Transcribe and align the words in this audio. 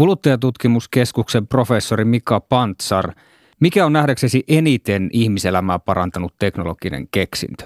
Kuluttajatutkimuskeskuksen 0.00 1.46
professori 1.46 2.04
Mika 2.04 2.40
Pantsar, 2.40 3.12
mikä 3.60 3.86
on 3.86 3.92
nähdäksesi 3.92 4.44
eniten 4.48 5.10
ihmiselämää 5.12 5.78
parantanut 5.78 6.34
teknologinen 6.38 7.08
keksintö? 7.10 7.64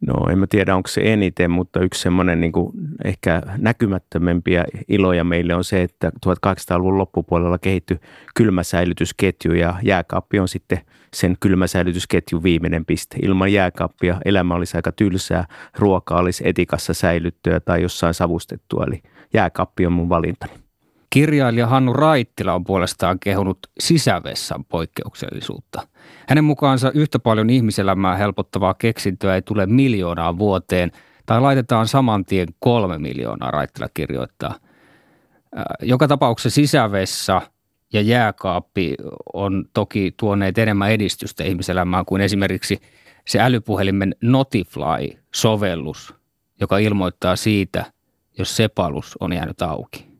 No 0.00 0.14
en 0.30 0.38
mä 0.38 0.46
tiedä, 0.46 0.76
onko 0.76 0.88
se 0.88 1.00
eniten, 1.12 1.50
mutta 1.50 1.80
yksi 1.80 2.02
semmoinen 2.02 2.40
niin 2.40 2.52
ehkä 3.04 3.42
näkymättömämpiä 3.56 4.64
iloja 4.88 5.24
meille 5.24 5.54
on 5.54 5.64
se, 5.64 5.82
että 5.82 6.12
1800-luvun 6.26 6.98
loppupuolella 6.98 7.58
kehittyi 7.58 7.98
kylmäsäilytysketju 8.34 9.52
ja 9.52 9.74
jääkaappi 9.82 10.38
on 10.38 10.48
sitten 10.48 10.80
sen 11.14 11.36
kylmäsäilytysketjun 11.40 12.42
viimeinen 12.42 12.84
piste. 12.84 13.16
Ilman 13.22 13.52
jääkaappia 13.52 14.20
elämä 14.24 14.54
olisi 14.54 14.76
aika 14.76 14.92
tylsää, 14.92 15.46
ruoka 15.78 16.16
olisi 16.16 16.42
etikassa 16.46 16.94
säilyttyä 16.94 17.60
tai 17.60 17.82
jossain 17.82 18.14
savustettua, 18.14 18.84
eli 18.86 19.02
jääkaappi 19.34 19.86
on 19.86 19.92
mun 19.92 20.08
valintani. 20.08 20.61
Kirjailija 21.12 21.66
Hannu 21.66 21.92
Raittila 21.92 22.54
on 22.54 22.64
puolestaan 22.64 23.18
kehunut 23.20 23.58
sisävessan 23.80 24.64
poikkeuksellisuutta. 24.64 25.88
Hänen 26.28 26.44
mukaansa 26.44 26.90
yhtä 26.94 27.18
paljon 27.18 27.50
ihmiselämää 27.50 28.16
helpottavaa 28.16 28.74
keksintöä 28.74 29.34
ei 29.34 29.42
tule 29.42 29.66
miljoonaa 29.66 30.38
vuoteen 30.38 30.92
tai 31.26 31.40
laitetaan 31.40 31.88
saman 31.88 32.24
tien 32.24 32.48
kolme 32.58 32.98
miljoonaa, 32.98 33.50
Raittila 33.50 33.88
kirjoittaa. 33.94 34.54
Joka 35.82 36.08
tapauksessa 36.08 36.54
sisävessa 36.54 37.42
ja 37.92 38.00
jääkaappi 38.00 38.94
on 39.32 39.64
toki 39.74 40.14
tuoneet 40.16 40.58
enemmän 40.58 40.90
edistystä 40.90 41.44
ihmiselämään 41.44 42.04
kuin 42.04 42.22
esimerkiksi 42.22 42.80
se 43.28 43.40
älypuhelimen 43.40 44.14
Notifly-sovellus, 44.20 46.14
joka 46.60 46.78
ilmoittaa 46.78 47.36
siitä, 47.36 47.84
jos 48.38 48.56
sepalus 48.56 49.16
on 49.20 49.32
jäänyt 49.32 49.62
auki. 49.62 50.11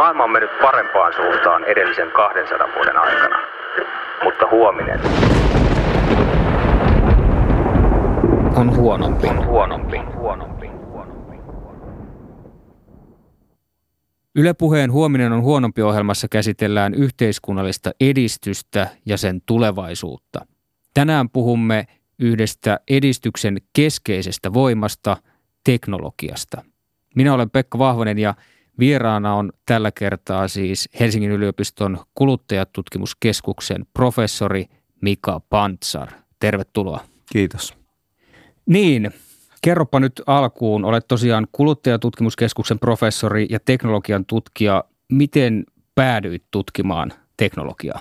Maailma 0.00 0.24
on 0.24 0.30
mennyt 0.30 0.50
parempaan 0.60 1.12
suuntaan 1.16 1.64
edellisen 1.64 2.10
200 2.10 2.68
vuoden 2.76 2.96
aikana, 2.96 3.38
mutta 4.24 4.46
huominen 4.50 5.00
on 8.56 8.76
huonompi. 8.76 9.28
On 9.28 9.46
huonompi. 9.46 9.98
huonompi. 10.16 10.70
Yle 14.34 14.54
Puheen 14.54 14.92
huominen 14.92 15.32
on 15.32 15.42
huonompi 15.42 15.82
ohjelmassa 15.82 16.28
käsitellään 16.30 16.94
yhteiskunnallista 16.94 17.90
edistystä 18.00 18.88
ja 19.06 19.16
sen 19.16 19.40
tulevaisuutta. 19.46 20.46
Tänään 20.94 21.30
puhumme 21.30 21.86
yhdestä 22.18 22.80
edistyksen 22.90 23.56
keskeisestä 23.72 24.52
voimasta, 24.52 25.16
teknologiasta. 25.64 26.62
Minä 27.16 27.34
olen 27.34 27.50
Pekka 27.50 27.78
Vahvonen 27.78 28.18
ja 28.18 28.34
Vieraana 28.78 29.34
on 29.34 29.52
tällä 29.66 29.90
kertaa 29.90 30.48
siis 30.48 30.88
Helsingin 31.00 31.30
yliopiston 31.30 31.98
kuluttajatutkimuskeskuksen 32.14 33.86
professori 33.94 34.66
Mika 35.00 35.40
Pantsar. 35.50 36.08
Tervetuloa. 36.40 37.04
Kiitos. 37.32 37.74
Niin, 38.66 39.10
kerropa 39.62 40.00
nyt 40.00 40.22
alkuun, 40.26 40.84
olet 40.84 41.08
tosiaan 41.08 41.46
kuluttajatutkimuskeskuksen 41.52 42.78
professori 42.78 43.46
ja 43.50 43.60
teknologian 43.64 44.24
tutkija. 44.26 44.84
Miten 45.12 45.64
päädyit 45.94 46.44
tutkimaan 46.50 47.12
teknologiaa? 47.36 48.00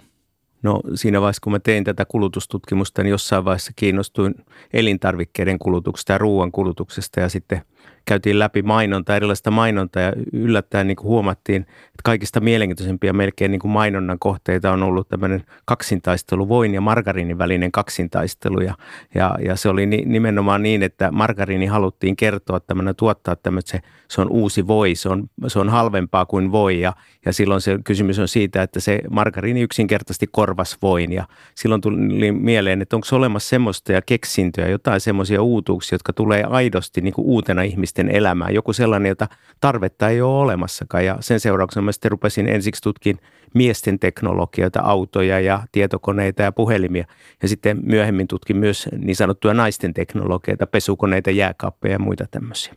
No 0.63 0.81
siinä 0.95 1.21
vaiheessa, 1.21 1.41
kun 1.43 1.51
mä 1.51 1.59
tein 1.59 1.83
tätä 1.83 2.05
kulutustutkimusta, 2.05 3.03
niin 3.03 3.11
jossain 3.11 3.45
vaiheessa 3.45 3.71
kiinnostuin 3.75 4.35
elintarvikkeiden 4.73 5.59
kulutuksesta 5.59 6.13
ja 6.13 6.17
ruoan 6.17 6.51
kulutuksesta 6.51 7.19
ja 7.19 7.29
sitten– 7.29 7.61
käytiin 8.09 8.39
läpi 8.39 8.61
mainonta, 8.61 9.15
erilaista 9.15 9.51
mainontaa 9.51 10.03
ja 10.03 10.13
yllättäen 10.33 10.87
niin 10.87 10.95
kuin 10.95 11.07
huomattiin, 11.07 11.61
että 11.61 12.03
kaikista 12.03 12.39
mielenkiintoisempia 12.39 13.13
melkein 13.13 13.51
niin 13.51 13.59
kuin 13.59 13.71
mainonnan 13.71 14.19
kohteita 14.19 14.71
on 14.71 14.83
ollut 14.83 15.09
tämmöinen 15.09 15.43
kaksintaistelu, 15.65 16.49
voin 16.49 16.73
ja 16.73 16.81
margariinin 16.81 17.37
välinen 17.37 17.71
kaksintaistelu 17.71 18.61
ja, 18.61 18.73
ja, 19.15 19.37
ja 19.45 19.55
se 19.55 19.69
oli 19.69 19.85
ni, 19.85 20.03
nimenomaan 20.05 20.63
niin, 20.63 20.83
että 20.83 21.11
margariini 21.11 21.65
haluttiin 21.65 22.15
kertoa 22.15 22.59
tämmöinen 22.59 22.95
tuottaa 22.95 23.35
tämmöinen, 23.35 23.67
se, 23.67 23.79
se 24.07 24.21
on 24.21 24.27
uusi 24.31 24.67
voi, 24.67 24.95
se 24.95 25.09
on, 25.09 25.29
se 25.47 25.59
on 25.59 25.69
halvempaa 25.69 26.25
kuin 26.25 26.51
voi 26.51 26.81
ja, 26.81 26.93
ja 27.25 27.33
silloin 27.33 27.61
se 27.61 27.79
kysymys 27.83 28.19
on 28.19 28.27
siitä, 28.27 28.63
että 28.63 28.79
se 28.79 29.01
margariini 29.09 29.61
yksinkertaisesti 29.61 30.27
korvas 30.31 30.48
voin 30.81 31.11
ja 31.11 31.27
silloin 31.55 31.81
tuli 31.81 32.31
mieleen, 32.31 32.81
että 32.81 32.95
onko 32.95 33.07
olemassa 33.11 33.49
semmoista 33.49 33.91
ja 33.91 34.01
keksintöä, 34.01 34.67
jotain 34.67 34.99
semmoisia 34.99 35.41
uutuuksia, 35.41 35.95
jotka 35.95 36.13
tulee 36.13 36.43
aidosti 36.43 37.01
niin 37.01 37.13
kuin 37.13 37.25
uutena 37.25 37.61
ihmisten 37.61 38.09
elämään. 38.09 38.53
Joku 38.53 38.73
sellainen, 38.73 39.09
jota 39.09 39.27
tarvetta 39.59 40.09
ei 40.09 40.21
ole 40.21 40.41
olemassakaan. 40.41 41.05
Ja 41.05 41.17
sen 41.19 41.39
seurauksena 41.39 41.85
mä 41.85 41.91
sitten 41.91 42.11
rupesin 42.11 42.47
ensiksi 42.47 42.81
tutkin 42.81 43.19
miesten 43.53 43.99
teknologioita, 43.99 44.81
autoja 44.81 45.39
ja 45.39 45.63
tietokoneita 45.71 46.41
ja 46.41 46.51
puhelimia. 46.51 47.05
Ja 47.41 47.47
sitten 47.47 47.79
myöhemmin 47.83 48.27
tutkin 48.27 48.57
myös 48.57 48.89
niin 48.97 49.15
sanottuja 49.15 49.53
naisten 49.53 49.93
teknologioita, 49.93 50.67
pesukoneita, 50.67 51.31
jääkaappeja 51.31 51.93
ja 51.93 51.99
muita 51.99 52.25
tämmöisiä. 52.31 52.73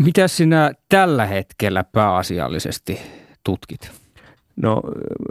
Mitä 0.00 0.28
sinä 0.28 0.72
tällä 0.88 1.26
hetkellä 1.26 1.84
pääasiallisesti 1.84 3.00
tutkit? 3.44 4.05
No 4.62 4.82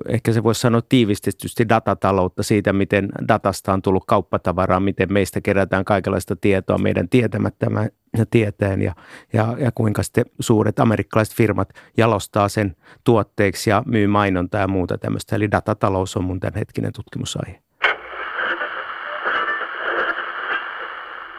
ehkä 0.07 0.31
se 0.31 0.43
voisi 0.43 0.61
sanoa 0.61 0.81
tiivistetysti 0.89 1.69
datataloutta 1.69 2.43
siitä, 2.43 2.73
miten 2.73 3.09
datasta 3.27 3.73
on 3.73 3.81
tullut 3.81 4.03
kauppatavaraa, 4.07 4.79
miten 4.79 5.13
meistä 5.13 5.41
kerätään 5.41 5.85
kaikenlaista 5.85 6.35
tietoa 6.35 6.77
meidän 6.77 7.09
tietämättömän 7.09 7.89
tieteen 8.31 8.81
ja, 8.81 8.93
ja, 9.33 9.55
ja 9.57 9.71
kuinka 9.75 10.03
sitten 10.03 10.25
suuret 10.39 10.79
amerikkalaiset 10.79 11.35
firmat 11.35 11.69
jalostaa 11.97 12.49
sen 12.49 12.75
tuotteeksi 13.03 13.69
ja 13.69 13.83
myy 13.85 14.07
mainontaa 14.07 14.61
ja 14.61 14.67
muuta 14.67 14.97
tämmöistä. 14.97 15.35
Eli 15.35 15.51
datatalous 15.51 16.17
on 16.17 16.23
mun 16.23 16.39
tämänhetkinen 16.39 16.93
tutkimusaihe. 16.93 17.59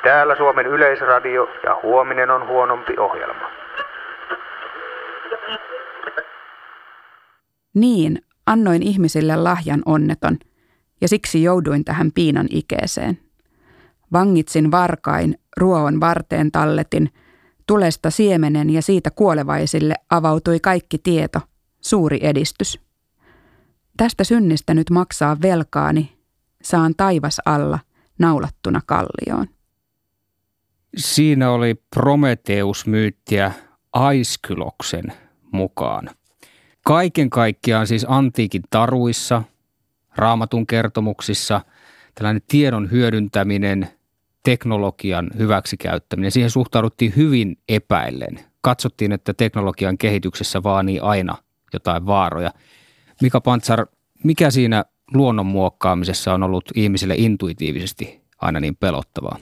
Täällä 0.03 0.37
Suomen 0.37 0.67
Yleisradio 0.67 1.49
ja 1.65 1.81
huominen 1.83 2.31
on 2.31 2.49
huonompi 2.49 2.95
ohjelma. 2.99 3.66
Niin, 7.77 8.23
annoin 8.47 8.83
ihmisille 8.83 9.37
lahjan 9.37 9.83
onneton, 9.87 10.39
ja 11.01 11.09
siksi 11.09 11.43
jouduin 11.43 11.85
tähän 11.85 12.13
piinan 12.13 12.47
ikeeseen. 12.51 13.19
Vangitsin 14.13 14.71
varkain, 14.71 15.39
ruoon 15.57 16.01
varteen 16.01 16.53
talletin, 16.53 17.11
tulesta 17.67 18.11
siemenen 18.11 18.71
ja 18.71 18.83
siitä 18.83 19.11
kuolevaisille 19.11 19.95
avautui 20.11 20.61
kaikki 20.61 20.99
tieto, 20.99 21.41
suuri 21.81 22.19
edistys. 22.23 22.81
Tästä 23.97 24.25
synnistä 24.25 24.75
nyt 24.75 24.91
maksaa 24.91 25.37
velkaani, 25.43 26.17
saan 26.63 26.95
taivas 26.97 27.41
alla, 27.47 27.79
naulattuna 28.19 28.81
kallioon. 28.87 29.47
Siinä 30.97 31.51
oli 31.51 31.75
Prometeus-myyttiä 31.97 33.53
Aiskyloksen 33.93 35.13
mukaan. 35.53 36.11
Kaiken 36.87 37.31
kaikkiaan 37.31 37.87
siis 37.87 38.07
antiikin 38.09 38.63
taruissa, 38.71 39.43
raamatun 40.17 40.67
kertomuksissa, 40.67 41.61
tällainen 42.15 42.43
tiedon 42.49 42.91
hyödyntäminen, 42.91 43.89
teknologian 44.43 45.31
hyväksikäyttäminen, 45.39 46.31
siihen 46.31 46.51
suhtauduttiin 46.51 47.13
hyvin 47.17 47.59
epäillen. 47.69 48.41
Katsottiin, 48.61 49.13
että 49.13 49.35
teknologian 49.35 49.99
kehityksessä 49.99 50.63
vaanii 50.63 51.01
aina 51.01 51.37
jotain 51.73 52.07
vaaroja. 52.07 52.51
Mika 53.23 53.41
Pantsar, 53.41 53.87
mikä 54.25 54.51
siinä 54.51 54.85
luonnon 55.15 55.47
muokkaamisessa 55.47 56.35
on 56.35 56.43
ollut 56.43 56.65
ihmisille 56.75 57.15
intuitiivisesti 57.17 58.23
aina 58.41 58.61
niin 58.61 58.77
pelottavaa? 58.77 59.39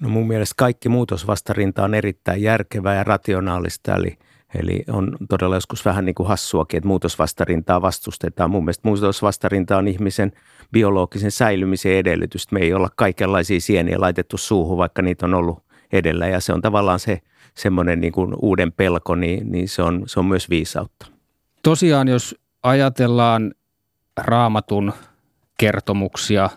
No 0.00 0.08
mun 0.08 0.26
mielestä 0.26 0.54
kaikki 0.56 0.88
muutosvastarinta 0.88 1.84
on 1.84 1.94
erittäin 1.94 2.42
järkevää 2.42 2.94
ja 2.94 3.04
rationaalista, 3.04 3.94
eli– 3.94 4.18
Eli 4.54 4.84
on 4.88 5.16
todella 5.28 5.56
joskus 5.56 5.84
vähän 5.84 6.04
niin 6.04 6.14
kuin 6.14 6.28
hassuakin, 6.28 6.78
että 6.78 6.88
muutosvastarintaa 6.88 7.82
vastustetaan. 7.82 8.50
Mun 8.50 8.64
mielestä 8.64 8.88
muutosvastarinta 8.88 9.76
on 9.76 9.88
ihmisen 9.88 10.32
biologisen 10.72 11.30
säilymisen 11.30 11.92
edellytys. 11.92 12.52
Me 12.52 12.60
ei 12.60 12.74
olla 12.74 12.88
kaikenlaisia 12.96 13.60
sieniä 13.60 14.00
laitettu 14.00 14.36
suuhun, 14.36 14.78
vaikka 14.78 15.02
niitä 15.02 15.26
on 15.26 15.34
ollut 15.34 15.62
edellä. 15.92 16.28
Ja 16.28 16.40
se 16.40 16.52
on 16.52 16.60
tavallaan 16.60 16.98
se 16.98 17.20
semmoinen 17.54 18.00
niin 18.00 18.12
kuin 18.12 18.34
uuden 18.42 18.72
pelko, 18.72 19.14
niin, 19.14 19.52
niin 19.52 19.68
se, 19.68 19.82
on, 19.82 20.02
se 20.06 20.20
on 20.20 20.26
myös 20.26 20.50
viisautta. 20.50 21.06
Tosiaan, 21.62 22.08
jos 22.08 22.36
ajatellaan 22.62 23.54
raamatun 24.16 24.92
kertomuksia, 25.58 26.50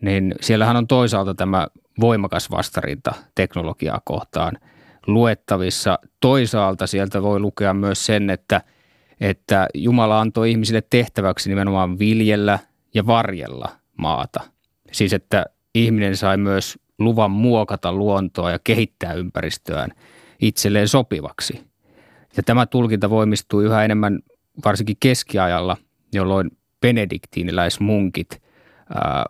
niin 0.00 0.34
siellähän 0.40 0.76
on 0.76 0.86
toisaalta 0.86 1.34
tämä 1.34 1.66
voimakas 2.00 2.50
vastarinta 2.50 3.12
teknologiaa 3.34 4.00
kohtaan– 4.04 4.58
luettavissa. 5.06 5.98
Toisaalta 6.20 6.86
sieltä 6.86 7.22
voi 7.22 7.40
lukea 7.40 7.74
myös 7.74 8.06
sen, 8.06 8.30
että, 8.30 8.60
että 9.20 9.68
Jumala 9.74 10.20
antoi 10.20 10.50
ihmisille 10.50 10.82
tehtäväksi 10.90 11.48
nimenomaan 11.48 11.98
viljellä 11.98 12.58
ja 12.94 13.06
varjella 13.06 13.68
maata. 13.96 14.40
Siis 14.92 15.12
että 15.12 15.46
ihminen 15.74 16.16
sai 16.16 16.36
myös 16.36 16.78
luvan 16.98 17.30
muokata 17.30 17.92
luontoa 17.92 18.50
ja 18.50 18.58
kehittää 18.64 19.12
ympäristöään 19.12 19.90
itselleen 20.40 20.88
sopivaksi. 20.88 21.60
Ja 22.36 22.42
tämä 22.42 22.66
tulkinta 22.66 23.10
voimistuu 23.10 23.60
yhä 23.60 23.84
enemmän 23.84 24.20
varsinkin 24.64 24.96
keskiajalla, 25.00 25.76
jolloin 26.12 26.50
benediktiiniläismunkit 26.80 28.42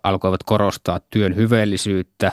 alkoivat 0.03 0.43
korostaa 0.43 1.01
työn 1.11 1.37
hyveellisyyttä 1.37 2.33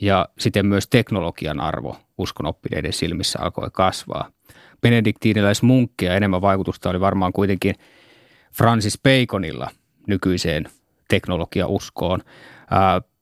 ja 0.00 0.28
siten 0.38 0.66
myös 0.66 0.88
teknologian 0.88 1.60
arvo 1.60 1.96
uskonoppineiden 2.18 2.92
silmissä 2.92 3.38
alkoi 3.42 3.68
kasvaa. 3.72 4.30
Benediktiiniläismunkkeja 4.80 6.14
enemmän 6.14 6.40
vaikutusta 6.40 6.90
oli 6.90 7.00
varmaan 7.00 7.32
kuitenkin 7.32 7.74
Francis 8.52 8.98
Baconilla 9.02 9.70
nykyiseen 10.06 10.64
teknologiauskoon. 11.08 12.22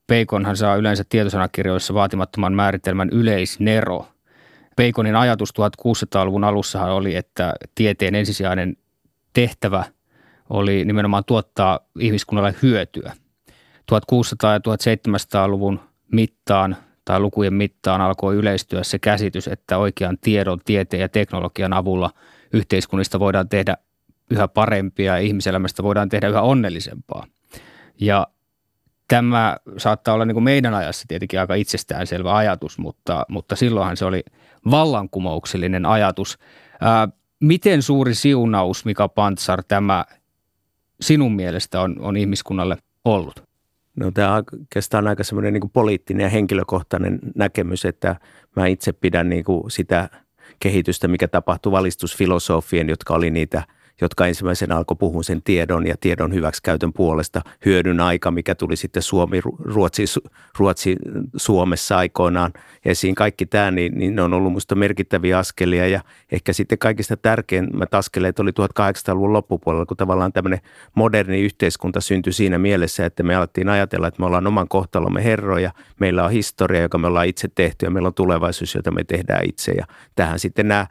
Baconhan 0.07 0.57
saa 0.57 0.75
yleensä 0.75 1.03
tietosanakirjoissa 1.09 1.93
vaatimattoman 1.93 2.53
määritelmän 2.53 3.09
yleisnero. 3.09 4.07
Baconin 4.75 5.15
ajatus 5.15 5.49
1600-luvun 5.49 6.43
alussahan 6.43 6.91
oli, 6.91 7.15
että 7.15 7.53
tieteen 7.75 8.15
ensisijainen 8.15 8.77
tehtävä 9.33 9.83
oli 10.49 10.85
nimenomaan 10.85 11.25
tuottaa 11.25 11.79
ihmiskunnalle 11.99 12.55
hyötyä. 12.61 13.13
1600- 13.91 14.47
ja 14.51 14.57
1700-luvun 14.57 15.79
mittaan 16.11 16.75
tai 17.05 17.19
lukujen 17.19 17.53
mittaan 17.53 18.01
alkoi 18.01 18.35
yleistyä 18.35 18.83
se 18.83 18.99
käsitys, 18.99 19.47
että 19.47 19.77
oikean 19.77 20.17
tiedon, 20.21 20.59
tieteen 20.65 21.01
ja 21.01 21.09
teknologian 21.09 21.73
avulla 21.73 22.09
yhteiskunnista 22.53 23.19
voidaan 23.19 23.49
tehdä 23.49 23.77
yhä 24.31 24.47
parempia 24.47 25.13
ja 25.13 25.21
ihmiselämästä 25.21 25.83
voidaan 25.83 26.09
tehdä 26.09 26.27
yhä 26.27 26.41
onnellisempaa. 26.41 27.25
Ja 28.01 28.27
tämä 29.07 29.57
saattaa 29.77 30.13
olla 30.13 30.25
niin 30.25 30.35
kuin 30.35 30.43
meidän 30.43 30.73
ajassa 30.73 31.05
tietenkin 31.07 31.39
aika 31.39 31.55
itsestäänselvä 31.55 32.35
ajatus, 32.35 32.77
mutta, 32.77 33.25
mutta 33.29 33.55
silloinhan 33.55 33.97
se 33.97 34.05
oli 34.05 34.23
vallankumouksellinen 34.71 35.85
ajatus. 35.85 36.37
Ää, 36.81 37.07
miten 37.39 37.81
suuri 37.81 38.15
siunaus, 38.15 38.85
Mika 38.85 39.07
Pantsar, 39.07 39.63
tämä 39.67 40.05
sinun 41.01 41.35
mielestä 41.35 41.81
on, 41.81 41.95
on 41.99 42.17
ihmiskunnalle 42.17 42.77
ollut? 43.05 43.50
No 43.95 44.11
tämä 44.11 44.35
on 44.35 44.43
oikeastaan 44.53 45.07
aika 45.07 45.23
semmoinen 45.23 45.53
niin 45.53 45.69
poliittinen 45.69 46.23
ja 46.23 46.29
henkilökohtainen 46.29 47.19
näkemys, 47.35 47.85
että 47.85 48.15
mä 48.55 48.67
itse 48.67 48.93
pidän 48.93 49.29
niin 49.29 49.43
kuin 49.43 49.71
sitä 49.71 50.09
kehitystä, 50.59 51.07
mikä 51.07 51.27
tapahtui 51.27 51.71
valistusfilosofien, 51.71 52.89
jotka 52.89 53.13
oli 53.13 53.31
niitä– 53.31 53.63
jotka 54.01 54.27
ensimmäisenä 54.27 54.77
alkoi 54.77 54.97
puhua 54.99 55.23
sen 55.23 55.41
tiedon 55.43 55.87
ja 55.87 55.95
tiedon 55.99 56.33
hyväksikäytön 56.33 56.93
puolesta. 56.93 57.41
Hyödyn 57.65 57.99
aika, 57.99 58.31
mikä 58.31 58.55
tuli 58.55 58.75
sitten 58.75 59.03
Suomi, 59.03 59.41
Ruotsi, 59.59 60.05
Ruotsi 60.57 60.95
Suomessa 61.35 61.97
aikoinaan 61.97 62.53
esiin. 62.85 63.15
Kaikki 63.15 63.45
tämä, 63.45 63.71
niin, 63.71 63.97
niin 63.97 64.15
ne 64.15 64.21
on 64.21 64.33
ollut 64.33 64.51
minusta 64.51 64.75
merkittäviä 64.75 65.37
askelia 65.37 65.87
ja 65.87 66.01
ehkä 66.31 66.53
sitten 66.53 66.77
kaikista 66.77 67.17
tärkeimmät 67.17 67.93
askeleet 67.93 68.39
oli 68.39 68.51
1800-luvun 68.51 69.33
loppupuolella, 69.33 69.85
kun 69.85 69.97
tavallaan 69.97 70.33
tämmöinen 70.33 70.59
moderni 70.95 71.41
yhteiskunta 71.41 72.01
syntyi 72.01 72.33
siinä 72.33 72.57
mielessä, 72.57 73.05
että 73.05 73.23
me 73.23 73.35
alettiin 73.35 73.69
ajatella, 73.69 74.07
että 74.07 74.19
me 74.19 74.25
ollaan 74.25 74.47
oman 74.47 74.67
kohtalomme 74.67 75.23
herroja, 75.23 75.71
meillä 75.99 76.23
on 76.23 76.31
historia, 76.31 76.81
joka 76.81 76.97
me 76.97 77.07
ollaan 77.07 77.27
itse 77.27 77.47
tehty 77.55 77.85
ja 77.85 77.91
meillä 77.91 78.07
on 78.07 78.13
tulevaisuus, 78.13 78.75
jota 78.75 78.91
me 78.91 79.03
tehdään 79.03 79.45
itse 79.45 79.71
ja 79.71 79.85
tähän 80.15 80.39
sitten 80.39 80.67
nämä 80.67 80.87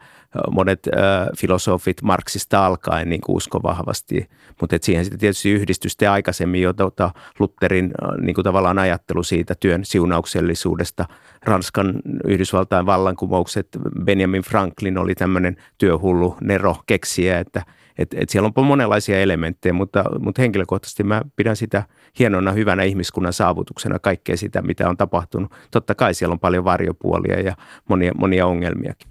monet 0.51 0.87
äh, 0.87 1.27
filosofit 1.37 2.01
Marksista 2.01 2.65
alkaen 2.65 3.09
niin 3.09 3.21
kuin 3.21 3.35
usko 3.35 3.63
vahvasti, 3.63 4.29
mutta 4.61 4.77
siihen 4.81 5.05
sitten 5.05 5.19
tietysti 5.19 5.51
yhdistystä 5.51 6.13
aikaisemmin 6.13 6.61
jo 6.61 6.73
tota 6.73 7.11
Lutherin 7.39 7.85
äh, 7.85 8.17
niin 8.17 8.35
kuin 8.35 8.43
tavallaan 8.43 8.79
ajattelu 8.79 9.23
siitä 9.23 9.55
työn 9.59 9.85
siunauksellisuudesta. 9.85 11.05
Ranskan 11.43 11.93
Yhdysvaltain 12.25 12.85
vallankumoukset, 12.85 13.67
Benjamin 14.03 14.41
Franklin 14.41 14.97
oli 14.97 15.15
tämmöinen 15.15 15.57
työhullu 15.77 16.37
Nero 16.41 16.75
keksiä, 16.85 17.39
että 17.39 17.63
et, 17.97 18.13
et 18.13 18.29
siellä 18.29 18.51
on 18.55 18.65
monenlaisia 18.65 19.21
elementtejä, 19.21 19.73
mutta, 19.73 20.03
mutta 20.19 20.41
henkilökohtaisesti 20.41 21.03
mä 21.03 21.21
pidän 21.35 21.55
sitä 21.55 21.83
hienona, 22.19 22.51
hyvänä 22.51 22.83
ihmiskunnan 22.83 23.33
saavutuksena, 23.33 23.99
kaikkea 23.99 24.37
sitä, 24.37 24.61
mitä 24.61 24.89
on 24.89 24.97
tapahtunut. 24.97 25.51
Totta 25.71 25.95
kai 25.95 26.13
siellä 26.13 26.33
on 26.33 26.39
paljon 26.39 26.63
varjopuolia 26.63 27.39
ja 27.39 27.55
monia, 27.89 28.11
monia 28.15 28.47
ongelmiakin. 28.47 29.10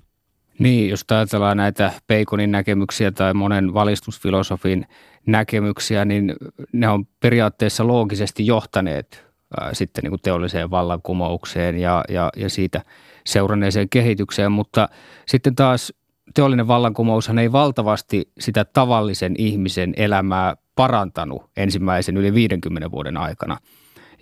Niin, 0.60 0.90
jos 0.90 1.04
ajatellaan 1.10 1.56
näitä 1.56 1.92
Baconin 2.08 2.50
näkemyksiä 2.50 3.10
tai 3.10 3.34
monen 3.34 3.74
valistusfilosofin 3.74 4.86
näkemyksiä, 5.26 6.04
niin 6.04 6.34
ne 6.72 6.88
on 6.88 7.06
periaatteessa 7.20 7.86
loogisesti 7.86 8.46
johtaneet 8.46 9.24
ää, 9.60 9.74
sitten 9.74 10.02
niin 10.02 10.10
kuin 10.10 10.20
teolliseen 10.20 10.70
vallankumoukseen 10.70 11.78
ja, 11.78 12.04
ja, 12.08 12.30
ja 12.36 12.48
siitä 12.48 12.82
seuranneeseen 13.26 13.88
kehitykseen, 13.88 14.52
mutta 14.52 14.88
sitten 15.26 15.54
taas 15.54 15.92
teollinen 16.34 16.68
vallankumoushan 16.68 17.38
ei 17.38 17.52
valtavasti 17.52 18.30
sitä 18.40 18.64
tavallisen 18.64 19.34
ihmisen 19.38 19.94
elämää 19.96 20.56
parantanut 20.74 21.50
ensimmäisen 21.56 22.16
yli 22.16 22.34
50 22.34 22.90
vuoden 22.90 23.16
aikana. 23.16 23.58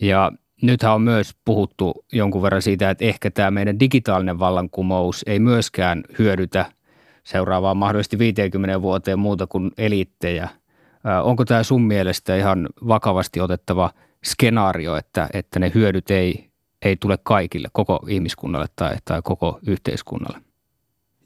Ja 0.00 0.32
nythän 0.62 0.94
on 0.94 1.02
myös 1.02 1.36
puhuttu 1.44 2.04
jonkun 2.12 2.42
verran 2.42 2.62
siitä, 2.62 2.90
että 2.90 3.04
ehkä 3.04 3.30
tämä 3.30 3.50
meidän 3.50 3.80
digitaalinen 3.80 4.38
vallankumous 4.38 5.24
ei 5.26 5.38
myöskään 5.38 6.02
hyödytä 6.18 6.66
seuraavaan 7.24 7.76
mahdollisesti 7.76 8.18
50 8.18 8.82
vuoteen 8.82 9.18
muuta 9.18 9.46
kuin 9.46 9.70
eliittejä. 9.78 10.48
Onko 11.22 11.44
tämä 11.44 11.62
sun 11.62 11.82
mielestä 11.82 12.36
ihan 12.36 12.68
vakavasti 12.88 13.40
otettava 13.40 13.90
skenaario, 14.24 14.96
että, 14.96 15.28
että 15.32 15.58
ne 15.58 15.72
hyödyt 15.74 16.10
ei, 16.10 16.50
ei 16.82 16.96
tule 16.96 17.18
kaikille, 17.22 17.68
koko 17.72 18.00
ihmiskunnalle 18.08 18.66
tai, 18.76 18.96
tai 19.04 19.20
koko 19.24 19.58
yhteiskunnalle? 19.66 20.38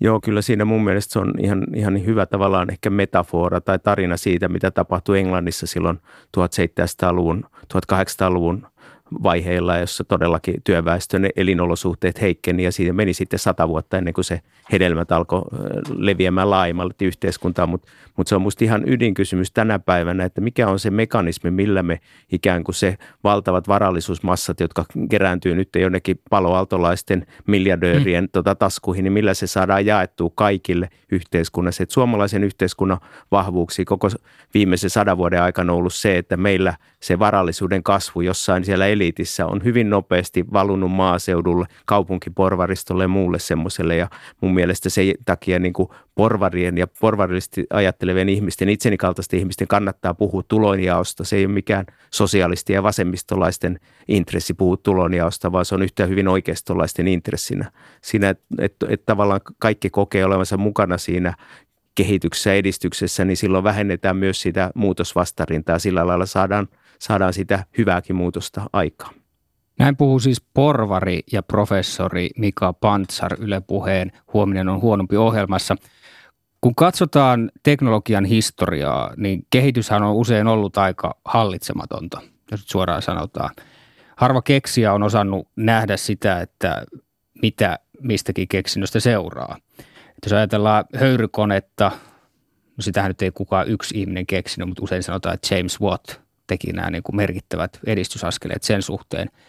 Joo, 0.00 0.20
kyllä 0.20 0.42
siinä 0.42 0.64
mun 0.64 0.84
mielestä 0.84 1.12
se 1.12 1.18
on 1.18 1.34
ihan, 1.38 1.66
ihan 1.74 2.06
hyvä 2.06 2.26
tavallaan 2.26 2.70
ehkä 2.70 2.90
metafora 2.90 3.60
tai 3.60 3.78
tarina 3.78 4.16
siitä, 4.16 4.48
mitä 4.48 4.70
tapahtui 4.70 5.18
Englannissa 5.18 5.66
silloin 5.66 5.98
1700-luvun, 6.38 7.44
1800-luvun 7.74 8.66
vaiheilla, 9.22 9.78
jossa 9.78 10.04
todellakin 10.04 10.54
työväestön 10.64 11.28
elinolosuhteet 11.36 12.20
heikkeni 12.20 12.62
ja 12.62 12.72
siitä 12.72 12.92
meni 12.92 13.14
sitten 13.14 13.38
sata 13.38 13.68
vuotta 13.68 13.98
ennen 13.98 14.14
kuin 14.14 14.24
se 14.24 14.40
hedelmät 14.72 15.12
alkoi 15.12 15.42
leviämään 15.96 16.50
laajemmalle 16.50 16.94
yhteiskuntaan, 17.02 17.68
mutta 17.68 17.88
mut 18.16 18.28
se 18.28 18.34
on 18.34 18.42
musta 18.42 18.64
ihan 18.64 18.88
ydinkysymys 18.88 19.50
tänä 19.52 19.78
päivänä, 19.78 20.24
että 20.24 20.40
mikä 20.40 20.68
on 20.68 20.78
se 20.78 20.90
mekanismi, 20.90 21.50
millä 21.50 21.82
me 21.82 22.00
ikään 22.32 22.64
kuin 22.64 22.74
se 22.74 22.98
valtavat 23.24 23.68
varallisuusmassat, 23.68 24.60
jotka 24.60 24.84
kerääntyy 25.10 25.54
nyt 25.54 25.68
jonnekin 25.76 26.20
paloaltolaisten 26.30 27.26
miljardöörien 27.46 28.24
mm. 28.24 28.28
tota, 28.32 28.54
taskuihin, 28.54 29.04
niin 29.04 29.12
millä 29.12 29.34
se 29.34 29.46
saadaan 29.46 29.86
jaettua 29.86 30.30
kaikille 30.34 30.88
yhteiskunnassa. 31.12 31.82
Et 31.82 31.90
suomalaisen 31.90 32.44
yhteiskunnan 32.44 33.00
vahvuuksi 33.30 33.84
koko 33.84 34.08
viimeisen 34.54 34.90
sadan 34.90 35.18
vuoden 35.18 35.42
aikana 35.42 35.72
on 35.72 35.78
ollut 35.78 35.94
se, 35.94 36.18
että 36.18 36.36
meillä 36.36 36.74
se 37.02 37.18
varallisuuden 37.18 37.82
kasvu 37.82 38.20
jossain 38.20 38.64
siellä 38.64 38.86
eliitissä 38.86 39.46
on 39.46 39.64
hyvin 39.64 39.90
nopeasti 39.90 40.44
valunut 40.52 40.92
maaseudulle, 40.92 41.66
kaupunkiporvaristolle 41.86 43.04
ja 43.04 43.08
muulle 43.08 43.38
semmoiselle 43.38 43.96
ja 43.96 44.08
mun 44.40 44.54
mielestä 44.54 44.90
sen 44.90 45.14
takia 45.24 45.58
niin 45.58 45.72
kuin 45.72 45.88
porvarien 46.14 46.78
ja 46.78 46.86
porvarillisesti 47.00 47.66
ajattelevien 47.70 48.28
ihmisten, 48.28 48.68
itseni 48.68 48.96
kaltaisten 48.96 49.40
ihmisten 49.40 49.68
kannattaa 49.68 50.14
puhua 50.14 50.42
tulonjaosta. 50.48 51.24
Se 51.24 51.36
ei 51.36 51.44
ole 51.46 51.54
mikään 51.54 51.86
sosialisti- 52.10 52.72
ja 52.72 52.82
vasemmistolaisten 52.82 53.80
intressi 54.08 54.54
puhua 54.54 54.76
tulonjaosta, 54.76 55.52
vaan 55.52 55.64
se 55.64 55.74
on 55.74 55.82
yhtä 55.82 56.06
hyvin 56.06 56.28
oikeistolaisten 56.28 57.08
intressinä. 57.08 57.72
Siinä, 58.02 58.30
että 58.30 58.44
et, 58.58 58.76
et 58.88 59.06
tavallaan 59.06 59.40
kaikki 59.58 59.90
kokee 59.90 60.24
olevansa 60.24 60.56
mukana 60.56 60.98
siinä 60.98 61.34
kehityksessä 61.94 62.54
edistyksessä, 62.54 63.24
niin 63.24 63.36
silloin 63.36 63.64
vähennetään 63.64 64.16
myös 64.16 64.42
sitä 64.42 64.70
muutosvastarintaa. 64.74 65.78
Sillä 65.78 66.06
lailla 66.06 66.26
saadaan, 66.26 66.68
saadaan 66.98 67.32
sitä 67.32 67.64
hyvääkin 67.78 68.16
muutosta 68.16 68.62
aikaan. 68.72 69.14
Näin 69.78 69.96
puhuu 69.96 70.18
siis 70.18 70.40
porvari 70.54 71.20
ja 71.32 71.42
professori 71.42 72.30
Mika 72.38 72.72
Pantsar 72.72 73.36
Yle 73.40 73.60
Puheen 73.60 74.12
Huominen 74.32 74.68
on 74.68 74.80
huonompi 74.80 75.16
ohjelmassa. 75.16 75.76
Kun 76.60 76.74
katsotaan 76.74 77.50
teknologian 77.62 78.24
historiaa, 78.24 79.14
niin 79.16 79.46
kehityshän 79.50 80.02
on 80.02 80.14
usein 80.14 80.46
ollut 80.46 80.78
aika 80.78 81.14
hallitsematonta, 81.24 82.20
jos 82.50 82.64
suoraan 82.66 83.02
sanotaan. 83.02 83.50
Harva 84.16 84.42
keksiä 84.42 84.92
on 84.92 85.02
osannut 85.02 85.48
nähdä 85.56 85.96
sitä, 85.96 86.40
että 86.40 86.84
mitä 87.42 87.78
mistäkin 88.00 88.48
keksinnöstä 88.48 89.00
seuraa. 89.00 89.56
Jos 90.26 90.32
ajatellaan 90.32 90.84
höyrykonetta, 90.96 91.90
no 92.76 92.80
sitähän 92.80 93.10
nyt 93.10 93.22
ei 93.22 93.30
kukaan 93.30 93.68
yksi 93.68 94.00
ihminen 94.00 94.26
keksinyt, 94.26 94.68
mutta 94.68 94.82
usein 94.82 95.02
sanotaan, 95.02 95.34
että 95.34 95.54
James 95.54 95.80
Watt 95.80 96.14
teki 96.46 96.72
nämä 96.72 96.90
niin 96.90 97.02
kuin 97.02 97.16
merkittävät 97.16 97.80
edistysaskeleet 97.86 98.62
sen 98.62 98.82
suhteen– 98.82 99.30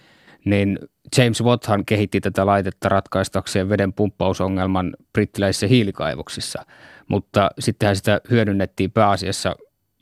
niin 0.45 0.79
James 1.17 1.43
Watthan 1.43 1.85
kehitti 1.85 2.21
tätä 2.21 2.45
laitetta 2.45 2.89
ratkaistakseen 2.89 3.69
veden 3.69 3.93
pumppausongelman 3.93 4.95
brittiläisissä 5.13 5.67
hiilikaivoksissa, 5.67 6.65
mutta 7.07 7.49
sittenhän 7.59 7.95
sitä 7.95 8.21
hyödynnettiin 8.29 8.91
pääasiassa 8.91 9.55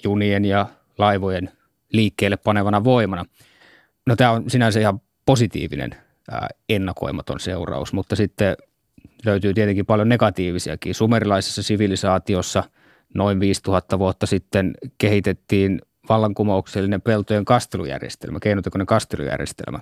junien 0.04 0.46
ja 0.46 0.66
laivojen 0.98 1.50
liikkeelle 1.92 2.38
panevana 2.38 2.84
voimana. 2.84 3.26
No 4.06 4.16
tämä 4.16 4.32
on 4.32 4.50
sinänsä 4.50 4.80
ihan 4.80 5.02
positiivinen 5.26 5.96
ennakoimaton 6.70 7.40
seuraus, 7.40 7.94
mutta 7.94 8.16
sitten 8.16 8.56
löytyy 9.26 9.54
tietenkin 9.54 9.86
paljon 9.86 10.10
negatiivisiakin. 10.10 10.96
Sumerilaisessa 10.96 11.64
sivilisaatiossa 11.64 12.64
noin 13.14 13.40
5000 13.40 14.00
vuotta 14.00 14.26
sitten 14.26 14.74
kehitettiin 14.98 15.82
vallankumouksellinen 16.10 17.02
peltojen 17.02 17.46
kastelujärjestelmä, 17.46 18.40
keinotekoinen 18.40 18.86
kastelujärjestelmä. 18.86 19.80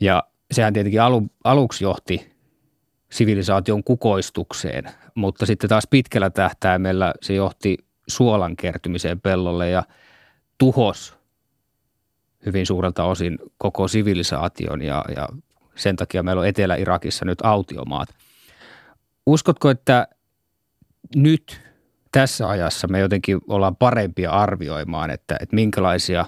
Ja 0.00 0.22
sehän 0.50 0.72
tietenkin 0.72 1.02
alu, 1.02 1.26
aluksi 1.44 1.84
johti 1.84 2.32
sivilisaation 3.10 3.84
kukoistukseen, 3.84 4.84
mutta 5.14 5.46
sitten 5.46 5.70
taas 5.70 5.86
pitkällä 5.90 6.30
tähtäimellä 6.30 7.14
se 7.22 7.34
johti 7.34 7.78
suolan 8.08 8.56
kertymiseen 8.56 9.20
pellolle 9.20 9.70
ja 9.70 9.82
tuhos 10.58 11.16
hyvin 12.46 12.66
suurelta 12.66 13.04
osin 13.04 13.38
koko 13.58 13.88
sivilisaation 13.88 14.82
ja, 14.82 15.04
ja 15.16 15.28
sen 15.74 15.96
takia 15.96 16.22
meillä 16.22 16.40
on 16.40 16.48
Etelä-Irakissa 16.48 17.24
nyt 17.24 17.38
autiomaat. 17.42 18.08
Uskotko, 19.26 19.70
että 19.70 20.08
nyt 21.16 21.60
tässä 22.12 22.48
ajassa 22.48 22.88
me 22.88 22.98
jotenkin 22.98 23.40
ollaan 23.48 23.76
parempia 23.76 24.30
arvioimaan, 24.30 25.10
että, 25.10 25.36
että 25.40 25.56
minkälaisia 25.56 26.24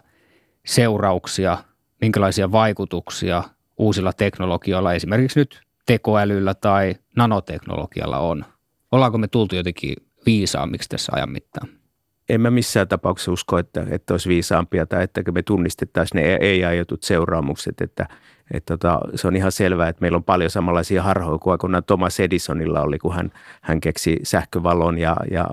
seurauksia, 0.66 1.58
minkälaisia 2.00 2.52
vaikutuksia 2.52 3.42
uusilla 3.78 4.12
teknologioilla, 4.12 4.94
esimerkiksi 4.94 5.38
nyt 5.38 5.60
tekoälyllä 5.86 6.54
tai 6.54 6.94
nanoteknologialla 7.16 8.18
on? 8.18 8.44
Ollaanko 8.92 9.18
me 9.18 9.28
tultu 9.28 9.56
jotenkin 9.56 9.94
viisaammiksi 10.26 10.88
tässä 10.88 11.12
ajan 11.14 11.30
mittaan? 11.30 11.68
En 12.28 12.40
mä 12.40 12.50
missään 12.50 12.88
tapauksessa 12.88 13.32
usko, 13.32 13.58
että, 13.58 13.86
että 13.90 14.14
olisi 14.14 14.28
viisaampia 14.28 14.86
tai 14.86 15.04
että 15.04 15.32
me 15.32 15.42
tunnistettaisiin 15.42 16.22
ne 16.22 16.38
ei-aiotut 16.40 17.02
seuraamukset, 17.02 17.80
että, 17.80 18.08
että 18.54 18.76
tota, 18.76 19.00
se 19.14 19.28
on 19.28 19.36
ihan 19.36 19.52
selvää, 19.52 19.88
että 19.88 20.00
meillä 20.00 20.16
on 20.16 20.24
paljon 20.24 20.50
samanlaisia 20.50 21.02
harhoja 21.02 21.58
kuin 21.58 21.72
Thomas 21.86 22.20
Edisonilla 22.20 22.80
oli, 22.80 22.98
kun 22.98 23.14
hän, 23.14 23.32
hän 23.60 23.80
keksi 23.80 24.16
sähkövalon 24.22 24.98
ja, 24.98 25.16
ja 25.30 25.46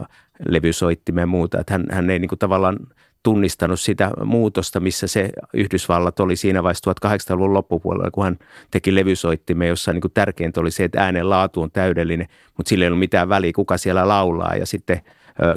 levysoittimen 0.48 1.22
ja 1.22 1.28
muuta. 1.28 1.60
Että 1.60 1.74
hän, 1.74 1.86
hän 1.92 2.10
ei 2.10 2.20
niin 2.20 2.30
tavallaan 2.40 2.78
tunnistanut 3.24 3.80
sitä 3.80 4.12
muutosta, 4.24 4.80
missä 4.80 5.08
se 5.08 5.30
Yhdysvallat 5.54 6.20
oli 6.20 6.36
siinä 6.36 6.64
vaiheessa 6.64 6.92
1800-luvun 6.92 7.54
loppupuolella, 7.54 8.12
kun 8.12 8.24
hän 8.24 8.40
teki 8.72 8.96
levysoittimen, 8.96 9.68
jossa 9.68 9.94
niin 9.94 10.02
tärkeintä 10.14 10.62
oli 10.62 10.72
se, 10.72 10.84
että 10.84 11.04
äänen 11.04 11.30
laatu 11.30 11.62
on 11.62 11.72
täydellinen, 11.72 12.28
mutta 12.58 12.70
sillä 12.70 12.84
ei 12.84 12.88
ollut 12.88 13.00
mitään 13.00 13.30
väliä, 13.30 13.52
kuka 13.56 13.78
siellä 13.78 14.08
laulaa. 14.08 14.56
Ja 14.56 14.66
sitten 14.66 15.02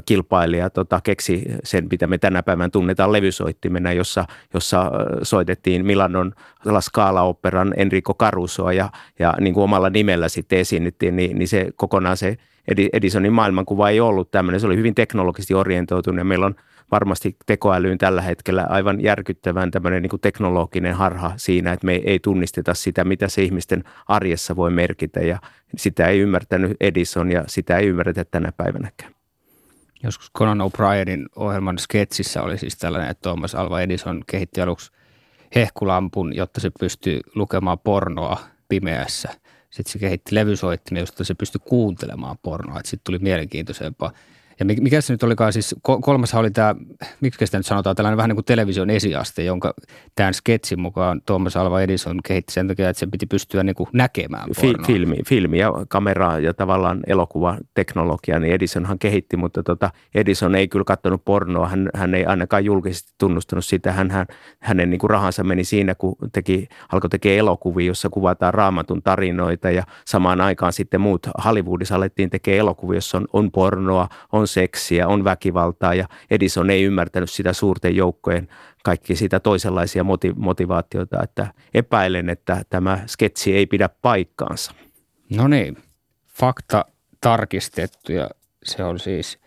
kilpailija 0.07 0.71
tota, 0.71 1.01
keksi 1.05 1.45
sen, 1.65 1.87
mitä 1.91 2.07
me 2.07 2.19
tänä 2.19 2.43
päivänä 2.43 2.69
tunnetaan 2.69 3.13
levysoittimena, 3.13 3.93
jossa, 3.93 4.25
jossa 4.55 4.91
soitettiin 5.23 5.87
Milanon 5.87 6.33
La 6.65 6.81
Scala-operan 6.81 7.75
Enrico 7.77 8.15
Carusoa 8.15 8.73
ja, 8.73 8.91
ja 9.19 9.35
niin 9.41 9.55
kuin 9.55 9.65
omalla 9.65 9.91
nimellä 9.91 10.29
sitten 10.29 10.59
esiinnyttiin, 10.59 11.17
niin, 11.17 11.39
niin 11.39 11.49
se 11.49 11.67
kokonaan 11.77 12.17
se 12.17 12.37
Edisonin 12.93 13.33
maailmankuva 13.33 13.91
ei 13.91 14.01
ollut 14.01 14.31
tämmöinen. 14.31 14.61
Se 14.61 14.67
oli 14.67 14.77
hyvin 14.77 14.95
teknologisesti 14.95 15.55
orientoitunut 15.55 16.19
ja 16.19 16.25
meillä 16.25 16.47
on 16.47 16.55
varmasti 16.91 17.37
tekoälyyn 17.47 17.99
tällä 17.99 18.23
hetkellä 18.23 18.67
aivan 18.69 19.03
järkyttävän 19.03 19.71
tämmöinen 19.71 20.03
niin 20.03 20.11
kuin 20.11 20.21
teknologinen 20.21 20.95
harha 20.95 21.33
siinä, 21.37 21.73
että 21.73 21.87
me 21.87 21.95
ei 22.05 22.19
tunnisteta 22.19 22.75
sitä, 22.75 23.05
mitä 23.05 23.29
se 23.29 23.43
ihmisten 23.43 23.85
arjessa 24.07 24.57
voi 24.57 24.71
merkitä 24.71 25.21
ja 25.21 25.39
sitä 25.77 26.07
ei 26.07 26.19
ymmärtänyt 26.21 26.77
Edison 26.81 27.33
ja 27.33 27.45
sitä 27.47 27.77
ei 27.77 27.87
ymmärretä 27.87 28.25
tänä 28.25 28.53
päivänäkään. 28.57 29.18
Joskus 30.03 30.31
Conan 30.39 30.61
O'Brienin 30.61 31.27
ohjelman 31.37 31.79
sketsissä 31.79 32.43
oli 32.43 32.59
siis 32.59 32.77
tällainen, 32.77 33.11
että 33.11 33.23
Thomas 33.23 33.55
Alva 33.55 33.81
Edison 33.81 34.25
kehitti 34.27 34.61
aluksi 34.61 34.93
hehkulampun, 35.55 36.37
jotta 36.37 36.61
se 36.61 36.71
pystyy 36.81 37.21
lukemaan 37.35 37.79
pornoa 37.79 38.41
pimeässä. 38.69 39.29
Sitten 39.71 39.93
se 39.93 39.99
kehitti 39.99 40.35
levysoittimen, 40.35 41.01
josta 41.01 41.25
se 41.25 41.35
pystyi 41.35 41.61
kuuntelemaan 41.65 42.39
pornoa. 42.43 42.81
Sitten 42.85 43.01
tuli 43.05 43.19
mielenkiintoisempaa. 43.19 44.13
Ja 44.61 44.65
mikä 44.65 45.01
se 45.01 45.13
nyt 45.13 45.23
olikaan? 45.23 45.53
Siis, 45.53 45.75
kolmas 45.83 46.35
oli 46.35 46.51
tämä, 46.51 46.75
miksi 47.21 47.47
sitä 47.47 47.59
nyt 47.59 47.67
sanotaan, 47.67 47.97
tällainen 47.97 48.17
vähän 48.17 48.29
niin 48.29 48.37
kuin 48.37 48.45
television 48.45 48.91
esiaste, 48.91 49.45
jonka 49.45 49.75
tämän 50.15 50.35
sketsin 50.35 50.81
mukaan 50.81 51.23
Thomas 51.27 51.57
Alva 51.57 51.81
Edison 51.81 52.21
kehitti 52.25 52.53
sen 52.53 52.69
takia, 52.69 52.89
että 52.89 53.01
se 53.01 53.07
piti 53.07 53.27
pystyä 53.27 53.63
niin 53.63 53.75
kuin 53.75 53.89
näkemään 53.93 54.49
pornoa. 54.61 54.87
Filmi, 54.87 55.17
filmi 55.29 55.59
ja 55.59 55.73
kamera 55.89 56.39
ja 56.39 56.55
tavallaan 56.55 57.01
elokuvateknologia, 57.07 58.39
niin 58.39 58.55
Edisonhan 58.55 58.99
kehitti, 58.99 59.37
mutta 59.37 59.63
tota 59.63 59.91
Edison 60.15 60.55
ei 60.55 60.69
kyllä 60.69 60.85
katsonut 60.85 61.25
pornoa, 61.25 61.69
hän, 61.69 61.91
hän 61.95 62.15
ei 62.15 62.25
ainakaan 62.25 62.65
julkisesti 62.65 63.13
tunnustanut 63.19 63.65
sitä, 63.65 63.93
hän, 63.93 64.11
hän, 64.11 64.27
hänen 64.61 64.91
niin 64.91 64.99
kuin 64.99 65.11
rahansa 65.11 65.45
meni 65.45 65.65
siinä, 65.65 65.95
kun 65.95 66.17
teki, 66.33 66.69
alkoi 66.93 67.11
tekemään 67.11 67.39
elokuvia, 67.39 67.87
jossa 67.87 68.09
kuvataan 68.09 68.55
raamatun 68.55 69.03
tarinoita 69.03 69.71
ja 69.71 69.83
samaan 70.05 70.41
aikaan 70.41 70.73
sitten 70.73 71.01
muut 71.01 71.27
Hollywoodissa 71.45 71.97
alettiin 71.97 72.31
tekemään 72.31 72.59
elokuvia, 72.59 72.97
jossa 72.97 73.19
on, 73.19 73.27
on 73.33 73.51
pornoa, 73.51 74.09
on 74.33 74.48
seksiä, 74.49 75.09
on 75.09 75.25
väkivaltaa 75.25 75.95
ja 75.95 76.09
Edison 76.31 76.71
ei 76.71 76.83
ymmärtänyt 76.83 77.31
sitä 77.31 77.53
suurten 77.53 77.97
joukkojen 77.97 78.49
kaikki 78.85 79.17
sitä 79.17 79.41
toisenlaisia 79.41 80.05
motivaatioita, 80.37 81.23
että 81.23 81.47
epäilen, 81.75 82.29
että 82.29 82.65
tämä 82.71 82.99
sketsi 83.07 83.57
ei 83.57 83.67
pidä 83.67 83.89
paikkaansa. 83.89 84.73
No 85.37 85.49
niin, 85.49 85.77
fakta 86.29 86.85
tarkistettu 87.21 88.13
ja 88.13 88.31
se 88.65 88.85
on 88.85 88.99
siis 88.99 89.39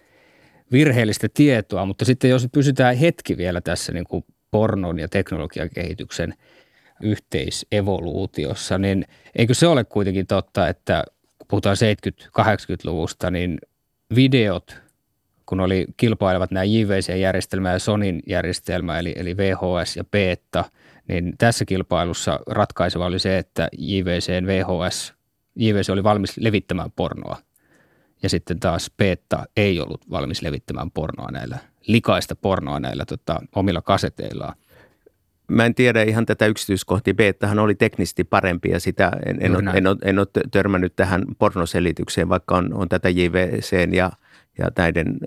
virheellistä 0.71 1.27
tietoa, 1.33 1.85
mutta 1.85 2.05
sitten 2.05 2.29
jos 2.29 2.47
pysytään 2.51 2.95
hetki 2.95 3.37
vielä 3.37 3.61
tässä 3.61 3.91
niin 3.91 4.05
kuin 4.05 4.25
pornon 4.51 4.99
ja 4.99 5.07
teknologian 5.07 5.69
kehityksen 5.69 6.33
yhteisevoluutiossa, 7.01 8.77
niin 8.77 9.05
eikö 9.35 9.53
se 9.53 9.67
ole 9.67 9.83
kuitenkin 9.83 10.27
totta, 10.27 10.67
että 10.67 11.03
kun 11.37 11.47
puhutaan 11.47 11.75
70-80-luvusta, 12.39 13.31
niin 13.31 13.57
videot 14.15 14.81
kun 15.51 15.59
oli 15.59 15.85
kilpailevat 15.97 16.51
nämä 16.51 16.63
JVC-järjestelmä 16.63 17.71
ja 17.71 17.79
Sonin 17.79 18.19
järjestelmä, 18.27 18.99
eli, 18.99 19.13
eli 19.17 19.37
VHS 19.37 19.97
ja 19.97 20.03
Beta, 20.03 20.65
niin 21.07 21.33
tässä 21.37 21.65
kilpailussa 21.65 22.39
ratkaiseva 22.47 23.05
oli 23.05 23.19
se, 23.19 23.37
että 23.37 23.67
JVCn 23.77 24.47
VHS, 24.47 25.13
JVC 25.55 25.89
oli 25.89 26.03
valmis 26.03 26.37
levittämään 26.37 26.91
pornoa. 26.95 27.37
Ja 28.23 28.29
sitten 28.29 28.59
taas 28.59 28.91
Beta 28.97 29.45
ei 29.57 29.79
ollut 29.79 30.09
valmis 30.09 30.41
levittämään 30.41 30.91
pornoa 30.91 31.31
näillä, 31.31 31.57
likaista 31.87 32.35
pornoa 32.35 32.79
näillä 32.79 33.05
tota, 33.05 33.39
omilla 33.55 33.81
kaseteillaan. 33.81 34.55
Mä 35.47 35.65
en 35.65 35.75
tiedä 35.75 36.03
ihan 36.03 36.25
tätä 36.25 36.45
yksityiskohtia. 36.45 37.13
Beettahan 37.13 37.59
oli 37.59 37.75
teknisesti 37.75 38.23
parempi 38.23 38.69
ja 38.69 38.79
sitä 38.79 39.11
en, 39.25 39.37
en, 39.41 39.55
ole, 39.55 39.71
en, 39.73 39.87
ole, 39.87 39.97
en 40.01 40.19
ole 40.19 40.27
törmännyt 40.51 40.95
tähän 40.95 41.23
pornoselitykseen, 41.39 42.29
vaikka 42.29 42.57
on, 42.57 42.73
on 42.73 42.89
tätä 42.89 43.09
JVCn 43.09 43.93
ja– 43.93 44.11
ja 44.61 44.71
näiden 44.77 45.17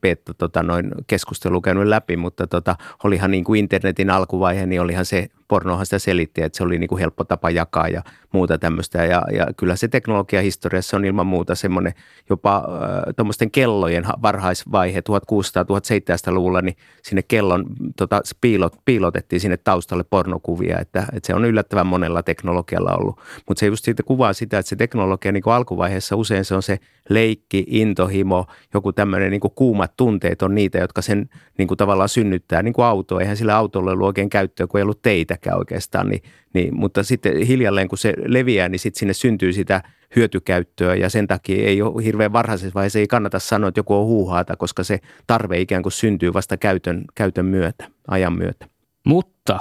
beta 0.00 0.34
tota, 0.34 0.62
noin 0.62 0.90
keskustelu 1.06 1.60
käynyt 1.60 1.86
läpi, 1.86 2.16
mutta 2.16 2.46
tota, 2.46 2.76
olihan 3.04 3.30
niin 3.30 3.44
kuin 3.44 3.58
internetin 3.58 4.10
alkuvaihe, 4.10 4.66
niin 4.66 4.80
olihan 4.80 5.04
se 5.04 5.28
pornohan 5.48 5.86
sitä 5.86 5.98
selitti, 5.98 6.42
että 6.42 6.56
se 6.56 6.64
oli 6.64 6.78
niin 6.78 6.88
kuin 6.88 6.98
helppo 6.98 7.24
tapa 7.24 7.50
jakaa 7.50 7.88
ja 7.88 8.02
muuta 8.32 8.58
tämmöistä. 8.58 9.04
Ja, 9.04 9.22
ja 9.32 9.46
kyllä 9.56 9.76
se 9.76 9.88
teknologiahistoriassa 9.88 10.96
on 10.96 11.04
ilman 11.04 11.26
muuta 11.26 11.54
semmoinen 11.54 11.92
jopa 12.30 12.56
äh, 12.56 13.14
tuommoisten 13.16 13.50
kellojen 13.50 14.04
varhaisvaihe 14.22 15.00
1600-1700-luvulla, 15.00 16.62
niin 16.62 16.76
sinne 17.02 17.22
kellon 17.22 17.66
tota, 17.96 18.20
piilot, 18.40 18.76
piilotettiin 18.84 19.40
sinne 19.40 19.56
taustalle 19.56 20.04
pornokuvia, 20.04 20.78
että, 20.78 21.06
että 21.12 21.26
se 21.26 21.34
on 21.34 21.44
yllättävän 21.44 21.86
monella 21.86 22.22
teknologialla 22.22 22.96
ollut. 23.00 23.20
Mutta 23.48 23.60
se 23.60 23.66
just 23.66 23.84
siitä 23.84 24.02
kuvaa 24.02 24.32
sitä, 24.32 24.58
että 24.58 24.68
se 24.68 24.76
teknologia 24.76 25.32
niin 25.32 25.42
kuin 25.42 25.54
alkuvaiheessa 25.54 26.16
usein 26.16 26.44
se 26.44 26.54
on 26.54 26.62
se 26.62 26.78
leikki, 27.08 27.64
intohimo, 27.68 28.46
joku 28.74 28.92
tämmöinen 28.92 29.30
niin 29.30 29.40
kuumat 29.54 29.96
tunteet 29.96 30.42
on 30.42 30.54
niitä, 30.54 30.78
jotka 30.78 31.02
sen 31.02 31.28
niin 31.58 31.68
kuin 31.68 31.78
tavallaan 31.78 32.08
synnyttää, 32.08 32.62
niin 32.62 32.72
kuin 32.74 32.84
auto. 32.84 33.20
Eihän 33.20 33.36
sillä 33.36 33.56
autolla 33.56 33.92
ollut 33.92 34.06
oikein 34.06 34.30
käyttöä, 34.30 34.66
kun 34.66 34.78
ei 34.78 34.82
ollut 34.82 35.02
teitä 35.02 35.35
sitäkään 35.36 35.58
oikeastaan, 35.58 36.08
niin, 36.08 36.22
niin, 36.54 36.76
mutta 36.76 37.02
sitten 37.02 37.36
hiljalleen 37.46 37.88
kun 37.88 37.98
se 37.98 38.14
leviää, 38.26 38.68
niin 38.68 38.78
sitten 38.78 38.98
sinne 38.98 39.14
syntyy 39.14 39.52
sitä 39.52 39.82
hyötykäyttöä 40.16 40.94
ja 40.94 41.10
sen 41.10 41.26
takia 41.26 41.66
ei 41.66 41.82
ole 41.82 42.04
hirveän 42.04 42.32
varhaisessa 42.32 42.74
vaiheessa 42.74 42.98
ei 42.98 43.06
kannata 43.06 43.38
sanoa, 43.38 43.68
että 43.68 43.78
joku 43.78 43.94
on 43.94 44.06
huuhaata, 44.06 44.56
koska 44.56 44.84
se 44.84 45.00
tarve 45.26 45.60
ikään 45.60 45.82
kuin 45.82 45.92
syntyy 45.92 46.32
vasta 46.32 46.56
käytön, 46.56 47.04
käytön 47.14 47.46
myötä, 47.46 47.88
ajan 48.08 48.32
myötä. 48.32 48.66
Mutta 49.04 49.58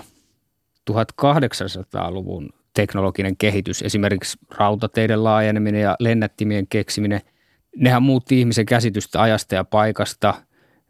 1800-luvun 0.91 2.49
teknologinen 2.73 3.37
kehitys, 3.37 3.81
esimerkiksi 3.81 4.37
rautateiden 4.57 5.23
laajeneminen 5.23 5.81
ja 5.81 5.95
lennättimien 5.99 6.67
keksiminen, 6.67 7.21
nehän 7.75 8.03
muutti 8.03 8.39
ihmisen 8.39 8.65
käsitystä 8.65 9.21
ajasta 9.21 9.55
ja 9.55 9.63
paikasta, 9.63 10.33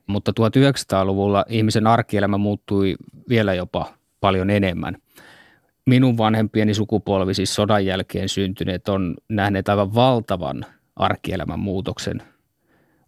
mutta 0.08 0.32
1900-luvulla 0.32 1.46
ihmisen 1.50 1.88
arkielämä 1.88 2.38
muuttui 2.38 2.96
vielä 3.30 3.54
jopa 3.54 3.94
paljon 4.19 4.50
enemmän. 4.50 4.98
Minun 5.86 6.17
vanhempieni 6.17 6.74
sukupolvi, 6.74 7.34
siis 7.34 7.55
sodan 7.55 7.86
jälkeen 7.86 8.29
syntyneet, 8.29 8.89
on 8.89 9.15
nähneet 9.29 9.69
aivan 9.69 9.95
valtavan 9.95 10.65
arkielämän 10.95 11.60
muutoksen 11.60 12.22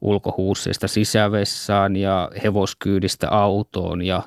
ulkohuusseista 0.01 0.87
sisävessaan 0.87 1.95
ja 1.95 2.31
hevoskyydistä 2.43 3.29
autoon 3.29 4.01
ja 4.01 4.23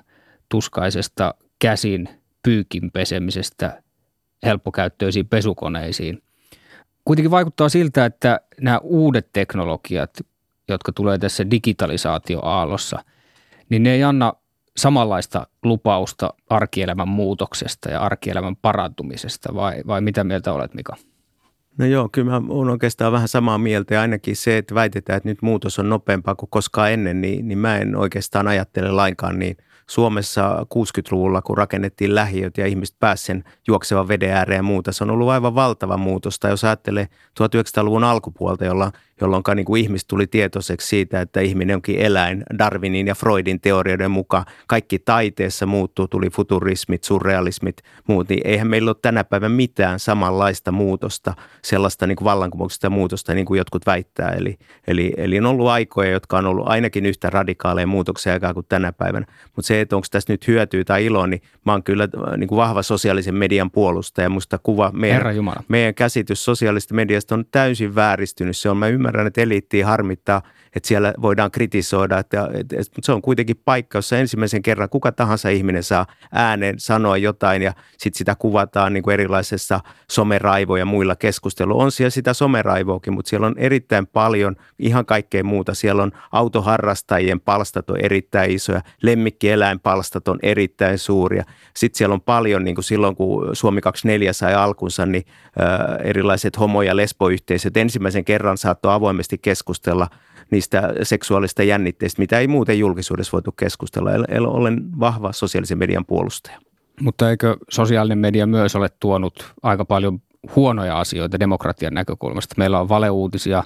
tuskaisesta 0.49 1.35
käsin 1.59 2.09
pyykin 2.43 2.91
pesemisestä 2.91 3.83
helppokäyttöisiin 4.45 5.29
pesukoneisiin. 5.29 6.23
Kuitenkin 7.05 7.31
vaikuttaa 7.31 7.69
siltä, 7.69 8.05
että 8.05 8.41
nämä 8.61 8.79
uudet 8.83 9.29
teknologiat, 9.33 10.11
jotka 10.69 10.93
tulee 10.93 11.19
tässä 11.19 11.51
digitalisaatioaallossa, 11.51 13.05
niin 13.69 13.83
ne 13.83 13.93
ei 13.93 14.05
anna 14.05 14.33
samanlaista 14.81 15.47
lupausta 15.63 16.35
arkielämän 16.51 17.09
muutoksesta 17.09 17.91
ja 17.91 18.01
arkielämän 18.01 18.57
parantumisesta 18.57 19.55
vai, 19.55 19.83
vai 19.87 20.01
mitä 20.01 20.25
mieltä 20.25 20.53
olet 20.53 20.75
Mika? 20.75 20.97
No 21.79 21.87
joo, 21.87 22.09
kyllä 22.13 22.31
mä 22.31 22.43
olen 22.49 22.71
oikeastaan 22.71 23.13
vähän 23.13 23.29
samaa 23.29 23.59
mieltä 23.59 23.95
ja 23.95 24.01
ainakin 24.01 24.37
se, 24.37 24.59
että 24.59 24.75
väitetään, 24.75 25.17
että 25.17 25.29
nyt 25.29 25.43
muutos 25.43 25.79
on 25.79 25.89
nopeampaa 25.89 26.35
kuin 26.35 26.51
koskaan 26.51 26.93
ennen, 26.93 27.21
niin, 27.21 27.49
niin 27.49 27.59
mä 27.59 27.77
en 27.77 27.97
oikeastaan 27.97 28.49
ajattele 28.49 28.91
lainkaan 28.91 29.39
niin– 29.39 29.57
Suomessa 29.91 30.67
60-luvulla, 30.75 31.43
kun 31.43 31.59
rakennettiin 31.59 32.15
lähiöt 32.15 32.59
ja 32.59 32.67
ihmiset 32.67 32.97
pääsivät 32.99 33.27
sen 33.27 33.45
juoksevan 33.69 34.09
veden 34.09 34.33
ääreen 34.33 34.59
ja 34.59 34.63
muuta. 34.63 34.93
Se 34.93 35.05
on 35.05 35.11
ollut 35.11 35.29
aivan 35.29 35.55
valtava 35.55 35.97
muutos. 35.97 36.39
Tai 36.39 36.51
jos 36.51 36.65
ajattelee 36.65 37.09
1900-luvun 37.41 38.05
alkupuolta, 38.05 38.65
jolla 38.65 38.93
jolloin 39.21 39.43
niin 39.55 39.65
kuin 39.65 39.83
ihmiset 39.83 40.09
tuli 40.09 40.27
tietoiseksi 40.27 40.89
siitä, 40.89 41.21
että 41.21 41.41
ihminen 41.41 41.77
onkin 41.77 41.99
eläin 41.99 42.43
Darwinin 42.59 43.07
ja 43.07 43.15
Freudin 43.15 43.61
teorioiden 43.61 44.11
mukaan. 44.11 44.45
Kaikki 44.67 44.99
taiteessa 44.99 45.67
muuttuu, 45.67 46.09
tuli 46.09 46.31
futurismit, 46.31 47.05
surrealismit, 47.05 47.77
muut. 48.09 48.29
Niin 48.29 48.41
eihän 48.45 48.69
meillä 48.69 48.89
ole 48.89 48.97
tänä 49.03 49.25
päivänä 49.25 49.55
mitään 49.55 50.01
samanlaista 50.01 50.73
muutosta, 50.73 51.35
sellaista 51.65 52.07
niin 52.07 52.17
kuin 52.17 52.25
vallankumouksesta 52.25 52.91
muutosta, 52.91 53.35
niin 53.35 53.47
kuin 53.47 53.59
jotkut 53.59 53.87
väittää. 53.87 54.31
Eli, 54.31 54.59
eli, 54.87 55.13
eli 55.17 55.39
on 55.39 55.47
ollut 55.47 55.69
aikoja, 55.69 56.11
jotka 56.11 56.39
on 56.39 56.47
ollut 56.47 56.69
ainakin 56.69 57.07
yhtä 57.07 57.31
radikaaleja 57.31 57.87
muutoksia 57.87 58.33
aikaa 58.33 58.55
kuin 58.55 58.67
tänä 58.69 58.93
päivänä. 58.93 59.27
Mutta 59.57 59.67
se, 59.67 59.81
että 59.81 59.97
onko 59.97 60.07
tässä 60.11 60.33
nyt 60.33 60.47
hyötyä 60.47 60.85
tai 60.85 61.05
ilo, 61.05 61.27
niin 61.27 61.43
mä 61.67 61.73
oon 61.73 61.83
kyllä 61.83 62.05
äh, 62.05 62.37
niin 62.37 62.49
kuin 62.49 62.57
vahva 62.57 62.83
sosiaalisen 62.83 63.35
median 63.35 63.71
puolustaja. 63.71 64.29
Musta 64.29 64.59
kuva, 64.63 64.91
meidän, 64.95 65.23
meidän 65.69 65.95
käsitys 65.95 66.45
sosiaalista 66.45 66.95
mediasta 66.95 67.35
on 67.35 67.45
täysin 67.51 67.95
vääristynyt. 67.95 68.57
Se 68.57 68.71
on, 68.71 68.77
mä 68.77 68.89
ymmärrän, 68.89 69.10
ymmärrän, 69.11 69.27
että 69.27 69.41
eliittiä 69.41 69.87
harmittaa, 69.87 70.43
että 70.77 70.87
siellä 70.87 71.15
voidaan 71.23 71.51
kritisoida, 71.51 72.19
että, 72.19 72.49
että, 72.55 72.77
että 72.77 73.01
se 73.03 73.13
on 73.13 73.23
kuitenkin 73.23 73.61
paikka, 73.65 73.99
jossa 73.99 74.19
ensimmäisen 74.19 74.63
kerran 74.63 74.89
kuka 74.89 75.13
tahansa 75.13 75.49
ihminen 75.49 75.83
saa 75.83 76.07
äänen 76.33 76.75
sanoa 76.79 77.17
jotain 77.17 77.63
ja 77.63 77.73
sitten 77.99 78.19
sitä 78.19 78.35
kuvataan 78.35 78.93
niin 78.93 79.03
kuin 79.03 79.15
erilaisessa 79.15 79.81
someraivo 80.11 80.77
ja 80.77 80.85
muilla 80.85 81.17
keskustelu. 81.17 81.81
On 81.81 81.93
siellä 81.93 82.11
sitä 82.11 82.35
someraivoakin, 82.35 83.13
mutta 83.13 83.29
siellä 83.29 83.47
on 83.47 83.59
erittäin 83.59 84.07
paljon 84.07 84.57
ihan 84.79 85.07
kaikkea 85.07 85.45
muuta. 85.45 85.75
Siellä 85.75 86.03
on 86.03 86.13
autoharrastajien 86.33 87.41
palstat 87.41 87.91
on 87.91 87.97
erittäin 88.01 88.51
isoja, 88.51 88.83
lemmikkieläinpalstat 89.03 90.29
on 90.29 90.39
erittäin 90.43 90.99
suuria. 90.99 91.45
Sitten 91.77 91.99
siellä 91.99 92.15
on 92.15 92.21
paljon, 92.21 92.65
niin 92.65 92.75
kuin 92.75 92.85
silloin 92.85 93.17
kun 93.17 93.57
Suomi 93.57 93.81
24 93.81 94.33
sai 94.33 94.55
alkunsa, 94.55 95.07
niin 95.07 95.25
erilaiset 96.05 96.59
homo- 96.59 96.83
ja 96.83 96.97
lesboyhteisöt 96.97 97.77
ensimmäisen 97.77 98.25
kerran 98.25 98.59
saattoi 98.59 98.93
avoimesti 98.93 99.39
keskustella 99.39 100.09
niistä 100.51 100.95
seksuaalista 101.03 101.63
jännitteistä, 101.63 102.23
mitä 102.23 102.39
ei 102.39 102.49
muuten 102.49 102.79
julkisuudessa 102.79 103.33
voitu 103.33 103.53
keskustella. 103.53 104.11
Olen 104.47 105.01
vahva 105.01 105.33
sosiaalisen 105.33 105.79
median 105.79 106.07
puolustaja. 106.07 106.59
Mutta 107.01 107.31
eikö 107.31 107.57
sosiaalinen 107.71 108.19
media 108.19 108.47
myös 108.47 108.77
ole 108.77 108.89
tuonut 109.01 109.53
aika 109.63 109.85
paljon 109.85 110.23
huonoja 110.57 110.99
asioita 111.01 111.41
demokratian 111.41 111.95
näkökulmasta? 111.95 112.55
Meillä 112.59 112.81
on 112.81 112.89
valeuutisia, 112.89 113.65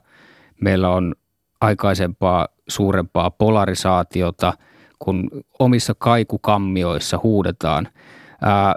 meillä 0.61 0.91
on 0.91 1.14
aikaisempaa 1.61 2.49
suurempaa 2.69 3.31
polarisaatiota, 3.31 4.53
kun 4.99 5.31
omissa 5.59 5.95
kaikukammioissa 5.99 7.21
huudetaan. 7.23 7.88
Ää, 8.43 8.75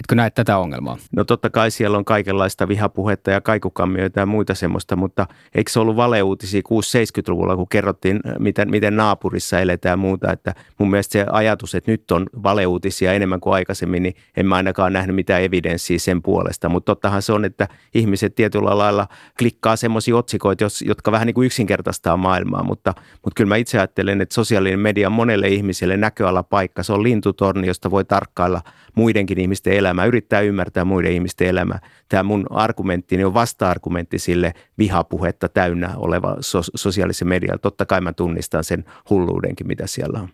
Etkö 0.00 0.14
näe 0.14 0.30
tätä 0.30 0.58
ongelmaa? 0.58 0.96
No 1.16 1.24
totta 1.24 1.50
kai 1.50 1.70
siellä 1.70 1.98
on 1.98 2.04
kaikenlaista 2.04 2.68
vihapuhetta 2.68 3.30
ja 3.30 3.40
kaikukammioita 3.40 4.20
ja 4.20 4.26
muita 4.26 4.54
semmoista, 4.54 4.96
mutta 4.96 5.26
eikö 5.54 5.70
se 5.70 5.80
ollut 5.80 5.96
valeuutisia 5.96 6.60
6-70-luvulla, 6.60 7.56
kun 7.56 7.68
kerrottiin, 7.68 8.20
äh, 8.26 8.34
miten, 8.38 8.70
miten 8.70 8.96
naapurissa 8.96 9.60
eletään 9.60 9.92
ja 9.92 9.96
muuta. 9.96 10.32
Että 10.32 10.54
mun 10.78 10.90
mielestä 10.90 11.12
se 11.12 11.26
ajatus, 11.32 11.74
että 11.74 11.90
nyt 11.90 12.10
on 12.10 12.26
valeuutisia 12.42 13.12
enemmän 13.12 13.40
kuin 13.40 13.54
aikaisemmin, 13.54 14.02
niin 14.02 14.14
en 14.36 14.46
mä 14.46 14.56
ainakaan 14.56 14.92
nähnyt 14.92 15.16
mitään 15.16 15.42
evidenssiä 15.42 15.98
sen 15.98 16.22
puolesta. 16.22 16.68
Mutta 16.68 16.92
tottahan 16.92 17.22
se 17.22 17.32
on, 17.32 17.44
että 17.44 17.68
ihmiset 17.94 18.34
tietyllä 18.34 18.78
lailla 18.78 19.08
klikkaa 19.38 19.76
semmoisia 19.76 20.16
otsikoita, 20.16 20.64
jotka 20.84 21.12
vähän 21.12 21.26
niin 21.26 21.34
kuin 21.34 21.46
yksinkertaistaa 21.46 22.16
maailmaa. 22.16 22.62
Mutta, 22.62 22.94
mutta 23.12 23.36
kyllä 23.36 23.48
mä 23.48 23.56
itse 23.56 23.78
ajattelen, 23.78 24.20
että 24.20 24.34
sosiaalinen 24.34 24.80
media 24.80 25.08
on 25.08 25.12
monelle 25.12 25.48
ihmiselle 25.48 25.96
näköalapaikka. 25.96 26.82
Se 26.82 26.92
on 26.92 27.02
lintutorni, 27.02 27.66
josta 27.66 27.90
voi 27.90 28.04
tarkkailla 28.04 28.60
muidenkin 28.94 29.40
ihmisten 29.40 29.72
elämää, 29.72 30.04
yrittää 30.04 30.40
ymmärtää 30.40 30.84
muiden 30.84 31.12
ihmisten 31.12 31.48
elämää. 31.48 31.78
Tämä 32.08 32.22
mun 32.22 32.46
argumentti 32.50 33.24
on 33.24 33.34
vasta-argumentti 33.34 34.18
sille 34.18 34.52
vihapuhetta 34.78 35.48
täynnä 35.48 35.90
oleva 35.96 36.36
so- 36.40 36.60
sosiaalisen 36.74 37.28
medialla. 37.28 37.58
Totta 37.58 37.86
kai 37.86 38.00
mä 38.00 38.12
tunnistan 38.12 38.64
sen 38.64 38.84
hulluudenkin, 39.10 39.66
mitä 39.66 39.86
siellä 39.86 40.20
on. 40.20 40.28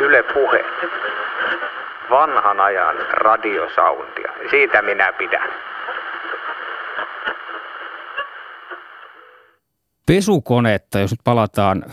Yle 0.00 0.22
Puhe. 0.22 0.64
Vanhan 2.10 2.60
ajan 2.60 2.96
radiosauntia. 3.12 4.32
Siitä 4.50 4.82
minä 4.82 5.12
pidän. 5.12 5.48
Pesukonetta, 10.06 10.98
jos 10.98 11.10
nyt 11.10 11.20
palataan 11.24 11.84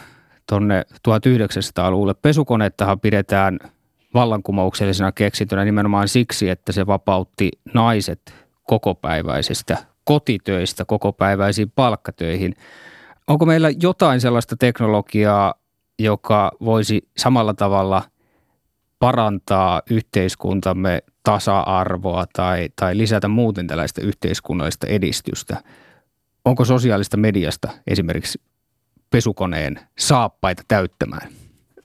tuonne 0.50 0.84
1900-luvulle, 1.08 2.14
pesukonettahan 2.22 3.00
pidetään– 3.00 3.60
vallankumouksellisena 4.14 5.12
keksintönä 5.12 5.66
nimenomaan 5.66 6.08
siksi, 6.08 6.50
että 6.50 6.72
se 6.72 6.88
vapautti 6.88 7.52
naiset 7.74 8.34
kokopäiväisistä 8.64 9.78
kotitöistä 10.04 10.86
kokopäiväisiin 10.86 11.72
palkkatöihin. 11.72 12.56
Onko 13.28 13.46
meillä 13.46 13.70
jotain 13.82 14.22
sellaista 14.22 14.56
teknologiaa, 14.58 15.54
joka 16.00 16.52
voisi 16.66 17.10
samalla 17.18 17.54
tavalla 17.54 18.04
parantaa 19.00 19.82
yhteiskuntamme 19.90 21.04
tasa-arvoa 21.24 22.26
tai, 22.34 22.70
tai 22.76 22.98
lisätä 22.98 23.28
muuten 23.28 23.68
tällaista 23.68 24.02
yhteiskunnallista 24.02 24.88
edistystä? 24.88 25.64
Onko 26.46 26.66
sosiaalista 26.66 27.18
mediasta 27.18 27.70
esimerkiksi 27.88 28.42
pesukoneen 29.10 29.80
saappaita 30.00 30.64
täyttämään? 30.68 31.39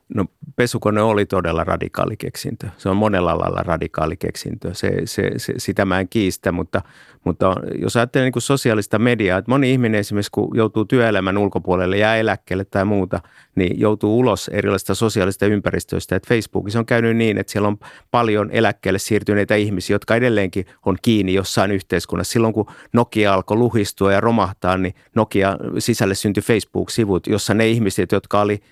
No 0.08 0.24
pesukone 0.56 1.02
oli 1.02 1.26
todella 1.26 1.64
radikaali 1.64 2.16
keksintö. 2.16 2.66
Se 2.76 2.88
on 2.88 2.96
monella 2.96 3.38
lailla 3.38 3.62
radikaali 3.62 4.16
keksintö. 4.16 4.74
Se, 4.74 4.92
se, 5.04 5.30
se, 5.36 5.54
sitä 5.58 5.84
mä 5.84 6.00
en 6.00 6.08
kiistä, 6.08 6.52
mutta, 6.52 6.82
mutta 7.24 7.54
jos 7.78 7.96
ajattelee 7.96 8.30
niin 8.30 8.42
sosiaalista 8.42 8.98
mediaa, 8.98 9.38
että 9.38 9.50
moni 9.50 9.72
ihminen 9.72 10.00
esimerkiksi 10.00 10.30
kun 10.32 10.56
joutuu 10.56 10.84
työelämän 10.84 11.38
ulkopuolelle, 11.38 11.98
jää 11.98 12.16
eläkkeelle 12.16 12.64
tai 12.64 12.84
muuta, 12.84 13.20
niin 13.54 13.80
joutuu 13.80 14.18
ulos 14.18 14.48
erilaisista 14.48 14.94
sosiaalista 14.94 15.46
ympäristöistä. 15.46 16.16
Että 16.16 16.28
Facebookissa 16.28 16.78
on 16.78 16.86
käynyt 16.86 17.16
niin, 17.16 17.38
että 17.38 17.52
siellä 17.52 17.68
on 17.68 17.78
paljon 18.10 18.50
eläkkeelle 18.50 18.98
siirtyneitä 18.98 19.54
ihmisiä, 19.54 19.94
jotka 19.94 20.16
edelleenkin 20.16 20.66
on 20.86 20.96
kiinni 21.02 21.34
jossain 21.34 21.70
yhteiskunnassa. 21.70 22.32
Silloin 22.32 22.54
kun 22.54 22.66
Nokia 22.92 23.34
alkoi 23.34 23.56
luhistua 23.56 24.12
ja 24.12 24.20
romahtaa, 24.20 24.76
niin 24.76 24.94
Nokia 25.14 25.56
sisälle 25.78 26.14
syntyi 26.14 26.42
Facebook-sivut, 26.42 27.26
jossa 27.26 27.54
ne 27.54 27.68
ihmiset, 27.68 28.12
jotka 28.12 28.40
oli 28.40 28.62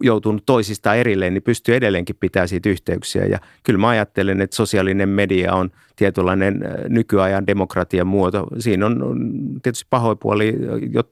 joutunut 0.00 0.46
toisistaan 0.90 0.98
erilleen, 0.98 1.34
niin 1.34 1.42
pystyy 1.42 1.74
edelleenkin 1.74 2.16
pitää 2.20 2.46
siitä 2.46 2.68
yhteyksiä. 2.68 3.24
Ja 3.26 3.38
kyllä 3.62 3.78
mä 3.78 3.88
ajattelen, 3.88 4.40
että 4.40 4.56
sosiaalinen 4.56 5.08
media 5.08 5.54
on 5.54 5.70
tietynlainen 5.96 6.62
äh, 6.64 6.72
nykyajan 6.88 7.46
demokratian 7.46 8.06
muoto. 8.06 8.46
Siinä 8.58 8.86
on 8.86 9.20
tietysti 9.62 9.86
pahoipuoli, 9.90 10.54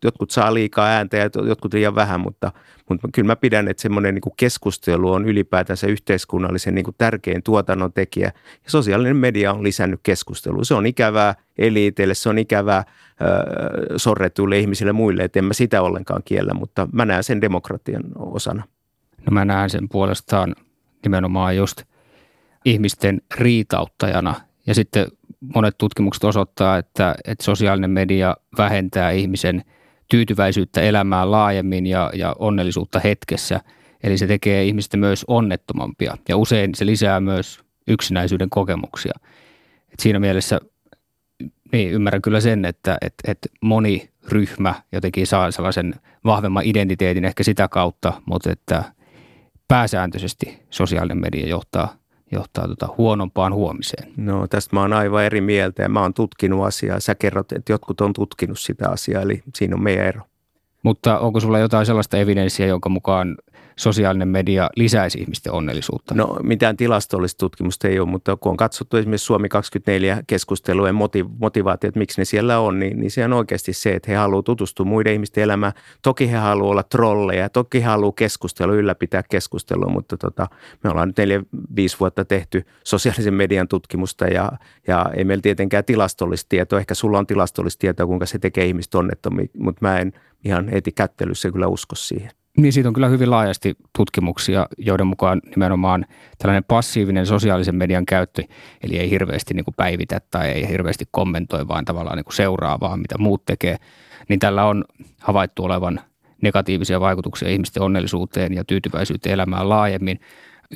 jotkut 0.04 0.30
saa 0.30 0.54
liikaa 0.54 0.86
ääntä 0.86 1.16
ja 1.16 1.30
jotkut 1.46 1.74
liian 1.74 1.94
vähän, 1.94 2.20
mutta, 2.20 2.52
mutta 2.88 3.08
kyllä 3.12 3.26
mä 3.26 3.36
pidän, 3.36 3.68
että 3.68 3.82
semmoinen 3.82 4.14
niin 4.14 4.34
keskustelu 4.36 5.12
on 5.12 5.28
ylipäätänsä 5.28 5.86
yhteiskunnallisen 5.86 6.74
niin 6.74 6.84
kuin 6.84 6.94
tärkein 6.98 7.42
tuotannon 7.42 7.92
tekijä. 7.92 8.32
Ja 8.64 8.70
sosiaalinen 8.70 9.16
media 9.16 9.52
on 9.52 9.62
lisännyt 9.62 10.00
keskustelua. 10.02 10.64
Se 10.64 10.74
on 10.74 10.86
ikävää 10.86 11.34
eliiteille, 11.58 12.14
se 12.14 12.28
on 12.28 12.38
ikävää 12.38 12.78
äh, 12.78 12.84
sorretuille 13.96 14.58
ihmisille 14.58 14.92
muille, 14.92 15.24
että 15.24 15.38
en 15.38 15.44
mä 15.44 15.52
sitä 15.52 15.82
ollenkaan 15.82 16.22
kiellä, 16.24 16.54
mutta 16.54 16.88
mä 16.92 17.04
näen 17.04 17.24
sen 17.24 17.40
demokratian 17.40 18.04
osana. 18.16 18.62
No 19.26 19.30
mä 19.30 19.44
näen 19.44 19.70
sen 19.70 19.88
puolestaan 19.88 20.54
nimenomaan 21.02 21.56
just 21.56 21.82
ihmisten 22.64 23.20
riitauttajana 23.34 24.34
ja 24.66 24.74
sitten 24.74 25.06
monet 25.54 25.78
tutkimukset 25.78 26.24
osoittaa, 26.24 26.78
että, 26.78 27.14
että 27.24 27.44
sosiaalinen 27.44 27.90
media 27.90 28.36
vähentää 28.58 29.10
ihmisen 29.10 29.64
tyytyväisyyttä 30.10 30.80
elämään 30.80 31.30
laajemmin 31.30 31.86
ja, 31.86 32.10
ja 32.14 32.36
onnellisuutta 32.38 33.00
hetkessä. 33.04 33.60
Eli 34.02 34.18
se 34.18 34.26
tekee 34.26 34.64
ihmistä 34.64 34.96
myös 34.96 35.24
onnettomampia 35.28 36.16
ja 36.28 36.36
usein 36.36 36.74
se 36.74 36.86
lisää 36.86 37.20
myös 37.20 37.60
yksinäisyyden 37.88 38.50
kokemuksia. 38.50 39.12
Et 39.92 40.00
siinä 40.00 40.18
mielessä 40.18 40.60
niin, 41.72 41.90
ymmärrän 41.90 42.22
kyllä 42.22 42.40
sen, 42.40 42.64
että, 42.64 42.98
että, 43.00 43.32
että 43.32 43.48
moni 43.62 44.10
ryhmä 44.28 44.74
jotenkin 44.92 45.26
saa 45.26 45.50
sellaisen 45.50 45.94
vahvemman 46.24 46.64
identiteetin 46.66 47.24
ehkä 47.24 47.42
sitä 47.42 47.68
kautta, 47.68 48.22
mutta 48.26 48.52
että 48.52 48.84
pääsääntöisesti 49.68 50.58
sosiaalinen 50.70 51.20
media 51.20 51.48
johtaa 51.48 51.98
johtaa 52.32 52.68
tota 52.68 52.88
huonompaan 52.98 53.54
huomiseen. 53.54 54.12
No 54.16 54.46
tästä 54.46 54.76
mä 54.76 54.80
oon 54.80 54.92
aivan 54.92 55.24
eri 55.24 55.40
mieltä 55.40 55.82
ja 55.82 55.88
mä 55.88 56.02
oon 56.02 56.14
tutkinut 56.14 56.66
asiaa. 56.66 57.00
Sä 57.00 57.14
kerrot, 57.14 57.52
että 57.52 57.72
jotkut 57.72 58.00
on 58.00 58.12
tutkinut 58.12 58.58
sitä 58.58 58.90
asiaa, 58.90 59.22
eli 59.22 59.42
siinä 59.54 59.76
on 59.76 59.82
meidän 59.82 60.06
ero. 60.06 60.22
Mutta 60.82 61.18
onko 61.18 61.40
sulla 61.40 61.58
jotain 61.58 61.86
sellaista 61.86 62.16
evidenssiä, 62.16 62.66
jonka 62.66 62.88
mukaan 62.88 63.36
sosiaalinen 63.78 64.28
media 64.28 64.70
lisäisi 64.76 65.18
ihmisten 65.20 65.52
onnellisuutta? 65.52 66.14
No 66.14 66.36
mitään 66.42 66.76
tilastollista 66.76 67.38
tutkimusta 67.38 67.88
ei 67.88 67.98
ole, 68.00 68.08
mutta 68.08 68.36
kun 68.36 68.50
on 68.50 68.56
katsottu 68.56 68.96
esimerkiksi 68.96 69.24
Suomi 69.24 69.48
24 69.48 70.22
keskustelujen 70.26 70.94
motivaatiot, 71.38 71.96
miksi 71.96 72.20
ne 72.20 72.24
siellä 72.24 72.58
on, 72.58 72.78
niin, 72.78 73.00
niin 73.00 73.10
se 73.10 73.24
on 73.24 73.32
oikeasti 73.32 73.72
se, 73.72 73.94
että 73.94 74.10
he 74.10 74.16
haluavat 74.16 74.44
tutustua 74.44 74.86
muiden 74.86 75.12
ihmisten 75.12 75.44
elämään. 75.44 75.72
Toki 76.02 76.30
he 76.30 76.36
haluavat 76.36 76.70
olla 76.70 76.82
trolleja, 76.82 77.48
toki 77.48 77.80
he 77.80 77.86
haluavat 77.86 78.16
keskustella, 78.16 78.74
ylläpitää 78.74 79.22
keskustelua, 79.30 79.90
mutta 79.90 80.16
tota, 80.16 80.46
me 80.84 80.90
ollaan 80.90 81.08
nyt 81.08 81.18
neljä, 81.18 81.42
viisi 81.76 81.96
vuotta 82.00 82.24
tehty 82.24 82.64
sosiaalisen 82.84 83.34
median 83.34 83.68
tutkimusta 83.68 84.26
ja, 84.26 84.52
ja 84.86 85.06
ei 85.16 85.24
meillä 85.24 85.42
tietenkään 85.42 85.84
tilastollista 85.84 86.48
tietoa. 86.48 86.78
Ehkä 86.78 86.94
sulla 86.94 87.18
on 87.18 87.26
tilastollista 87.26 87.80
tietoa, 87.80 88.06
kuinka 88.06 88.26
se 88.26 88.38
tekee 88.38 88.64
ihmistä 88.64 88.98
onnettomia, 88.98 89.46
mutta 89.58 89.78
mä 89.80 89.98
en 89.98 90.12
ihan 90.44 90.68
heti 90.68 90.92
kättelyssä 90.92 91.50
kyllä 91.50 91.66
usko 91.66 91.96
siihen. 91.96 92.30
Niin 92.56 92.72
siitä 92.72 92.88
on 92.88 92.92
kyllä 92.92 93.08
hyvin 93.08 93.30
laajasti 93.30 93.76
tutkimuksia, 93.96 94.66
joiden 94.78 95.06
mukaan 95.06 95.40
nimenomaan 95.50 96.06
tällainen 96.38 96.64
passiivinen 96.64 97.26
sosiaalisen 97.26 97.74
median 97.74 98.06
käyttö, 98.06 98.42
eli 98.82 98.98
ei 98.98 99.10
hirveästi 99.10 99.54
niin 99.54 99.64
kuin 99.64 99.74
päivitä 99.74 100.20
tai 100.30 100.48
ei 100.48 100.68
hirveästi 100.68 101.04
kommentoi, 101.10 101.68
vaan 101.68 101.84
tavallaan 101.84 102.16
niin 102.16 102.24
kuin 102.24 102.34
seuraa 102.34 102.80
vaan, 102.80 103.00
mitä 103.00 103.18
muut 103.18 103.44
tekee, 103.44 103.76
niin 104.28 104.38
tällä 104.38 104.64
on 104.64 104.84
havaittu 105.20 105.64
olevan 105.64 106.00
negatiivisia 106.42 107.00
vaikutuksia 107.00 107.48
ihmisten 107.48 107.82
onnellisuuteen 107.82 108.54
ja 108.54 108.64
tyytyväisyyteen 108.64 109.32
elämään 109.32 109.68
laajemmin. 109.68 110.20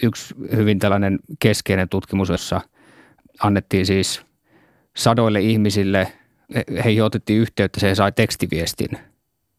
Yksi 0.02 0.34
hyvin 0.56 0.78
tällainen 0.78 1.18
keskeinen 1.38 1.88
tutkimus, 1.88 2.28
jossa 2.28 2.60
annettiin 3.42 3.86
siis 3.86 4.22
sadoille 4.96 5.40
ihmisille, 5.40 6.12
heihin 6.84 7.04
otettiin 7.04 7.40
yhteyttä, 7.40 7.80
se 7.80 7.94
sai 7.94 8.12
tekstiviestin 8.12 8.88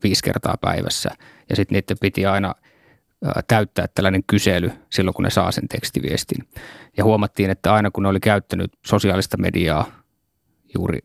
viisi 0.03 0.23
kertaa 0.23 0.55
päivässä– 0.61 1.09
ja 1.49 1.55
sitten 1.55 1.75
niiden 1.75 1.97
piti 2.01 2.25
aina 2.25 2.55
täyttää 3.47 3.87
tällainen 3.95 4.23
kysely 4.27 4.71
silloin, 4.89 5.13
kun 5.13 5.23
ne 5.23 5.29
saa 5.29 5.51
sen 5.51 5.67
tekstiviestin. 5.67 6.47
Ja 6.97 7.03
huomattiin, 7.03 7.49
että 7.49 7.73
aina 7.73 7.91
kun 7.91 8.03
ne 8.03 8.09
oli 8.09 8.19
käyttänyt 8.19 8.71
sosiaalista 8.85 9.37
mediaa 9.37 9.85
juuri 10.75 10.99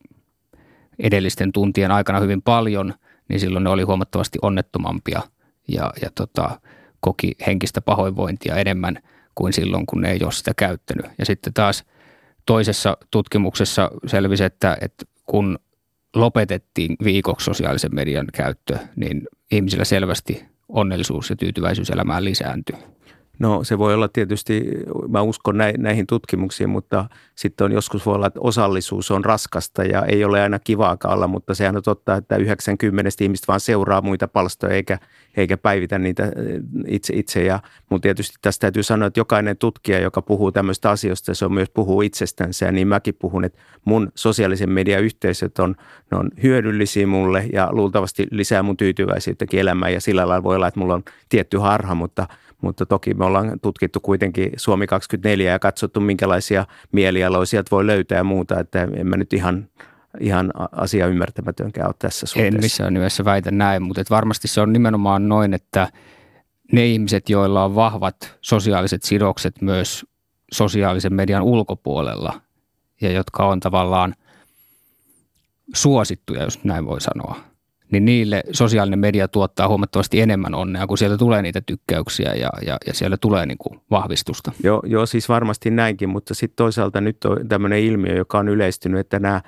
edellisten 0.98 1.52
tuntien 1.52 1.90
aikana 1.90 2.20
hyvin 2.20 2.42
paljon, 2.42 2.94
niin 3.28 3.40
silloin 3.40 3.64
ne 3.64 3.70
oli 3.70 3.82
huomattavasti 3.82 4.38
onnettomampia 4.42 5.22
ja, 5.68 5.92
ja 6.02 6.10
tota, 6.14 6.60
koki 7.00 7.32
henkistä 7.46 7.80
pahoinvointia 7.80 8.56
enemmän 8.56 8.98
kuin 9.34 9.52
silloin, 9.52 9.86
kun 9.86 10.00
ne 10.00 10.10
ei 10.10 10.20
ole 10.22 10.32
sitä 10.32 10.52
käyttänyt. 10.56 11.06
Ja 11.18 11.26
sitten 11.26 11.54
taas 11.54 11.84
toisessa 12.46 12.96
tutkimuksessa 13.10 13.90
selvisi, 14.06 14.44
että, 14.44 14.76
että 14.80 15.04
kun 15.26 15.58
lopetettiin 16.16 16.96
viikoksi 17.04 17.44
sosiaalisen 17.44 17.94
median 17.94 18.26
käyttö, 18.34 18.78
niin 18.96 19.22
ihmisillä 19.52 19.84
selvästi 19.84 20.44
onnellisuus 20.68 21.30
ja 21.30 21.36
tyytyväisyys 21.36 21.90
elämään 21.90 22.24
lisääntyy. 22.24 22.76
No 23.38 23.64
se 23.64 23.78
voi 23.78 23.94
olla 23.94 24.08
tietysti, 24.08 24.70
mä 25.08 25.22
uskon 25.22 25.58
näihin 25.78 26.06
tutkimuksiin, 26.06 26.70
mutta 26.70 27.04
sitten 27.34 27.64
on 27.64 27.72
joskus 27.72 28.06
voi 28.06 28.14
olla, 28.14 28.26
että 28.26 28.40
osallisuus 28.40 29.10
on 29.10 29.24
raskasta 29.24 29.84
ja 29.84 30.04
ei 30.04 30.24
ole 30.24 30.42
aina 30.42 30.58
kivaa 30.58 30.96
olla, 31.04 31.26
mutta 31.26 31.54
sehän 31.54 31.76
on 31.76 31.82
totta, 31.82 32.14
että 32.14 32.36
90 32.36 33.10
ihmistä 33.20 33.46
vaan 33.48 33.60
seuraa 33.60 34.00
muita 34.00 34.28
palstoja 34.28 34.74
eikä, 34.74 34.98
eikä 35.36 35.56
päivitä 35.56 35.98
niitä 35.98 36.24
eh, 36.24 36.32
itse 36.86 37.12
itse. 37.16 37.44
Ja 37.44 37.60
mun 37.90 38.00
tietysti 38.00 38.36
tästä 38.42 38.60
täytyy 38.60 38.82
sanoa, 38.82 39.06
että 39.06 39.20
jokainen 39.20 39.56
tutkija, 39.56 40.00
joka 40.00 40.22
puhuu 40.22 40.52
tämmöistä 40.52 40.90
asioista, 40.90 41.34
se 41.34 41.44
on 41.44 41.52
myös 41.52 41.70
puhuu 41.70 42.02
itsestänsä 42.02 42.66
ja 42.66 42.72
niin 42.72 42.88
mäkin 42.88 43.14
puhun, 43.14 43.44
että 43.44 43.58
mun 43.84 44.12
sosiaalisen 44.14 44.70
median 44.70 45.02
yhteisöt 45.02 45.58
on, 45.58 45.74
ne 46.10 46.18
on 46.18 46.30
hyödyllisiä 46.42 47.06
mulle 47.06 47.46
ja 47.52 47.68
luultavasti 47.72 48.26
lisää 48.30 48.62
mun 48.62 48.76
tyytyväisyyttäkin 48.76 49.60
elämään 49.60 49.92
ja 49.92 50.00
sillä 50.00 50.28
lailla 50.28 50.42
voi 50.42 50.56
olla, 50.56 50.68
että 50.68 50.80
mulla 50.80 50.94
on 50.94 51.04
tietty 51.28 51.58
harha, 51.58 51.94
mutta– 51.94 52.26
mutta 52.62 52.86
toki 52.86 53.14
me 53.14 53.24
ollaan 53.24 53.60
tutkittu 53.60 54.00
kuitenkin 54.00 54.52
Suomi 54.56 54.86
24 54.86 55.52
ja 55.52 55.58
katsottu, 55.58 56.00
minkälaisia 56.00 56.66
mielialoja 56.92 57.46
sieltä 57.46 57.70
voi 57.70 57.86
löytää 57.86 58.18
ja 58.18 58.24
muuta, 58.24 58.60
että 58.60 58.82
en 58.82 59.06
mä 59.06 59.16
nyt 59.16 59.32
ihan 59.32 59.68
ihan 60.20 60.52
asia 60.72 61.06
ymmärtämätönkään 61.06 61.86
ole 61.86 61.94
tässä 61.98 62.26
suhteessa. 62.26 62.56
En 62.56 62.62
missään 62.62 62.94
nimessä 62.94 63.24
väitä 63.24 63.50
näin, 63.50 63.82
mutta 63.82 64.00
että 64.00 64.14
varmasti 64.14 64.48
se 64.48 64.60
on 64.60 64.72
nimenomaan 64.72 65.28
noin, 65.28 65.54
että 65.54 65.88
ne 66.72 66.86
ihmiset, 66.86 67.28
joilla 67.28 67.64
on 67.64 67.74
vahvat 67.74 68.36
sosiaaliset 68.40 69.02
sidokset 69.02 69.62
myös 69.62 70.06
sosiaalisen 70.52 71.14
median 71.14 71.42
ulkopuolella 71.42 72.40
ja 73.00 73.12
jotka 73.12 73.46
on 73.46 73.60
tavallaan 73.60 74.14
suosittuja, 75.74 76.42
jos 76.42 76.64
näin 76.64 76.86
voi 76.86 77.00
sanoa, 77.00 77.40
niin 77.90 78.04
niille 78.04 78.42
sosiaalinen 78.52 78.98
media 78.98 79.28
tuottaa 79.28 79.68
huomattavasti 79.68 80.20
enemmän 80.20 80.54
onnea, 80.54 80.86
kun 80.86 80.98
sieltä 80.98 81.16
tulee 81.18 81.42
niitä 81.42 81.60
tykkäyksiä 81.66 82.34
ja, 82.34 82.50
ja, 82.66 82.76
ja 82.86 82.94
siellä 82.94 83.16
tulee 83.16 83.46
niin 83.46 83.58
kuin 83.58 83.80
vahvistusta. 83.90 84.52
Joo, 84.62 84.82
joo, 84.86 85.06
siis 85.06 85.28
varmasti 85.28 85.70
näinkin, 85.70 86.08
mutta 86.08 86.34
sitten 86.34 86.56
toisaalta 86.56 87.00
nyt 87.00 87.24
on 87.24 87.48
tämmöinen 87.48 87.80
ilmiö, 87.80 88.14
joka 88.14 88.38
on 88.38 88.48
yleistynyt, 88.48 89.00
että 89.00 89.18
nämä 89.18 89.40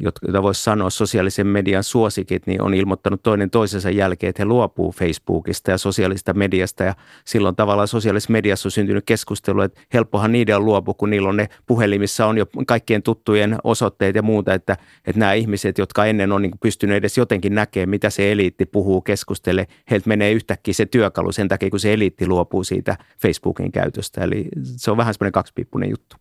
joita 0.00 0.42
voisi 0.42 0.62
sanoa 0.62 0.90
sosiaalisen 0.90 1.46
median 1.46 1.84
suosikit, 1.84 2.46
niin 2.46 2.62
on 2.62 2.74
ilmoittanut 2.74 3.22
toinen 3.22 3.50
toisensa 3.50 3.90
jälkeen, 3.90 4.28
että 4.28 4.42
he 4.42 4.44
luopuu 4.44 4.92
Facebookista 4.92 5.70
ja 5.70 5.78
sosiaalista 5.78 6.34
mediasta. 6.34 6.84
Ja 6.84 6.94
silloin 7.24 7.56
tavallaan 7.56 7.88
sosiaalisessa 7.88 8.32
mediassa 8.32 8.66
on 8.66 8.70
syntynyt 8.70 9.04
keskustelu, 9.06 9.60
että 9.60 9.80
helppohan 9.94 10.32
niiden 10.32 10.56
on 10.56 10.64
luopua, 10.64 10.94
kun 10.94 11.10
niillä 11.10 11.28
on 11.28 11.36
ne 11.36 11.48
puhelimissa 11.66 12.26
on 12.26 12.38
jo 12.38 12.46
kaikkien 12.66 13.02
tuttujen 13.02 13.56
osoitteet 13.64 14.16
ja 14.16 14.22
muuta, 14.22 14.54
että, 14.54 14.76
että 15.04 15.18
nämä 15.18 15.32
ihmiset, 15.32 15.78
jotka 15.78 16.04
ennen 16.04 16.32
on 16.32 16.42
niin 16.42 16.52
pystynyt 16.62 16.96
edes 16.96 17.18
jotenkin 17.18 17.54
näkemään, 17.54 17.88
mitä 17.88 18.10
se 18.10 18.32
eliitti 18.32 18.66
puhuu, 18.66 19.00
keskustele, 19.00 19.66
heiltä 19.90 20.08
menee 20.08 20.32
yhtäkkiä 20.32 20.74
se 20.74 20.86
työkalu 20.86 21.32
sen 21.32 21.48
takia, 21.48 21.70
kun 21.70 21.80
se 21.80 21.92
eliitti 21.92 22.26
luopuu 22.26 22.64
siitä 22.64 22.96
Facebookin 23.22 23.72
käytöstä. 23.72 24.24
Eli 24.24 24.48
se 24.62 24.90
on 24.90 24.96
vähän 24.96 25.14
semmoinen 25.14 25.32
kaksipiippunen 25.32 25.90
juttu. 25.90 26.16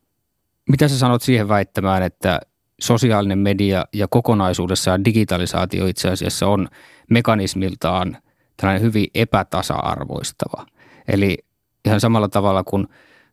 Mitä 0.69 0.87
sä 0.87 0.97
sanot 0.97 1.21
siihen 1.21 1.47
väittämään, 1.47 2.03
että 2.03 2.39
sosiaalinen 2.81 3.39
media 3.39 3.85
ja 3.93 4.07
kokonaisuudessaan 4.07 5.05
digitalisaatio 5.05 5.85
itse 5.85 6.09
asiassa 6.09 6.47
on 6.47 6.67
mekanismiltaan 7.09 8.17
tällainen 8.57 8.81
hyvin 8.81 9.07
epätasa-arvoistava. 9.15 10.65
Eli 11.07 11.37
ihan 11.85 11.99
samalla 11.99 12.29
tavalla 12.29 12.63
kuin 12.63 12.87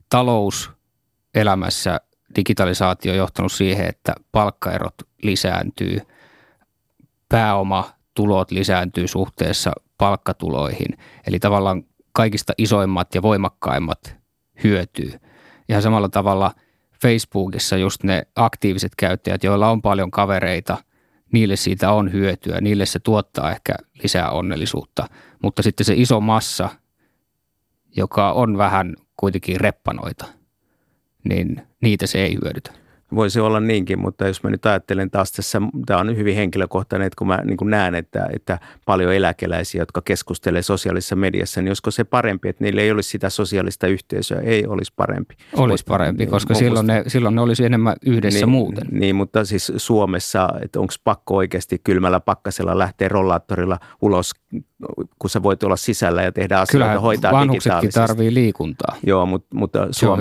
talouselämässä 0.09 2.01
digitalisaatio 2.37 3.13
on 3.13 3.19
johtanut 3.19 3.53
siihen, 3.53 3.87
että 3.87 4.15
palkkaerot 4.33 4.95
lisääntyy, 5.23 5.99
pääomatulot 7.29 8.51
lisääntyy 8.51 9.09
suhteessa 9.09 9.73
palkkatuloihin. 9.99 10.99
Eli 11.27 11.39
tavallaan 11.39 11.85
kaikista 12.13 12.53
isoimmat 12.59 13.15
ja 13.15 13.23
voimakkaimmat 13.23 14.17
hyötyy. 14.65 15.13
Ihan 15.69 15.83
samalla 15.83 16.09
tavalla– 16.09 16.55
Facebookissa 17.03 17.77
just 17.77 18.03
ne 18.03 18.27
aktiiviset 18.37 18.93
käyttäjät, 18.97 19.45
joilla 19.45 19.71
on 19.71 19.83
paljon 19.83 20.11
kavereita, 20.11 20.79
niille 21.33 21.57
siitä 21.57 21.93
on 21.93 22.13
hyötyä, 22.13 22.61
niille 22.61 22.87
se 22.87 22.99
tuottaa 22.99 23.51
ehkä 23.51 23.75
lisää 24.03 24.31
onnellisuutta, 24.31 25.09
mutta 25.43 25.63
sitten 25.63 25.85
se 25.85 25.95
iso 25.97 26.21
massa, 26.21 26.69
joka 27.97 28.33
on 28.33 28.59
vähän 28.59 28.97
kuitenkin 29.17 29.61
reppanoita, 29.61 30.25
niin 31.25 31.63
niitä 31.81 32.07
se 32.07 32.25
ei 32.25 32.39
hyödytä. 32.43 32.88
Voisi 33.15 33.41
olla 33.41 33.61
niinkin, 33.61 33.99
mutta 33.99 34.27
jos 34.27 34.43
mä 34.43 34.51
nyt 34.51 34.67
ajattelen 34.67 35.11
taas 35.11 35.33
tässä, 35.33 35.61
tämä 35.87 36.01
on 36.01 36.17
hyvin 36.17 36.37
henkilökohtainen, 36.37 37.07
että 37.07 37.17
kun 37.19 37.27
mä 37.27 37.41
niin 37.45 37.57
kuin 37.57 37.71
näen, 37.71 37.95
että, 37.95 38.29
että 38.33 38.59
paljon 38.87 39.15
eläkeläisiä, 39.15 39.83
jotka 39.83 40.03
keskustelee 40.03 40.63
sosiaalisessa 40.63 41.17
mediassa, 41.17 41.63
niin 41.63 41.71
olisiko 41.71 41.91
se 41.91 42.05
parempi, 42.05 42.49
että 42.49 42.65
niillä 42.65 42.83
ei 42.83 42.91
olisi 42.91 43.11
sitä 43.11 43.31
sosiaalista 43.31 43.87
yhteisöä, 43.87 44.41
ei 44.41 44.67
olisi 44.67 44.93
parempi. 44.97 45.35
Olisi 45.57 45.85
parempi, 45.89 46.25
niin, 46.25 46.31
koska 46.31 46.55
silloin 46.55 46.87
ne, 46.87 47.05
silloin 47.07 47.35
ne 47.35 47.41
olisi 47.41 47.65
enemmän 47.65 47.97
yhdessä 48.07 48.39
niin, 48.39 48.49
muuten. 48.49 48.87
Niin, 48.91 49.17
mutta 49.17 49.45
siis 49.45 49.73
Suomessa, 49.77 50.49
että 50.63 50.81
onko 50.81 50.95
pakko 51.05 51.37
oikeasti 51.37 51.81
kylmällä 51.85 52.21
pakkasella 52.21 52.79
lähteä 52.79 53.09
rollaattorilla 53.09 53.79
ulos, 54.03 54.31
kun 55.19 55.31
sä 55.31 55.43
voit 55.43 55.63
olla 55.63 55.77
sisällä 55.77 56.23
ja 56.23 56.33
tehdä 56.33 56.55
asioita, 56.55 56.73
Kyllähän 56.73 57.01
hoitaa 57.01 57.33
vanhuksetkin 57.33 57.91
tarvii 57.91 58.35
liikuntaa. 58.35 58.97
Joo, 59.07 59.27
mutta, 59.27 59.57
mutta 59.57 59.89
Suom- 59.91 60.21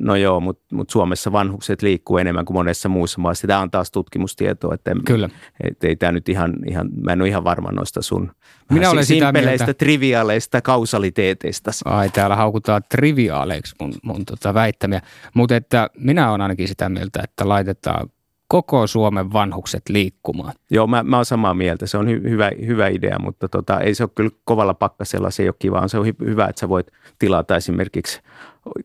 no 0.00 0.16
joo, 0.16 0.40
mutta, 0.40 0.74
mutta 0.74 0.92
Suomessa 0.92 1.32
vanhukset 1.32 1.82
liikkuu 1.82 2.18
enemmän 2.18 2.44
kuin 2.44 2.54
monessa 2.54 2.88
muussa 2.88 3.20
maassa. 3.20 3.46
Tämä 3.46 3.60
on 3.60 3.70
taas 3.70 3.90
tutkimustietoa, 3.90 4.74
että, 4.74 4.90
Kyllä. 5.04 5.28
että 5.60 5.86
ei 5.86 5.96
tämä 5.96 6.12
nyt 6.12 6.28
ihan, 6.28 6.52
ihan, 6.68 6.90
mä 7.04 7.12
en 7.12 7.20
ole 7.20 7.28
ihan 7.28 7.44
varma 7.44 7.72
noista 7.72 8.02
sun 8.02 8.32
Minä 8.70 8.90
olen 8.90 9.06
sitä 9.06 9.32
mieltä. 9.32 9.74
triviaaleista 9.74 10.60
kausaliteeteista. 10.60 11.70
Ai, 11.84 12.10
täällä 12.10 12.36
haukutaan 12.36 12.82
triviaaleiksi 12.88 13.74
mun, 13.80 13.92
mun 14.02 14.24
tota 14.24 14.54
väittämiä. 14.54 15.00
Mutta 15.34 15.56
että 15.56 15.90
minä 15.98 16.30
olen 16.30 16.40
ainakin 16.40 16.68
sitä 16.68 16.88
mieltä, 16.88 17.20
että 17.24 17.48
laitetaan 17.48 18.08
koko 18.52 18.86
Suomen 18.86 19.32
vanhukset 19.32 19.82
liikkumaan. 19.88 20.52
Joo, 20.70 20.86
mä, 20.86 21.02
mä 21.02 21.16
oon 21.16 21.24
samaa 21.24 21.54
mieltä. 21.54 21.86
Se 21.86 21.98
on 21.98 22.08
hy, 22.08 22.22
hyvä, 22.30 22.50
hyvä 22.66 22.88
idea, 22.88 23.18
mutta 23.18 23.48
tota, 23.48 23.80
ei 23.80 23.94
se 23.94 24.02
ole 24.02 24.10
kyllä 24.14 24.30
kovalla 24.44 24.74
pakkasella, 24.74 25.30
se 25.30 25.42
ei 25.42 25.48
ole 25.48 25.54
kiva. 25.58 25.88
Se 25.88 25.98
on 25.98 26.06
hy, 26.06 26.14
hyvä, 26.24 26.46
että 26.46 26.60
sä 26.60 26.68
voit 26.68 26.86
tilata 27.18 27.56
esimerkiksi 27.56 28.20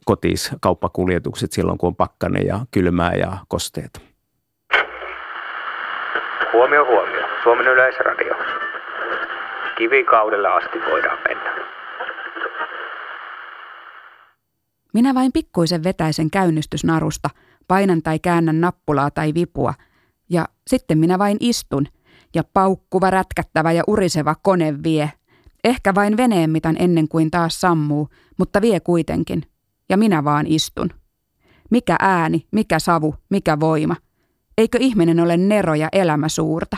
kotiis 0.06 0.52
kauppakuljetukset 0.60 1.52
silloin, 1.52 1.78
kun 1.78 1.88
on 1.88 1.96
pakkane 1.96 2.40
ja 2.40 2.60
kylmää 2.72 3.14
ja 3.14 3.38
kosteet. 3.48 4.02
Huomio, 6.54 6.86
huomio. 6.86 7.28
Suomen 7.44 7.68
yleisradio. 7.68 8.36
Kivikaudella 9.78 10.56
asti 10.56 10.80
voidaan 10.92 11.18
mennä. 11.28 11.52
Minä 14.94 15.14
vain 15.14 15.32
pikkuisen 15.34 15.84
vetäisen 15.84 16.32
käynnistysnarusta, 16.32 17.30
painan 17.68 18.02
tai 18.02 18.20
käännän 18.20 18.62
nappulaa 18.62 19.12
tai 19.12 19.34
vipua, 19.34 19.74
ja 20.30 20.46
sitten 20.68 20.98
minä 20.98 21.20
vain 21.20 21.38
istun, 21.40 21.88
ja 22.36 22.44
paukkuva, 22.54 23.10
rätkättävä 23.10 23.72
ja 23.72 23.84
uriseva 23.88 24.36
kone 24.36 24.84
vie. 24.84 25.12
Ehkä 25.64 25.96
vain 25.96 26.18
veneen 26.18 26.50
mitan 26.50 26.76
ennen 26.80 27.08
kuin 27.08 27.32
taas 27.32 27.62
sammuu, 27.62 28.10
mutta 28.38 28.62
vie 28.62 28.80
kuitenkin. 28.80 29.44
Ja 29.90 29.98
minä 29.98 30.24
vaan 30.24 30.48
istun. 30.48 30.90
Mikä 31.70 31.96
ääni, 32.00 32.48
mikä 32.52 32.80
savu, 32.80 33.16
mikä 33.30 33.60
voima. 33.60 33.96
Eikö 34.58 34.78
ihminen 34.82 35.20
ole 35.20 35.38
nero 35.38 35.76
ja 35.76 35.90
elämä 35.92 36.30
suurta? 36.30 36.78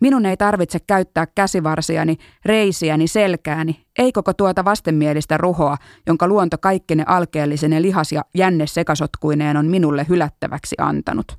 Minun 0.00 0.26
ei 0.26 0.36
tarvitse 0.36 0.78
käyttää 0.86 1.26
käsivarsiani, 1.26 2.16
reisiäni, 2.44 3.06
selkääni, 3.06 3.86
ei 3.98 4.12
koko 4.12 4.32
tuota 4.34 4.64
vastenmielistä 4.64 5.36
ruhoa, 5.36 5.76
jonka 6.06 6.28
luonto 6.28 6.58
kaikkine 6.58 7.04
alkeellisine 7.06 7.82
lihas- 7.82 8.12
ja 8.12 8.24
jänne 8.34 8.66
sekasotkuineen 8.66 9.56
on 9.56 9.66
minulle 9.66 10.06
hylättäväksi 10.08 10.76
antanut. 10.78 11.38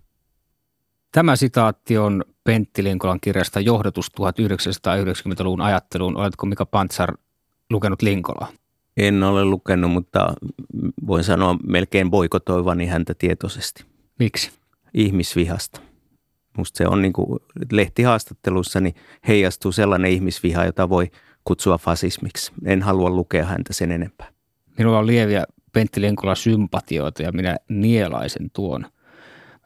Tämä 1.12 1.36
sitaatti 1.36 1.98
on 1.98 2.24
Pentti 2.44 2.84
Linkolan 2.84 3.20
kirjasta 3.22 3.60
Johdatus 3.60 4.12
1990-luvun 4.22 5.62
ajatteluun. 5.62 6.18
Oletko 6.18 6.46
Mika 6.46 6.66
Pantsar 6.66 7.14
lukenut 7.70 8.02
Linkolaa? 8.02 8.48
En 8.98 9.24
ole 9.24 9.46
lukenut, 9.46 9.92
mutta 9.92 10.34
voin 11.08 11.24
sanoa 11.24 11.56
melkein 11.68 12.12
boikotoivani 12.12 12.86
häntä 12.86 13.14
tietoisesti. 13.14 13.86
Miksi? 14.20 14.52
Ihmisvihasta. 14.94 15.91
Musta 16.58 16.78
se 16.78 16.88
on 16.88 17.02
niin 17.02 17.14
kuin 17.14 17.40
lehtihaastattelussa, 17.72 18.82
niin 18.82 18.96
heijastuu 19.28 19.72
sellainen 19.72 20.12
ihmisviha, 20.12 20.66
jota 20.66 20.90
voi 20.90 21.12
kutsua 21.44 21.78
fasismiksi. 21.78 22.52
En 22.66 22.82
halua 22.82 23.10
lukea 23.10 23.46
häntä 23.46 23.74
sen 23.74 23.92
enempää. 23.92 24.28
Minulla 24.78 25.00
on 25.00 25.08
lieviä 25.08 25.44
Pentti 25.74 26.02
Linkola 26.02 26.36
sympatioita 26.36 27.24
ja 27.24 27.32
minä 27.32 27.58
nielaisen 27.70 28.50
tuon. 28.54 28.86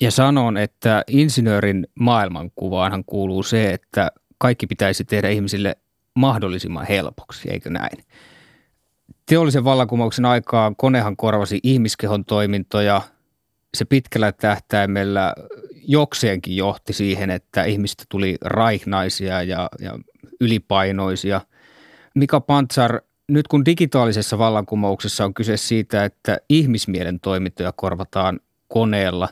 Ja 0.01 0.11
sanon, 0.11 0.57
että 0.57 1.03
insinöörin 1.07 1.87
maailmankuvaanhan 1.99 3.03
kuuluu 3.05 3.43
se, 3.43 3.73
että 3.73 4.11
kaikki 4.37 4.67
pitäisi 4.67 5.05
tehdä 5.05 5.29
ihmisille 5.29 5.75
mahdollisimman 6.15 6.85
helpoksi, 6.87 7.49
eikö 7.51 7.69
näin? 7.69 7.97
Teollisen 9.25 9.63
vallankumouksen 9.63 10.25
aikaan 10.25 10.75
konehan 10.75 11.17
korvasi 11.17 11.59
ihmiskehon 11.63 12.25
toimintoja. 12.25 13.01
Se 13.75 13.85
pitkällä 13.85 14.31
tähtäimellä 14.31 15.33
jokseenkin 15.87 16.55
johti 16.55 16.93
siihen, 16.93 17.29
että 17.29 17.63
ihmistä 17.63 18.03
tuli 18.09 18.37
raihnaisia 18.41 19.43
ja, 19.43 19.69
ja 19.79 19.99
ylipainoisia. 20.41 21.41
Mika 22.15 22.41
Pantsar, 22.41 23.01
nyt 23.27 23.47
kun 23.47 23.65
digitaalisessa 23.65 24.37
vallankumouksessa 24.37 25.25
on 25.25 25.33
kyse 25.33 25.57
siitä, 25.57 26.05
että 26.05 26.37
ihmismielen 26.49 27.19
toimintoja 27.19 27.71
korvataan 27.71 28.39
koneella, 28.67 29.29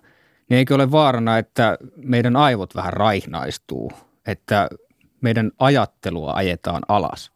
niin 0.49 0.57
eikö 0.57 0.75
ole 0.75 0.91
vaarana, 0.91 1.37
että 1.37 1.77
meidän 1.95 2.35
aivot 2.35 2.75
vähän 2.75 2.93
raihnaistuu, 2.93 3.91
että 4.27 4.69
meidän 5.21 5.51
ajattelua 5.59 6.33
ajetaan 6.33 6.81
alas? 6.87 7.32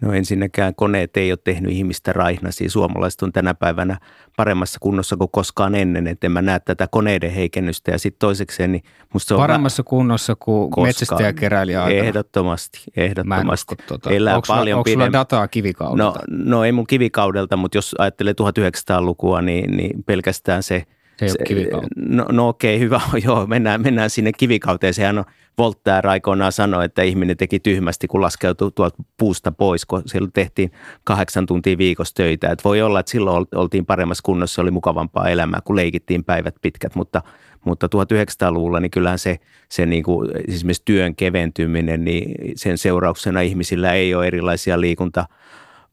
No 0.00 0.12
ensinnäkään 0.12 0.74
koneet 0.74 1.16
ei 1.16 1.32
ole 1.32 1.38
tehnyt 1.44 1.72
ihmistä 1.72 2.12
raihnasia. 2.12 2.70
Suomalaiset 2.70 3.22
on 3.22 3.32
tänä 3.32 3.54
päivänä 3.54 3.98
paremmassa 4.36 4.78
kunnossa 4.80 5.16
kuin 5.16 5.30
koskaan 5.30 5.74
ennen, 5.74 6.06
että 6.06 6.26
en 6.26 6.32
mä 6.32 6.42
näe 6.42 6.60
tätä 6.60 6.86
koneiden 6.90 7.30
heikennystä. 7.30 7.90
Ja 7.90 7.98
sitten 7.98 8.18
toisekseen, 8.18 8.72
niin 8.72 8.82
musta 9.12 9.28
se 9.28 9.34
on 9.34 9.40
Paremmassa 9.40 9.82
vä- 9.82 9.88
kunnossa 9.88 10.36
kuin 10.36 10.70
metsästäjäkeräilijä 10.82 11.84
aikana. 11.84 12.06
Ehdottomasti, 12.06 12.78
ehdottomasti. 12.96 13.74
Tuota. 13.88 14.10
Elää 14.10 14.36
onko 14.36 14.46
paljon 14.46 14.78
onko 14.78 14.90
sulla 14.90 15.12
dataa 15.12 15.48
kivikaudelta? 15.48 16.02
No, 16.02 16.14
no 16.28 16.64
ei 16.64 16.72
mun 16.72 16.86
kivikaudelta, 16.86 17.56
mutta 17.56 17.78
jos 17.78 17.94
ajattelee 17.98 18.34
1900-lukua, 18.42 19.42
niin, 19.42 19.76
niin 19.76 20.04
pelkästään 20.04 20.62
se– 20.62 20.82
se 21.18 21.24
ei 21.24 21.30
se, 21.30 21.76
ole 21.76 21.86
no, 21.96 22.26
no 22.32 22.48
okei, 22.48 22.80
hyvä. 22.80 23.00
Joo, 23.24 23.46
mennään, 23.46 23.82
mennään 23.82 24.10
sinne 24.10 24.32
kivikauteen. 24.32 24.94
Sehän 24.94 25.18
on 25.18 25.24
Voltaire 25.58 26.08
aikoinaan 26.08 26.52
sanoi, 26.52 26.84
että 26.84 27.02
ihminen 27.02 27.36
teki 27.36 27.60
tyhmästi, 27.60 28.06
kun 28.06 28.20
laskeutui 28.20 28.70
tuolta 28.74 29.02
puusta 29.16 29.52
pois, 29.52 29.86
kun 29.86 30.02
silloin 30.06 30.32
tehtiin 30.32 30.72
kahdeksan 31.04 31.46
tuntia 31.46 31.78
viikossa 31.78 32.14
töitä. 32.14 32.50
Et 32.50 32.64
voi 32.64 32.82
olla, 32.82 33.00
että 33.00 33.12
silloin 33.12 33.46
oltiin 33.54 33.86
paremmassa 33.86 34.22
kunnossa, 34.22 34.62
oli 34.62 34.70
mukavampaa 34.70 35.28
elämää, 35.28 35.60
kun 35.64 35.76
leikittiin 35.76 36.24
päivät 36.24 36.54
pitkät, 36.62 36.94
mutta, 36.94 37.22
mutta 37.64 37.86
1900-luvulla 37.86 38.80
niin 38.80 38.90
kyllähän 38.90 39.18
se, 39.18 39.38
se 39.68 39.86
niin 39.86 40.02
kuin, 40.02 40.30
esimerkiksi 40.48 40.82
työn 40.84 41.16
keventyminen, 41.16 42.04
niin 42.04 42.34
sen 42.56 42.78
seurauksena 42.78 43.40
ihmisillä 43.40 43.92
ei 43.92 44.14
ole 44.14 44.26
erilaisia 44.26 44.80
liikunta- 44.80 45.26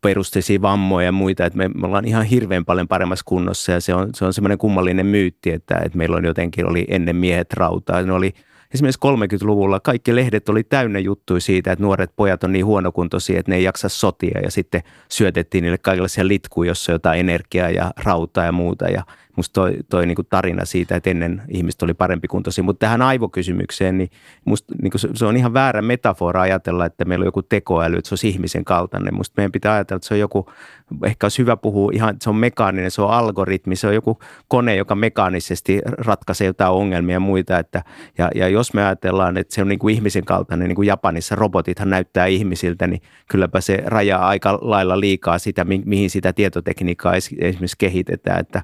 perusteisia 0.02 0.62
vammoja 0.62 1.06
ja 1.06 1.12
muita, 1.12 1.45
että 1.45 1.58
me, 1.58 1.67
me 1.67 1.88
ollaan 1.88 2.06
ihan 2.06 2.23
hirveän 2.23 2.65
paljon 2.65 2.88
paremmassa 2.88 3.23
kunnossa 3.26 3.71
ja 3.71 3.82
se 3.82 3.93
on, 3.93 4.10
se 4.15 4.26
on 4.26 4.34
semmoinen 4.34 4.58
kummallinen 4.58 5.06
myytti, 5.06 5.52
että, 5.52 5.76
että 5.86 5.97
meillä 5.97 6.17
on 6.17 6.26
jotenkin 6.26 6.65
oli 6.65 6.86
ennen 6.89 7.15
miehet 7.15 7.54
rautaa. 7.54 8.02
Ne 8.02 8.13
oli 8.13 8.34
esimerkiksi 8.73 8.99
30-luvulla 9.43 9.79
kaikki 9.79 10.15
lehdet 10.15 10.49
oli 10.49 10.63
täynnä 10.63 10.99
juttuja 10.99 11.41
siitä, 11.41 11.71
että 11.71 11.83
nuoret 11.83 12.12
pojat 12.15 12.43
on 12.43 12.51
niin 12.51 12.65
huonokuntoisia, 12.65 13.39
että 13.39 13.51
ne 13.51 13.55
ei 13.55 13.63
jaksa 13.63 13.89
sotia. 13.89 14.39
Ja 14.43 14.51
sitten 14.51 14.83
syötettiin 15.09 15.62
niille 15.62 15.77
kaikenlaisia 15.77 16.27
litkuja, 16.27 16.71
jossa 16.71 16.91
on 16.91 16.95
jotain 16.95 17.19
energiaa 17.19 17.69
ja 17.69 17.91
rautaa 17.97 18.45
ja 18.45 18.51
muuta. 18.51 18.89
Ja 18.89 19.03
musta 19.36 19.54
toi, 19.54 19.78
toi 19.89 20.06
niin 20.06 20.17
tarina 20.30 20.65
siitä, 20.65 20.96
että 20.96 21.10
ennen 21.10 21.41
ihmiset 21.50 21.82
oli 21.82 21.93
parempi 21.93 22.28
kuntoisia. 22.28 22.63
Mutta 22.63 22.80
tähän 22.80 23.02
aivokysymykseen, 23.02 23.98
niin 23.98 24.10
musta 24.46 24.74
niin 24.82 24.91
se, 24.96 25.10
se 25.13 25.26
on 25.26 25.38
ihan 25.38 25.54
väärä 25.54 25.82
metafora 25.82 26.41
ajatella, 26.41 26.86
että 26.86 27.06
meillä 27.06 27.24
on 27.24 27.28
joku 27.28 27.41
tekoäly, 27.41 27.98
että 27.98 28.10
se 28.10 28.13
olisi 28.13 28.30
ihmisen 28.30 28.65
kaltainen. 28.65 29.15
Musta 29.15 29.34
meidän 29.38 29.52
pitää 29.52 29.74
ajatella, 29.74 29.98
että 29.98 30.08
se 30.08 30.13
on 30.13 30.19
joku, 30.19 30.50
ehkä 31.06 31.26
olisi 31.26 31.39
hyvä 31.39 31.58
puhua 31.58 31.91
ihan, 31.93 32.15
se 32.22 32.30
on 32.30 32.36
mekaaninen, 32.36 32.91
se 32.91 33.02
on 33.02 33.12
algoritmi, 33.12 33.76
se 33.76 33.88
on 33.88 33.96
joku 33.96 34.19
kone, 34.48 34.76
joka 34.76 34.96
mekaanisesti 34.96 35.82
ratkaisee 35.86 36.48
jotain 36.48 36.72
ongelmia 36.72 37.15
ja 37.15 37.19
muita. 37.19 37.60
Että, 37.60 37.84
ja, 38.17 38.30
ja 38.36 38.48
jos 38.48 38.74
me 38.74 38.86
ajatellaan, 38.86 39.38
että 39.38 39.56
se 39.56 39.62
on 39.62 39.67
niin 39.67 39.80
kuin 39.80 39.96
ihmisen 39.96 40.26
kaltainen, 40.26 40.67
niin 40.67 40.76
kuin 40.76 40.88
Japanissa 40.88 41.36
robotithan 41.36 41.89
näyttää 41.89 42.26
ihmisiltä, 42.26 42.88
niin 42.88 43.02
kylläpä 43.30 43.62
se 43.62 43.84
rajaa 43.86 44.28
aika 44.28 44.60
lailla 44.62 45.00
liikaa 45.00 45.39
sitä, 45.39 45.65
mihin 45.86 46.10
sitä 46.10 46.34
tietotekniikkaa 46.34 47.15
esimerkiksi 47.15 47.78
kehitetään. 47.78 48.39
Että 48.39 48.63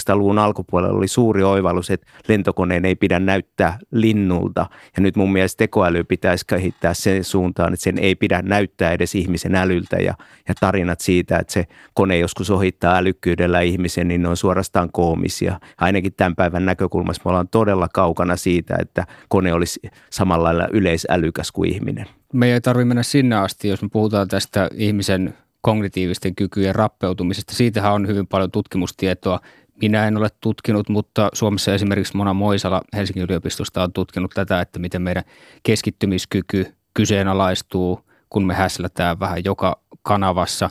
1900-luvun 0.00 0.38
alkupuolella 0.38 0.98
oli 0.98 1.08
suuri 1.08 1.42
oivallus, 1.42 1.90
että 1.90 2.06
lentokoneen 2.28 2.84
ei 2.84 2.94
pidä 2.96 3.18
näyttää 3.18 3.78
linnulta. 3.90 4.66
Ja 4.96 5.02
nyt 5.02 5.16
mun 5.16 5.32
mielestä 5.32 5.58
tekoäly 5.58 6.04
pitäisi 6.04 6.46
kehittää 6.46 6.94
sen 6.94 7.24
suuntaan, 7.24 7.72
että 7.74 7.84
sen 7.84 7.98
ei 7.98 8.14
pidä 8.14 8.42
näyttää 8.42 8.92
edes 8.92 9.14
ihmisen 9.14 9.54
älyltä. 9.54 9.96
Ja, 9.96 10.14
ja 10.48 10.54
tarinat 10.60 11.00
siitä, 11.00 11.38
että 11.38 11.52
se 11.52 11.66
kone 11.94 12.18
joskus 12.18 12.50
ohittaa 12.50 12.96
älykkyydellä 12.96 13.60
ihmisen, 13.60 14.08
niin 14.08 14.22
ne 14.22 14.28
on 14.28 14.36
suorastaan 14.36 14.88
koomisia. 14.92 15.60
Ainakin 15.78 16.12
tämän 16.16 16.36
päivän 16.36 16.66
näkökulmassa 16.66 17.22
me 17.24 17.28
ollaan 17.28 17.48
todella 17.48 17.88
kaukana 17.94 18.36
siitä, 18.36 18.76
että 18.80 19.06
kone 19.28 19.52
olisi 19.52 19.80
samalla 20.10 20.44
lailla 20.44 20.68
yleisälykäs 20.72 21.52
kuin 21.52 21.72
ihminen. 21.72 22.06
Me 22.32 22.52
ei 22.52 22.60
tarvitse 22.60 22.84
mennä 22.84 23.02
sinne 23.02 23.36
asti, 23.36 23.68
jos 23.68 23.82
me 23.82 23.88
puhutaan 23.92 24.28
tästä 24.28 24.70
ihmisen 24.74 25.34
kognitiivisten 25.60 26.34
kykyjen 26.34 26.74
rappeutumisesta. 26.74 27.54
Siitähän 27.54 27.92
on 27.92 28.06
hyvin 28.06 28.26
paljon 28.26 28.50
tutkimustietoa. 28.50 29.40
Minä 29.80 30.06
en 30.06 30.16
ole 30.16 30.28
tutkinut, 30.40 30.88
mutta 30.88 31.28
Suomessa 31.32 31.74
esimerkiksi 31.74 32.16
Mona 32.16 32.34
Moisala 32.34 32.82
Helsingin 32.96 33.22
yliopistosta 33.22 33.82
on 33.82 33.92
tutkinut 33.92 34.30
tätä, 34.34 34.60
että 34.60 34.78
miten 34.78 35.02
meidän 35.02 35.24
keskittymiskyky 35.62 36.74
kyseenalaistuu, 36.94 38.00
kun 38.30 38.46
me 38.46 38.54
häslätään 38.54 39.20
vähän 39.20 39.44
joka 39.44 39.80
kanavassa. 40.02 40.70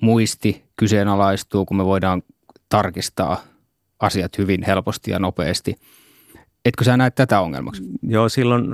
Muisti 0.00 0.64
kyseenalaistuu, 0.76 1.64
kun 1.64 1.76
me 1.76 1.84
voidaan 1.84 2.22
tarkistaa 2.68 3.40
asiat 4.00 4.38
hyvin 4.38 4.62
helposti 4.66 5.10
ja 5.10 5.18
nopeasti– 5.18 5.74
Etkö 6.64 6.84
sä 6.84 6.96
näe 6.96 7.10
tätä 7.10 7.40
ongelmaksi? 7.40 7.82
Joo, 8.02 8.28
silloin 8.28 8.66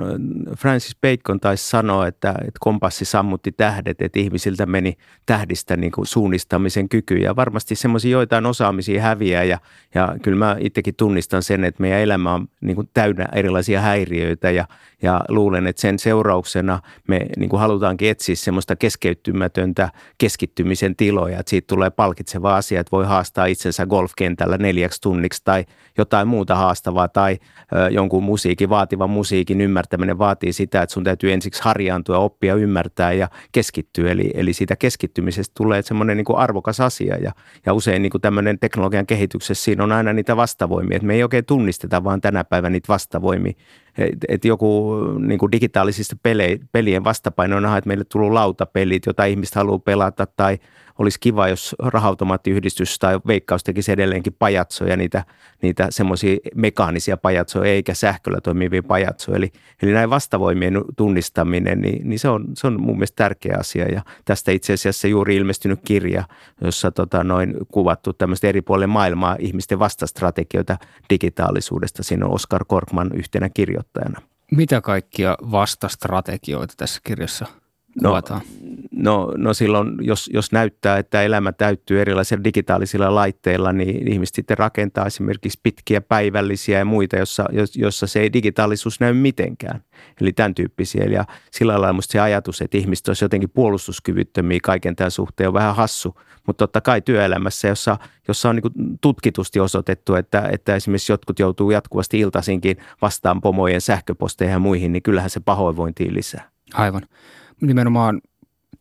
Francis 0.57 0.97
Bacon 1.01 1.39
taisi 1.39 1.69
sanoa, 1.69 2.07
että, 2.07 2.29
että 2.29 2.57
kompassi 2.59 3.05
sammutti 3.05 3.51
tähdet, 3.51 4.01
että 4.01 4.19
ihmisiltä 4.19 4.65
meni 4.65 4.97
tähdistä 5.25 5.77
niin 5.77 5.91
kuin 5.91 6.05
suunnistamisen 6.05 6.89
kyky. 6.89 7.15
Ja 7.17 7.35
varmasti 7.35 7.75
semmoisia 7.75 8.11
joitain 8.11 8.45
osaamisia 8.45 9.01
häviää 9.01 9.43
ja, 9.43 9.59
ja 9.95 10.15
kyllä 10.21 10.37
mä 10.37 10.55
itsekin 10.59 10.95
tunnistan 10.95 11.43
sen, 11.43 11.63
että 11.63 11.81
meidän 11.81 11.99
elämä 11.99 12.33
on 12.33 12.47
niin 12.61 12.75
kuin 12.75 12.89
täynnä 12.93 13.27
erilaisia 13.33 13.81
häiriöitä 13.81 14.51
ja, 14.51 14.67
ja 15.01 15.21
luulen, 15.29 15.67
että 15.67 15.81
sen 15.81 15.99
seurauksena 15.99 16.79
me 17.07 17.25
niin 17.37 17.49
kuin 17.49 17.59
halutaankin 17.59 18.09
etsiä 18.09 18.35
semmoista 18.35 18.75
keskeyttymätöntä 18.75 19.89
keskittymisen 20.17 20.95
tiloja, 20.95 21.39
että 21.39 21.49
siitä 21.49 21.67
tulee 21.67 21.89
palkitseva 21.89 22.55
asia, 22.55 22.79
että 22.79 22.91
voi 22.91 23.05
haastaa 23.05 23.45
itsensä 23.45 23.85
golfkentällä 23.85 24.57
neljäksi 24.57 25.01
tunniksi 25.01 25.41
tai 25.43 25.65
jotain 25.97 26.27
muuta 26.27 26.55
haastavaa 26.55 27.07
tai 27.07 27.39
jonkun 27.87 28.23
musiikin, 28.23 28.69
vaativan 28.69 29.09
musiikin 29.09 29.61
ymmärtäminen 29.61 30.17
vaatii 30.17 30.53
sitä, 30.53 30.81
että 30.81 30.93
sun 30.93 31.03
täytyy 31.03 31.31
ensiksi 31.31 31.63
harjaantua, 31.63 32.17
oppia, 32.17 32.55
ymmärtää 32.55 33.13
ja 33.13 33.29
keskittyä. 33.51 34.11
Eli, 34.11 34.31
eli 34.33 34.53
siitä 34.53 34.75
keskittymisestä 34.75 35.53
tulee 35.57 35.81
semmoinen 35.81 36.17
niin 36.17 36.35
arvokas 36.35 36.79
asia 36.79 37.17
ja, 37.17 37.31
ja 37.65 37.73
usein 37.73 38.01
niin 38.01 38.11
kuin 38.11 38.21
tämmöinen 38.21 38.59
teknologian 38.59 39.05
kehityksessä 39.05 39.63
siinä 39.63 39.83
on 39.83 39.91
aina 39.91 40.13
niitä 40.13 40.35
vastavoimia. 40.35 40.95
että 40.95 41.07
me 41.07 41.15
ei 41.15 41.23
oikein 41.23 41.45
tunnisteta 41.45 42.03
vaan 42.03 42.21
tänä 42.21 42.43
päivänä 42.43 42.69
niitä 42.69 42.87
vastavoimia. 42.87 43.53
Että 43.99 44.27
et 44.29 44.45
joku 44.45 44.95
niin 45.19 45.39
kuin 45.39 45.51
digitaalisista 45.51 46.15
pelien 46.71 47.03
vastapaino 47.03 47.57
on, 47.57 47.77
että 47.77 47.87
meille 47.87 48.03
tullut 48.03 48.31
lautapelit, 48.31 49.05
jota 49.05 49.25
ihmiset 49.25 49.55
haluaa 49.55 49.79
pelata 49.79 50.25
tai– 50.25 50.57
olisi 50.99 51.19
kiva, 51.19 51.47
jos 51.47 51.75
rahautomaattiyhdistys 51.79 52.99
tai 52.99 53.19
veikkaus 53.27 53.63
tekisi 53.63 53.91
edelleenkin 53.91 54.35
pajatsoja, 54.39 54.97
niitä, 54.97 55.23
niitä 55.61 55.87
semmoisia 55.89 56.37
mekaanisia 56.55 57.17
pajatsoja 57.17 57.71
eikä 57.71 57.93
sähköllä 57.93 58.41
toimivia 58.41 58.83
pajatsoja. 58.83 59.37
Eli, 59.37 59.51
eli 59.81 59.91
näin 59.91 60.09
vastavoimien 60.09 60.81
tunnistaminen, 60.97 61.81
niin, 61.81 62.09
niin 62.09 62.19
se, 62.19 62.29
on, 62.29 62.45
se 62.53 62.67
on 62.67 62.81
mun 62.81 62.95
mielestä 62.95 63.15
tärkeä 63.15 63.57
asia. 63.59 63.85
Ja 63.85 64.01
tästä 64.25 64.51
itse 64.51 64.73
asiassa 64.73 65.07
juuri 65.07 65.35
ilmestynyt 65.35 65.79
kirja, 65.85 66.23
jossa 66.61 66.91
tota, 66.91 67.23
noin 67.23 67.53
kuvattu 67.67 68.13
tämmöistä 68.13 68.47
eri 68.47 68.61
puolille 68.61 68.87
maailmaa 68.87 69.35
ihmisten 69.39 69.79
vastastrategioita 69.79 70.77
digitaalisuudesta. 71.09 72.03
Siinä 72.03 72.25
on 72.25 72.33
Oskar 72.33 72.65
Korkman 72.67 73.11
yhtenä 73.13 73.49
kirjoittajana. 73.49 73.88
Mitä 74.51 74.81
kaikkia 74.81 75.37
vastastrategioita 75.51 76.73
tässä 76.77 77.01
kirjassa 77.03 77.45
kuvataan? 78.03 78.41
No, 78.91 79.25
no, 79.25 79.33
no 79.37 79.53
silloin, 79.53 79.95
jos, 80.01 80.29
jos 80.33 80.51
näyttää, 80.51 80.97
että 80.97 81.23
elämä 81.23 81.51
täyttyy 81.51 82.01
erilaisilla 82.01 82.43
digitaalisilla 82.43 83.15
laitteilla, 83.15 83.73
niin 83.73 84.13
ihmiset 84.13 84.35
sitten 84.35 84.57
rakentaa 84.57 85.05
esimerkiksi 85.05 85.59
pitkiä 85.63 86.01
päivällisiä 86.01 86.79
ja 86.79 86.85
muita, 86.85 87.15
jossa, 87.15 87.45
jossa 87.75 88.07
se 88.07 88.19
ei 88.19 88.33
digitaalisuus 88.33 88.99
näy 88.99 89.13
mitenkään. 89.13 89.83
Eli 90.21 90.33
tämän 90.33 90.55
tyyppisiä. 90.55 91.03
Ja 91.03 91.25
sillä 91.51 91.73
lailla 91.73 91.93
minusta 91.93 92.11
se 92.11 92.19
ajatus, 92.19 92.61
että 92.61 92.77
ihmiset 92.77 93.07
olisi 93.07 93.25
jotenkin 93.25 93.49
puolustuskyvyttömiä 93.49 94.59
kaiken 94.63 94.95
tämän 94.95 95.11
suhteen 95.11 95.47
on 95.47 95.53
vähän 95.53 95.75
hassu. 95.75 96.15
Mutta 96.47 96.63
totta 96.63 96.81
kai 96.81 97.01
työelämässä, 97.01 97.67
jossa, 97.67 97.97
jossa 98.27 98.49
on 98.49 98.55
niin 98.55 98.97
tutkitusti 99.01 99.59
osoitettu, 99.59 100.15
että, 100.15 100.49
että 100.51 100.75
esimerkiksi 100.75 101.11
jotkut 101.11 101.39
joutuu 101.39 101.71
jatkuvasti 101.71 102.19
iltaisinkin 102.19 102.77
vastaan 103.01 103.41
pomojen 103.41 103.81
sähköposteihin 103.81 104.53
ja 104.53 104.59
muihin, 104.59 104.91
niin 104.91 105.03
kyllähän 105.03 105.29
se 105.29 105.39
pahoinvointiin 105.39 106.13
lisää. 106.13 106.49
Aivan 106.73 107.01
nimenomaan 107.61 108.21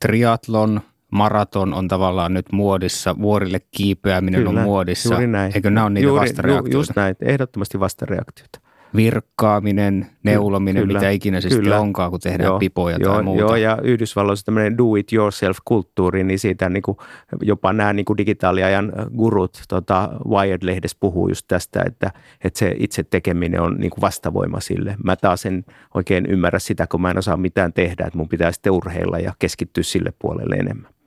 triatlon, 0.00 0.80
maraton 1.12 1.74
on 1.74 1.88
tavallaan 1.88 2.34
nyt 2.34 2.46
muodissa, 2.52 3.16
vuorille 3.18 3.60
kiipeäminen 3.70 4.40
Kyllä, 4.44 4.60
on 4.60 4.66
muodissa. 4.66 5.14
Juuri 5.14 5.26
näin. 5.26 5.52
Eikö 5.54 5.70
nämä 5.70 5.84
ole 5.84 5.90
niitä 5.90 6.06
juuri, 6.08 6.20
vastareaktioita? 6.20 6.74
Ju, 6.76 6.80
just 6.80 6.96
näin, 6.96 7.16
ehdottomasti 7.20 7.80
vastareaktioita 7.80 8.60
virkkaaminen, 8.96 10.06
neulominen, 10.22 10.82
kyllä, 10.82 10.98
mitä 10.98 11.10
ikinä 11.10 11.40
se 11.40 11.50
sitten 11.50 11.78
onkaan, 11.78 12.10
kun 12.10 12.20
tehdään 12.20 12.46
joo, 12.46 12.58
pipoja 12.58 12.96
joo, 13.00 13.14
tai 13.14 13.22
muuta. 13.22 13.40
Joo, 13.40 13.56
ja 13.56 13.78
Yhdysvalloissa 13.82 14.44
tämmöinen 14.44 14.78
do 14.78 14.94
it 14.94 15.12
yourself-kulttuuri, 15.12 16.24
niin 16.24 16.38
siitä 16.38 16.68
niin 16.68 16.82
kuin, 16.82 16.98
jopa 17.42 17.72
nämä 17.72 17.92
niin 17.92 18.04
kuin 18.04 18.16
digitaaliajan 18.16 18.92
gurut 19.16 19.62
tota, 19.68 20.08
Wired-lehdessä 20.28 20.96
puhuu 21.00 21.28
just 21.28 21.44
tästä, 21.48 21.82
että, 21.86 22.10
että 22.44 22.58
se 22.58 22.74
itse 22.78 23.02
tekeminen 23.02 23.60
on 23.60 23.76
niin 23.78 23.90
kuin 23.90 24.02
vastavoima 24.02 24.60
sille. 24.60 24.96
Mä 25.04 25.16
taas 25.16 25.46
en 25.46 25.64
oikein 25.94 26.26
ymmärrä 26.26 26.58
sitä, 26.58 26.86
kun 26.86 27.02
mä 27.02 27.10
en 27.10 27.18
osaa 27.18 27.36
mitään 27.36 27.72
tehdä, 27.72 28.04
että 28.06 28.18
mun 28.18 28.28
pitää 28.28 28.52
sitten 28.52 28.72
urheilla 28.72 29.18
ja 29.18 29.32
keskittyä 29.38 29.82
sille 29.82 30.12
puolelle 30.18 30.56
enemmän. 30.56 30.97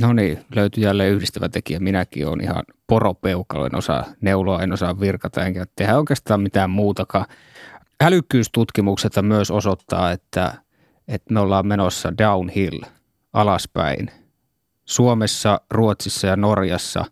No 0.00 0.12
niin, 0.12 0.44
löytyi 0.54 0.84
jälleen 0.84 1.12
yhdistävä 1.12 1.48
tekijä. 1.48 1.80
Minäkin 1.80 2.26
olen 2.26 2.40
ihan 2.40 2.64
poropeukalo, 2.86 3.66
en 3.66 3.74
osaa 3.74 4.04
neuloa, 4.20 4.62
en 4.62 4.72
osaa 4.72 5.00
virkata, 5.00 5.44
enkä 5.44 5.64
tehdä 5.76 5.98
oikeastaan 5.98 6.40
mitään 6.40 6.70
muutakaan. 6.70 7.26
Älykkyystutkimukset 8.00 9.12
myös 9.22 9.50
osoittaa, 9.50 10.12
että, 10.12 10.54
että 11.08 11.34
me 11.34 11.40
ollaan 11.40 11.66
menossa 11.66 12.18
downhill, 12.18 12.80
alaspäin. 13.32 14.10
Suomessa, 14.84 15.60
Ruotsissa 15.70 16.26
ja 16.26 16.36
Norjassa 16.36 17.04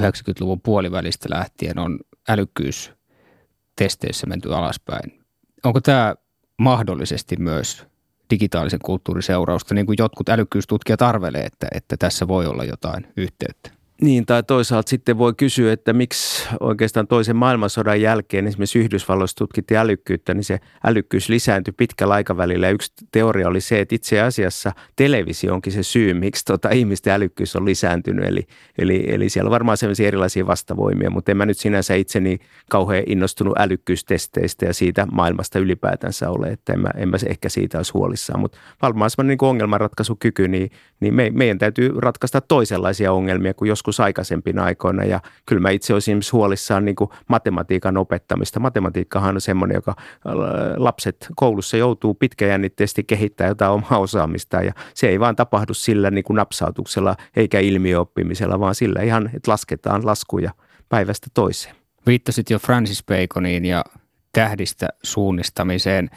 90-luvun 0.00 0.60
puolivälistä 0.60 1.28
lähtien 1.30 1.78
on 1.78 1.98
älykkyystesteissä 2.28 4.26
menty 4.26 4.54
alaspäin. 4.54 5.22
Onko 5.64 5.80
tämä 5.80 6.14
mahdollisesti 6.58 7.36
myös 7.36 7.86
digitaalisen 8.32 8.80
kulttuurin 8.82 9.22
seurausta, 9.22 9.74
niin 9.74 9.86
kuin 9.86 9.96
jotkut 9.98 10.28
älykkyystutkijat 10.28 11.02
arvelee, 11.02 11.42
että, 11.42 11.68
että 11.74 11.96
tässä 11.96 12.28
voi 12.28 12.46
olla 12.46 12.64
jotain 12.64 13.06
yhteyttä. 13.16 13.81
Niin, 14.02 14.26
tai 14.26 14.42
toisaalta 14.42 14.90
sitten 14.90 15.18
voi 15.18 15.34
kysyä, 15.34 15.72
että 15.72 15.92
miksi 15.92 16.48
oikeastaan 16.60 17.06
toisen 17.06 17.36
maailmansodan 17.36 18.00
jälkeen 18.00 18.46
esimerkiksi 18.46 18.78
Yhdysvalloissa 18.78 19.36
tutkittiin 19.36 19.78
älykkyyttä, 19.78 20.34
niin 20.34 20.44
se 20.44 20.58
älykkyys 20.84 21.28
lisääntyi 21.28 21.74
pitkällä 21.76 22.14
aikavälillä. 22.14 22.70
Yksi 22.70 22.92
teoria 23.12 23.48
oli 23.48 23.60
se, 23.60 23.80
että 23.80 23.94
itse 23.94 24.20
asiassa 24.20 24.72
televisio 24.96 25.54
onkin 25.54 25.72
se 25.72 25.82
syy, 25.82 26.14
miksi 26.14 26.44
tota 26.44 26.70
ihmisten 26.70 27.12
älykkyys 27.12 27.56
on 27.56 27.64
lisääntynyt. 27.64 28.24
Eli, 28.24 28.46
eli, 28.78 29.04
eli 29.06 29.28
siellä 29.28 29.48
on 29.48 29.52
varmaan 29.52 29.76
sellaisia 29.76 30.08
erilaisia 30.08 30.46
vastavoimia, 30.46 31.10
mutta 31.10 31.30
en 31.30 31.36
mä 31.36 31.46
nyt 31.46 31.58
sinänsä 31.58 31.94
itseni 31.94 32.38
kauhean 32.70 33.04
innostunut 33.06 33.54
älykkyystesteistä 33.58 34.66
ja 34.66 34.74
siitä 34.74 35.06
maailmasta 35.12 35.58
ylipäätänsä 35.58 36.30
ole, 36.30 36.46
että 36.46 36.72
en 36.72 36.80
mä, 36.80 36.90
en 36.96 37.08
mä 37.08 37.16
ehkä 37.26 37.48
siitä 37.48 37.78
olisi 37.78 37.92
huolissaan. 37.92 38.40
Mutta 38.40 38.58
varmaan 38.82 39.10
sellainen 39.10 39.36
niin 39.40 39.48
ongelmanratkaisukyky, 39.48 40.48
niin, 40.48 40.70
niin 41.02 41.14
me, 41.14 41.30
meidän 41.30 41.58
täytyy 41.58 41.92
ratkaista 42.00 42.40
toisenlaisia 42.40 43.12
ongelmia 43.12 43.54
kuin 43.54 43.68
joskus 43.68 44.00
aikaisempina 44.00 44.64
aikoina. 44.64 45.04
Ja 45.04 45.20
kyllä 45.46 45.62
mä 45.62 45.70
itse 45.70 45.94
olisin 45.94 46.20
huolissaan 46.32 46.84
niin 46.84 46.96
matematiikan 47.28 47.96
opettamista. 47.96 48.60
Matematiikkahan 48.60 49.34
on 49.34 49.40
semmoinen, 49.40 49.74
joka 49.74 49.94
äh, 49.98 50.34
lapset 50.76 51.26
koulussa 51.36 51.76
joutuu 51.76 52.14
pitkäjännitteisesti 52.14 53.04
kehittämään 53.04 53.50
jotain 53.50 53.72
omaa 53.72 53.98
osaamista. 53.98 54.62
Ja 54.62 54.72
se 54.94 55.08
ei 55.08 55.20
vaan 55.20 55.36
tapahdu 55.36 55.74
sillä 55.74 56.10
niin 56.10 56.24
kuin 56.24 56.36
napsautuksella 56.36 57.16
eikä 57.36 57.60
ilmiöoppimisella, 57.60 58.60
vaan 58.60 58.74
sillä 58.74 59.02
ihan, 59.02 59.30
että 59.34 59.50
lasketaan 59.50 60.06
laskuja 60.06 60.50
päivästä 60.88 61.26
toiseen. 61.34 61.74
Viittasit 62.06 62.50
jo 62.50 62.58
Francis 62.58 63.04
Baconiin 63.04 63.64
ja 63.64 63.84
tähdistä 64.32 64.88
suunnistamiseen. 65.02 66.10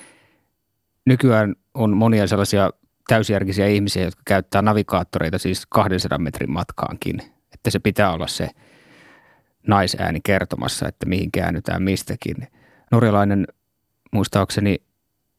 Nykyään 1.06 1.56
on 1.74 1.98
monia 1.98 2.28
sellaisia 2.28 2.70
täysjärkisiä 3.08 3.68
ihmisiä, 3.68 4.04
jotka 4.04 4.22
käyttää 4.26 4.62
navigaattoreita 4.62 5.38
siis 5.38 5.66
200 5.70 6.18
metrin 6.18 6.52
matkaankin 6.52 7.22
että 7.66 7.72
se 7.72 7.80
pitää 7.80 8.14
olla 8.14 8.28
se 8.28 8.50
naisääni 9.68 10.20
kertomassa, 10.24 10.88
että 10.88 11.06
mihin 11.06 11.32
käännytään 11.32 11.84
mistäkin. 11.84 12.36
Norjalainen 12.92 13.48
muistaakseni 14.12 14.82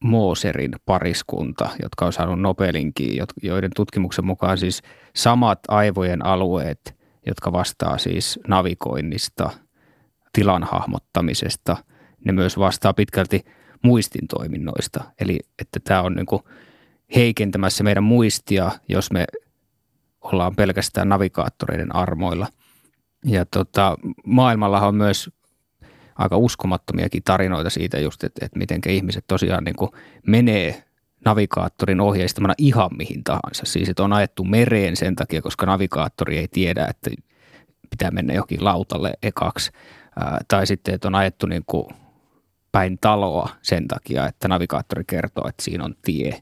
Mooserin 0.05 0.73
pariskunta, 0.85 1.69
jotka 1.83 2.07
on 2.07 2.13
saanut 2.13 2.41
Nobelinkin, 2.41 3.27
joiden 3.43 3.71
tutkimuksen 3.77 4.27
mukaan 4.27 4.59
siis 4.59 4.83
samat 5.17 5.59
aivojen 5.69 6.27
alueet, 6.27 6.97
jotka 7.27 7.53
vastaa 7.53 7.99
siis 7.99 8.41
navigoinnista, 8.49 9.51
tilan 10.33 10.65
hahmottamisesta, 10.65 11.77
ne 12.25 12.33
myös 12.33 12.59
vastaa 12.59 12.95
pitkälti 12.95 13.45
muistin 13.83 14.29
toiminnoista. 14.29 15.05
Eli 15.21 15.41
että 15.59 15.81
tämä 15.85 16.03
on 16.03 16.15
niin 16.15 16.27
heikentämässä 17.14 17.85
meidän 17.85 18.05
muistia, 18.05 18.71
jos 18.88 19.11
me 19.11 19.25
ollaan 20.21 20.57
pelkästään 20.57 21.09
navigaattoreiden 21.09 21.97
armoilla. 21.97 22.47
Ja 23.25 23.47
tota, 23.47 23.97
maailmalla 24.27 24.87
on 24.87 24.95
myös 24.95 25.31
aika 26.14 26.37
uskomattomiakin 26.37 27.23
tarinoita 27.25 27.71
siitä 27.71 27.99
just, 27.99 28.25
että, 28.25 28.45
että 28.45 28.59
miten 28.59 28.81
ihmiset 28.88 29.25
tosiaan 29.27 29.64
niin 29.64 29.77
kuin 29.77 29.90
menee 30.27 30.85
navigaattorin 31.25 32.01
ohjeistamana 32.01 32.55
ihan 32.59 32.90
mihin 32.97 33.25
tahansa. 33.25 33.62
Siis 33.64 33.88
että 33.88 34.03
on 34.03 34.12
ajettu 34.12 34.45
mereen 34.45 34.97
sen 34.97 35.16
takia, 35.16 35.42
koska 35.42 35.66
navigaattori 35.66 36.38
ei 36.38 36.49
tiedä, 36.49 36.87
että 36.87 37.11
pitää 37.90 38.11
mennä 38.11 38.35
jokin 38.35 38.64
lautalle 38.64 39.12
ekaksi. 39.23 39.71
Ää, 40.16 40.40
tai 40.49 40.66
sitten, 40.66 40.95
että 40.95 41.09
on 41.09 41.14
ajettu 41.14 41.47
niin 41.47 41.62
kuin 41.66 41.87
päin 42.73 42.99
taloa 43.01 43.49
sen 43.62 43.88
takia, 43.88 44.27
että 44.27 44.49
navigaattori 44.49 45.05
kertoo, 45.07 45.49
että 45.49 45.64
siinä 45.64 45.85
on 45.85 45.95
tie 46.03 46.40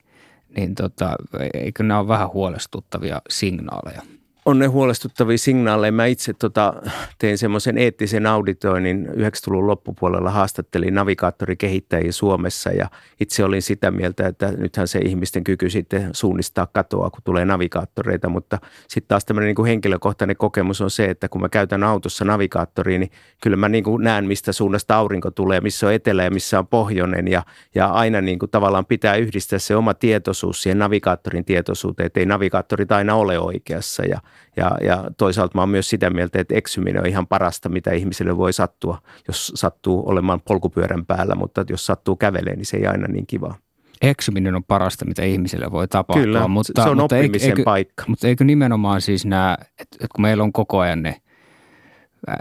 niin 0.56 0.74
tota, 0.74 1.16
eikö 1.54 1.82
nämä 1.82 2.00
ole 2.00 2.08
vähän 2.08 2.32
huolestuttavia 2.32 3.22
signaaleja? 3.28 4.02
On 4.44 4.58
ne 4.58 4.66
huolestuttavia 4.66 5.38
signaaleja. 5.38 5.92
Mä 5.92 6.06
itse 6.06 6.32
tota, 6.32 6.74
tein 7.18 7.38
semmoisen 7.38 7.78
eettisen 7.78 8.26
auditoinnin 8.26 9.08
90-luvun 9.08 9.66
loppupuolella, 9.66 10.30
haastattelin 10.30 10.94
navigaattorikehittäjiä 10.94 12.12
Suomessa 12.12 12.70
ja 12.70 12.90
itse 13.20 13.44
olin 13.44 13.62
sitä 13.62 13.90
mieltä, 13.90 14.26
että 14.26 14.52
nythän 14.56 14.88
se 14.88 14.98
ihmisten 14.98 15.44
kyky 15.44 15.70
sitten 15.70 16.10
suunnistaa 16.12 16.66
katoa, 16.66 17.10
kun 17.10 17.20
tulee 17.24 17.44
navigaattoreita, 17.44 18.28
mutta 18.28 18.58
sitten 18.88 19.08
taas 19.08 19.24
tämmöinen 19.24 19.46
niin 19.46 19.54
kuin 19.54 19.66
henkilökohtainen 19.66 20.36
kokemus 20.36 20.80
on 20.80 20.90
se, 20.90 21.04
että 21.04 21.28
kun 21.28 21.40
mä 21.40 21.48
käytän 21.48 21.84
autossa 21.84 22.24
navigaattoria, 22.24 22.98
niin 22.98 23.10
kyllä 23.42 23.56
mä 23.56 23.68
niin 23.68 23.84
kuin 23.84 24.04
näen, 24.04 24.24
mistä 24.24 24.52
suunnasta 24.52 24.96
aurinko 24.96 25.30
tulee, 25.30 25.60
missä 25.60 25.86
on 25.86 25.92
etelä 25.92 26.24
ja 26.24 26.30
missä 26.30 26.58
on 26.58 26.66
pohjoinen. 26.66 27.28
Ja, 27.28 27.42
ja 27.74 27.86
aina 27.86 28.20
niin 28.20 28.38
kuin 28.38 28.50
tavallaan 28.50 28.86
pitää 28.86 29.16
yhdistää 29.16 29.58
se 29.58 29.76
oma 29.76 29.94
tietoisuus 29.94 30.62
siihen 30.62 30.78
navigaattorin 30.78 31.44
tietoisuuteen, 31.44 32.06
että 32.06 32.20
ei 32.20 32.26
navigaattorit 32.26 32.92
aina 32.92 33.14
ole 33.14 33.38
oikeassa. 33.38 34.04
Ja– 34.04 34.20
ja, 34.56 34.70
ja 34.82 35.04
toisaalta 35.16 35.52
mä 35.54 35.62
oon 35.62 35.68
myös 35.68 35.90
sitä 35.90 36.10
mieltä, 36.10 36.40
että 36.40 36.54
eksyminen 36.54 37.02
on 37.02 37.08
ihan 37.08 37.26
parasta, 37.26 37.68
mitä 37.68 37.92
ihmiselle 37.92 38.36
voi 38.36 38.52
sattua, 38.52 38.98
jos 39.28 39.52
sattuu 39.54 40.02
olemaan 40.06 40.40
polkupyörän 40.40 41.06
päällä, 41.06 41.34
mutta 41.34 41.64
jos 41.68 41.86
sattuu 41.86 42.16
kävelemään, 42.16 42.58
niin 42.58 42.66
se 42.66 42.76
ei 42.76 42.86
aina 42.86 43.08
niin 43.08 43.26
kiva. 43.26 43.54
Eksyminen 44.02 44.54
on 44.54 44.64
parasta, 44.64 45.04
mitä 45.04 45.22
ihmiselle 45.22 45.70
voi 45.70 45.88
tapahtua. 45.88 46.24
Kyllä, 46.24 46.48
mutta, 46.48 46.82
se 46.82 46.88
on 46.88 46.96
mutta 46.96 47.16
oppimisen 47.16 47.50
eikö, 47.50 47.62
paikka. 47.64 48.04
Mutta 48.08 48.28
eikö 48.28 48.44
nimenomaan 48.44 49.00
siis 49.00 49.26
nämä, 49.26 49.56
että, 49.60 49.82
että 49.82 50.06
kun 50.14 50.22
meillä 50.22 50.44
on 50.44 50.52
koko 50.52 50.78
ajan 50.78 51.02
ne 51.02 51.20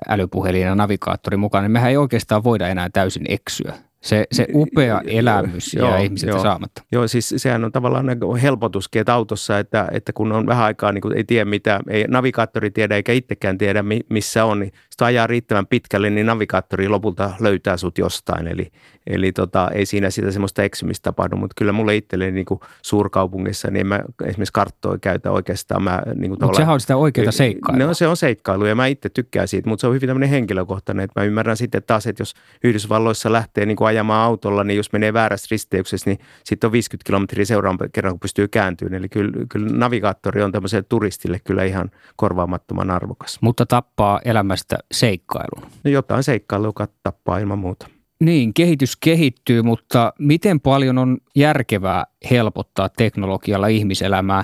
älypuhelin 0.09 0.61
ja 0.61 0.75
navigaattori 0.75 1.37
mukana, 1.37 1.61
niin 1.61 1.71
mehän 1.71 1.89
ei 1.89 1.97
oikeastaan 1.97 2.43
voida 2.43 2.67
enää 2.67 2.89
täysin 2.93 3.25
eksyä. 3.29 3.73
Se, 4.03 4.25
se 4.31 4.47
upea 4.53 5.01
elämys 5.07 5.73
jää 5.73 5.99
ihmisiltä 5.99 6.33
joo. 6.33 6.43
saamatta. 6.43 6.83
Joo, 6.91 7.07
siis 7.07 7.33
sehän 7.37 7.63
on 7.63 7.71
tavallaan 7.71 8.05
helpotuskin, 8.41 8.99
että 8.99 9.13
autossa, 9.13 9.59
että, 9.59 9.87
että 9.91 10.13
kun 10.13 10.31
on 10.31 10.45
vähän 10.45 10.65
aikaa, 10.65 10.91
niin 10.91 11.01
kuin 11.01 11.17
ei 11.17 11.23
tiedä 11.23 11.45
mitä, 11.45 11.79
ei 11.89 12.05
navigaattori 12.07 12.71
tiedä 12.71 12.95
eikä 12.95 13.13
itsekään 13.13 13.57
tiedä 13.57 13.83
missä 14.09 14.45
on, 14.45 14.59
niin 14.59 14.71
sitä 14.89 15.05
ajaa 15.05 15.27
riittävän 15.27 15.67
pitkälle, 15.67 16.09
niin 16.09 16.25
navigaattori 16.25 16.87
lopulta 16.87 17.31
löytää 17.39 17.77
sut 17.77 17.97
jostain. 17.97 18.47
Eli, 18.47 18.71
eli 19.07 19.31
tota, 19.31 19.69
ei 19.73 19.85
siinä 19.85 20.09
sitä 20.09 20.31
semmoista 20.31 20.63
eksymistä 20.63 21.03
tapahdu, 21.03 21.35
mutta 21.35 21.53
kyllä 21.57 21.71
mulle 21.71 21.95
itselleni 21.95 22.31
niin 22.31 22.45
kuin 22.45 22.59
suurkaupungissa, 22.81 23.71
niin 23.71 23.87
mä 23.87 23.99
esimerkiksi 24.25 24.53
karttoja 24.53 24.97
käytä 24.97 25.31
oikeastaan. 25.31 25.83
Mä, 25.83 26.01
niin 26.15 26.29
kuin 26.29 26.39
mutta 26.41 26.57
sehän 26.57 26.73
on 26.73 26.79
sitä 26.79 26.97
oikeaa 26.97 27.31
seikkailua. 27.31 27.87
No 27.87 27.93
se 27.93 28.07
on 28.07 28.17
seikkailu 28.17 28.65
ja 28.65 28.75
mä 28.75 28.87
itse 28.87 29.09
tykkään 29.09 29.47
siitä, 29.47 29.69
mutta 29.69 29.81
se 29.81 29.87
on 29.87 29.95
hyvin 29.95 30.07
tämmöinen 30.07 30.29
henkilökohtainen, 30.29 31.03
että 31.03 31.19
mä 31.19 31.25
ymmärrän 31.25 31.57
sitten 31.57 31.83
taas, 31.87 32.07
että 32.07 32.21
jos 32.21 32.33
Yhdysvalloissa 32.63 33.31
lähtee 33.31 33.65
niin 33.65 33.75
kuin 33.75 33.92
ajamaan 33.93 34.25
autolla, 34.25 34.63
niin 34.63 34.77
jos 34.77 34.93
menee 34.93 35.13
väärässä 35.13 35.47
risteyksessä, 35.51 36.09
niin 36.09 36.19
sitten 36.43 36.67
on 36.67 36.71
50 36.71 37.07
kilometriä 37.07 37.45
seuraavan 37.45 37.89
kerran, 37.93 38.13
kun 38.13 38.19
pystyy 38.19 38.47
kääntymään. 38.47 38.93
Eli 38.93 39.09
kyllä, 39.09 39.45
kyllä 39.49 39.77
navigaattori 39.77 40.43
on 40.43 40.51
tämmöiselle 40.51 40.85
turistille 40.89 41.39
kyllä 41.43 41.63
ihan 41.63 41.91
korvaamattoman 42.15 42.91
arvokas. 42.91 43.37
Mutta 43.41 43.65
tappaa 43.65 44.19
elämästä 44.25 44.77
seikkailun. 44.91 45.71
No 45.83 45.91
jotain 45.91 46.23
seikkailua, 46.23 46.67
joka 46.67 46.87
tappaa 47.03 47.37
ilman 47.37 47.59
muuta. 47.59 47.87
Niin, 48.19 48.53
kehitys 48.53 48.95
kehittyy, 48.95 49.61
mutta 49.61 50.13
miten 50.19 50.59
paljon 50.59 50.97
on 50.97 51.17
järkevää 51.35 52.03
helpottaa 52.31 52.89
teknologialla 52.89 53.67
ihmiselämää? 53.67 54.43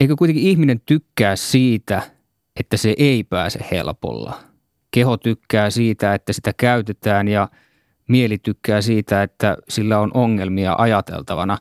Eikö 0.00 0.16
kuitenkin 0.16 0.44
ihminen 0.44 0.80
tykkää 0.86 1.36
siitä, 1.36 2.02
että 2.60 2.76
se 2.76 2.94
ei 2.98 3.24
pääse 3.24 3.66
helpolla? 3.70 4.38
Keho 4.90 5.16
tykkää 5.16 5.70
siitä, 5.70 6.14
että 6.14 6.32
sitä 6.32 6.52
käytetään 6.56 7.28
ja 7.28 7.48
mieli 8.12 8.38
tykkää 8.38 8.80
siitä, 8.80 9.22
että 9.22 9.56
sillä 9.68 9.98
on 9.98 10.10
ongelmia 10.14 10.74
ajateltavana. 10.78 11.58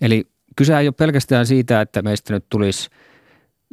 Eli 0.00 0.24
kyse 0.56 0.78
ei 0.78 0.86
ole 0.86 0.94
pelkästään 0.98 1.46
siitä, 1.46 1.80
että 1.80 2.02
meistä 2.02 2.34
nyt 2.34 2.44
tulisi– 2.48 2.88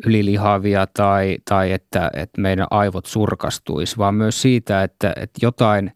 ylilihavia 0.06 0.88
tai, 0.88 1.38
tai 1.50 1.72
että, 1.72 2.12
että 2.14 2.42
meidän 2.42 2.68
aivot 2.72 3.06
surkastuisi, 3.06 3.98
vaan 3.98 4.16
myös 4.16 4.42
siitä, 4.42 4.84
että, 4.84 5.14
että 5.16 5.40
jotain 5.42 5.92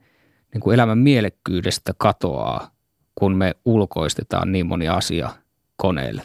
niin 0.53 0.61
kuin 0.61 0.73
elämän 0.73 0.97
mielekkyydestä 0.97 1.93
katoaa, 1.97 2.71
kun 3.15 3.35
me 3.35 3.55
ulkoistetaan 3.65 4.51
niin 4.51 4.65
moni 4.65 4.87
asia 4.87 5.29
koneelle. 5.75 6.21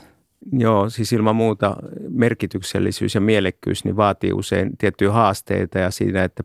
Joo, 0.53 0.91
siis 0.91 1.13
ilman 1.13 1.37
muuta 1.37 1.77
merkityksellisyys 2.09 3.15
ja 3.15 3.21
mielekkyys 3.21 3.85
niin 3.85 3.97
vaatii 3.97 4.33
usein 4.33 4.77
tiettyjä 4.79 5.13
haasteita 5.13 5.79
ja 5.79 5.91
siinä, 5.91 6.25
että 6.25 6.43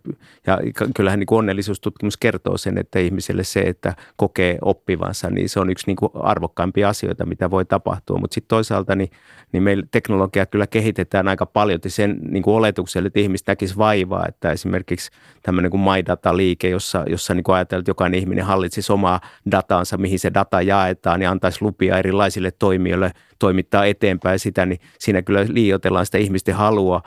ja 0.48 0.58
kyllähän 0.96 1.20
niin 1.20 1.28
onnellisuustutkimus 1.32 2.18
kertoo 2.18 2.58
sen, 2.58 2.78
että 2.78 3.00
ihmiselle 3.00 3.44
se, 3.44 3.60
että 3.60 3.96
kokee 4.16 4.58
oppivansa, 4.62 5.30
niin 5.30 5.50
se 5.50 5.60
on 5.60 5.70
yksi 5.70 5.88
niin 5.88 5.96
kuin 5.96 6.12
arvokkaimpia 6.16 6.90
asioita, 6.90 7.26
mitä 7.26 7.52
voi 7.52 7.66
tapahtua. 7.66 8.18
Mutta 8.18 8.34
sitten 8.34 8.48
toisaalta 8.48 8.96
niin, 8.96 9.12
niin 9.52 9.64
meillä 9.64 9.84
teknologiaa 9.92 10.46
kyllä 10.46 10.68
kehitetään 10.68 11.28
aika 11.28 11.46
paljon 11.46 11.80
sen 11.88 12.20
niin 12.30 12.44
kuin 12.44 12.56
oletukselle, 12.56 13.08
että 13.08 13.20
ihmiset 13.20 13.48
näkisi 13.48 13.78
vaivaa, 13.78 14.26
että 14.28 14.52
esimerkiksi 14.52 15.12
tämmöinen 15.44 15.72
kuin 15.72 15.82
MyData-liike, 15.82 16.70
jossa, 16.70 17.04
jossa 17.08 17.34
niin 17.34 17.44
kuin 17.44 17.56
ajatellaan, 17.56 17.82
että 17.82 17.90
jokainen 17.90 18.20
ihminen 18.20 18.46
hallitsisi 18.46 18.94
omaa 18.94 19.22
dataansa, 19.52 19.98
mihin 19.98 20.20
se 20.20 20.34
data 20.34 20.62
jaetaan 20.62 21.22
ja 21.22 21.32
antaisi 21.32 21.62
lupia 21.62 21.98
erilaisille 21.98 22.52
toimijoille 22.52 23.12
toimittaa 23.44 23.86
eteenpäin 23.86 24.40
sitä, 24.40 24.66
niin 24.66 24.80
siinä 25.00 25.22
kyllä 25.22 25.46
liioitellaan 25.48 26.06
sitä 26.06 26.18
ihmisten 26.18 26.56
halua 26.56 27.02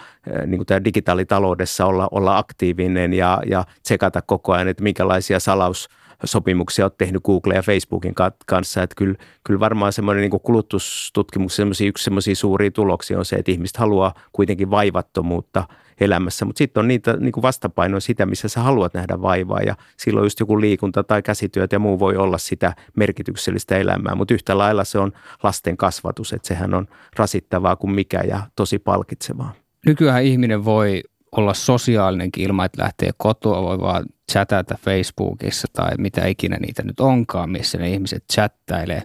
niin 0.46 0.58
kuin 0.58 0.66
tämä 0.66 0.84
digitaalitaloudessa 0.84 1.86
olla, 1.86 2.08
olla 2.10 2.38
aktiivinen 2.38 3.12
ja, 3.12 3.42
ja 3.46 3.64
tsekata 3.82 4.22
koko 4.22 4.52
ajan, 4.52 4.68
että 4.68 4.82
minkälaisia 4.82 5.40
salaus 5.40 5.88
sopimuksia 6.24 6.84
olet 6.84 6.98
tehnyt 6.98 7.22
Google 7.22 7.54
ja 7.54 7.62
Facebookin 7.62 8.14
kanssa. 8.46 8.82
Että 8.82 8.94
kyllä, 8.96 9.14
kyllä 9.44 9.60
varmaan 9.60 9.92
semmoinen 9.92 10.30
niin 10.30 10.40
kulutustutkimus, 10.40 11.60
yksi 11.80 12.04
semmoisia 12.04 12.34
suuria 12.34 12.70
tuloksia 12.70 13.18
on 13.18 13.24
se, 13.24 13.36
että 13.36 13.52
ihmiset 13.52 13.76
haluaa 13.76 14.14
kuitenkin 14.32 14.70
vaivattomuutta 14.70 15.64
elämässä, 16.00 16.44
mutta 16.44 16.58
sitten 16.58 16.80
on 16.80 16.88
niitä 16.88 17.16
niin 17.16 17.32
vastapainoja 17.42 18.00
sitä, 18.00 18.26
missä 18.26 18.48
sä 18.48 18.60
haluat 18.60 18.94
nähdä 18.94 19.22
vaivaa 19.22 19.60
ja 19.60 19.76
silloin 19.96 20.24
just 20.24 20.40
joku 20.40 20.60
liikunta 20.60 21.04
tai 21.04 21.22
käsityöt 21.22 21.72
ja 21.72 21.78
muu 21.78 21.98
voi 21.98 22.16
olla 22.16 22.38
sitä 22.38 22.74
merkityksellistä 22.96 23.76
elämää, 23.76 24.14
mutta 24.14 24.34
yhtä 24.34 24.58
lailla 24.58 24.84
se 24.84 24.98
on 24.98 25.12
lasten 25.42 25.76
kasvatus, 25.76 26.32
että 26.32 26.48
sehän 26.48 26.74
on 26.74 26.88
rasittavaa 27.16 27.76
kuin 27.76 27.90
mikä 27.90 28.20
ja 28.28 28.42
tosi 28.56 28.78
palkitsevaa. 28.78 29.54
Nykyään 29.86 30.24
ihminen 30.24 30.64
voi 30.64 31.02
olla 31.32 31.54
sosiaalinenkin 31.54 32.44
ilman, 32.44 32.66
että 32.66 32.82
lähtee 32.82 33.10
kotoa, 33.16 33.62
voi 33.62 33.80
vaan 33.80 34.04
chatata 34.32 34.78
Facebookissa 34.84 35.68
tai 35.72 35.90
mitä 35.98 36.26
ikinä 36.26 36.56
niitä 36.56 36.82
nyt 36.82 37.00
onkaan, 37.00 37.50
missä 37.50 37.78
ne 37.78 37.90
ihmiset 37.90 38.24
chattailee. 38.32 39.02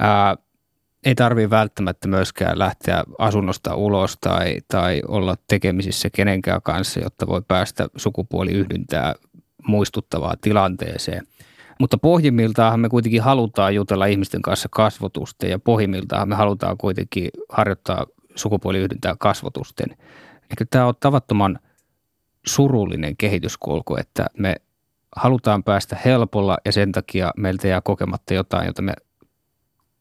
Ää, 0.00 0.36
ei 1.04 1.14
tarvitse 1.14 1.50
välttämättä 1.50 2.08
myöskään 2.08 2.58
lähteä 2.58 3.04
asunnosta 3.18 3.74
ulos 3.74 4.18
tai, 4.20 4.58
tai 4.68 5.02
olla 5.08 5.36
tekemisissä 5.48 6.08
kenenkään 6.10 6.62
kanssa, 6.62 7.00
jotta 7.00 7.26
voi 7.26 7.42
päästä 7.48 7.88
sukupuoliyhdyntää 7.96 9.14
muistuttavaan 9.66 10.36
tilanteeseen. 10.40 11.26
Mutta 11.80 11.98
pohjimmiltaan 11.98 12.80
me 12.80 12.88
kuitenkin 12.88 13.22
halutaan 13.22 13.74
jutella 13.74 14.06
ihmisten 14.06 14.42
kanssa 14.42 14.68
kasvotusten 14.70 15.50
ja 15.50 15.58
pohjimmiltaan 15.58 16.28
me 16.28 16.34
halutaan 16.34 16.78
kuitenkin 16.78 17.30
harjoittaa 17.48 18.06
sukupuoliyhdyntää 18.34 19.16
kasvotusten. 19.18 19.90
Eikö 20.50 20.66
tämä 20.70 20.86
ole 20.86 20.94
tavattoman 21.00 21.58
surullinen 22.46 23.16
kehityskulku, 23.16 23.96
että 23.96 24.26
me 24.38 24.56
halutaan 25.16 25.64
päästä 25.64 25.96
helpolla 26.04 26.58
ja 26.64 26.72
sen 26.72 26.92
takia 26.92 27.30
meiltä 27.36 27.68
jää 27.68 27.80
kokematta 27.80 28.34
jotain, 28.34 28.66
jota 28.66 28.82
me 28.82 28.92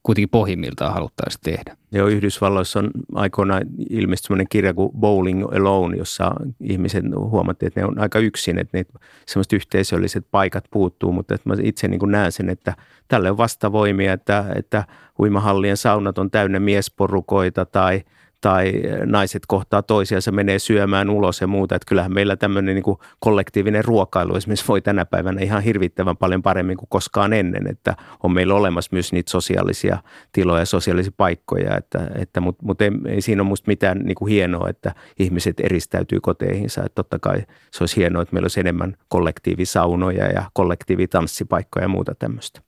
kuitenkin 0.04 0.30
pohjimmiltaan 0.30 0.94
haluttaisiin 0.94 1.42
tehdä. 1.44 1.78
Joo, 1.92 2.08
Yhdysvalloissa 2.08 2.80
on 2.80 2.92
aikoinaan 3.16 3.62
ilmeisesti 3.90 4.28
sellainen 4.28 4.48
kirja 4.50 4.74
kuin 4.74 4.92
Bowling 5.00 5.44
Alone, 5.56 5.98
jossa 5.98 6.32
ihmiset 6.62 7.04
huomattiin, 7.16 7.68
että 7.68 7.80
ne 7.80 7.86
on 7.86 8.00
aika 8.00 8.20
yksin, 8.20 8.60
että 8.60 8.78
ne 8.78 8.86
semmoiset 9.26 9.54
yhteisölliset 9.54 10.26
paikat 10.32 10.66
puuttuu, 10.72 11.12
mutta 11.12 11.36
että 11.36 11.50
mä 11.50 11.56
itse 11.64 11.88
niin 11.88 12.00
kuin 12.00 12.12
näen 12.12 12.32
sen, 12.32 12.50
että 12.50 12.76
tälle 13.08 13.32
on 13.32 13.38
vastavoimia, 13.38 14.14
että, 14.14 14.46
että 14.56 14.86
uimahallien 15.20 15.78
saunat 15.78 16.18
on 16.18 16.32
täynnä 16.32 16.60
miesporukoita 16.60 17.66
tai– 17.66 18.02
tai 18.42 18.74
naiset 19.06 19.44
kohtaa 19.48 19.82
toisiansa, 19.82 20.32
menee 20.32 20.60
syömään 20.60 21.10
ulos 21.10 21.42
ja 21.42 21.48
muuta. 21.48 21.76
Että 21.76 21.86
kyllähän 21.90 22.14
meillä 22.14 22.36
tämmöinen 22.36 22.76
niin 22.76 22.98
kollektiivinen 23.20 23.86
ruokailu 23.86 24.36
esimerkiksi 24.36 24.68
voi 24.68 24.82
tänä 24.82 25.06
päivänä 25.06 25.42
ihan 25.42 25.64
hirvittävän 25.64 26.18
paljon 26.18 26.42
paremmin 26.42 26.78
kuin 26.78 26.90
koskaan 26.90 27.34
ennen, 27.34 27.68
että 27.70 27.96
on 28.24 28.32
meillä 28.32 28.54
olemassa 28.54 28.90
myös 28.92 29.14
niitä 29.14 29.32
sosiaalisia 29.32 29.98
tiloja, 30.32 30.66
sosiaalisia 30.66 31.12
paikkoja, 31.18 31.78
että, 31.78 32.00
että 32.22 32.42
mutta 32.42 32.66
mut 32.66 32.82
ei, 32.82 32.92
ei 33.08 33.22
siinä 33.22 33.42
ole 33.42 33.48
musta 33.48 33.68
mitään 33.68 33.98
niin 34.00 34.16
kuin 34.16 34.32
hienoa, 34.32 34.70
että 34.70 34.92
ihmiset 35.20 35.60
eristäytyy 35.60 36.20
koteihinsa. 36.22 36.82
Että 36.86 36.96
totta 36.96 37.20
kai 37.20 37.38
se 37.72 37.84
olisi 37.84 37.98
hienoa, 37.98 38.22
että 38.22 38.34
meillä 38.34 38.46
olisi 38.46 38.60
enemmän 38.60 38.96
kollektiivisaunoja 39.08 40.26
ja 40.26 40.44
kollektiivitanssipaikkoja 40.54 41.84
ja 41.84 41.90
muuta 41.90 42.16
tämmöistä. 42.20 42.62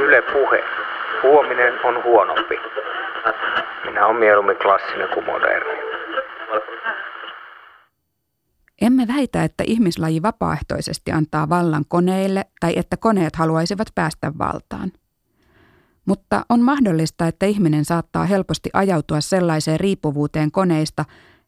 Yle 0.00 0.22
puhe. 0.22 0.64
Huominen 1.22 1.72
on 1.84 2.04
huonompi. 2.04 2.54
Minä 3.98 4.06
olen 4.06 4.20
mieluummin 4.20 4.56
klassinen 4.56 5.08
kuin 5.14 5.26
moderni. 5.26 5.78
Emme 8.80 9.08
väitä, 9.08 9.44
että 9.44 9.64
ihmislaji 9.66 10.22
vapaaehtoisesti 10.22 11.12
antaa 11.12 11.48
vallan 11.48 11.84
koneille 11.88 12.44
tai 12.60 12.72
että 12.76 12.96
koneet 12.96 13.36
haluaisivat 13.36 13.88
päästä 13.94 14.32
valtaan. 14.38 14.92
Mutta 16.06 16.44
on 16.48 16.60
mahdollista, 16.60 17.26
että 17.26 17.46
ihminen 17.46 17.84
saattaa 17.84 18.24
helposti 18.24 18.70
ajautua 18.72 19.20
sellaiseen 19.20 19.80
riippuvuuteen 19.80 20.50
koneista, 20.50 21.04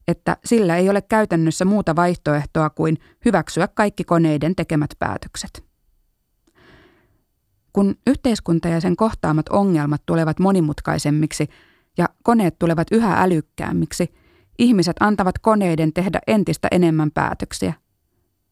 että 0.08 0.36
sillä 0.44 0.76
ei 0.76 0.90
ole 0.90 1.02
käytännössä 1.02 1.64
muuta 1.64 1.96
vaihtoehtoa 1.96 2.70
kuin 2.70 2.96
hyväksyä 3.24 3.68
kaikki 3.68 4.04
koneiden 4.04 4.56
tekemät 4.56 4.90
päätökset. 4.98 5.64
Kun 7.72 7.94
yhteiskunta 8.06 8.68
ja 8.68 8.80
sen 8.80 8.96
kohtaamat 8.96 9.48
ongelmat 9.48 10.02
tulevat 10.06 10.38
monimutkaisemmiksi 10.38 11.48
ja 12.00 12.08
koneet 12.22 12.58
tulevat 12.58 12.86
yhä 12.92 13.22
älykkäämmiksi, 13.22 14.14
ihmiset 14.58 14.96
antavat 15.00 15.38
koneiden 15.38 15.92
tehdä 15.92 16.20
entistä 16.26 16.68
enemmän 16.70 17.10
päätöksiä. 17.10 17.74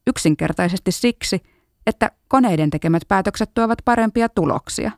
Yksinkertaisesti 0.07 0.93
siksi, 0.93 1.41
että 1.87 2.11
koneiden 2.29 2.71
tekemät 2.71 3.03
päätökset 3.09 3.51
tuovat 3.55 3.79
parempia 3.85 4.29
tuloksia. 4.29 4.91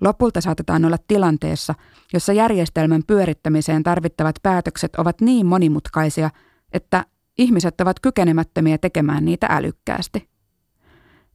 Lopulta 0.00 0.40
saatetaan 0.40 0.84
olla 0.84 0.96
tilanteessa, 1.08 1.74
jossa 2.12 2.32
järjestelmän 2.32 3.02
pyörittämiseen 3.06 3.82
tarvittavat 3.82 4.36
päätökset 4.42 4.96
ovat 4.96 5.20
niin 5.20 5.46
monimutkaisia, 5.46 6.30
että 6.72 7.04
ihmiset 7.38 7.80
ovat 7.80 8.00
kykenemättömiä 8.00 8.78
tekemään 8.78 9.24
niitä 9.24 9.46
älykkäästi. 9.50 10.28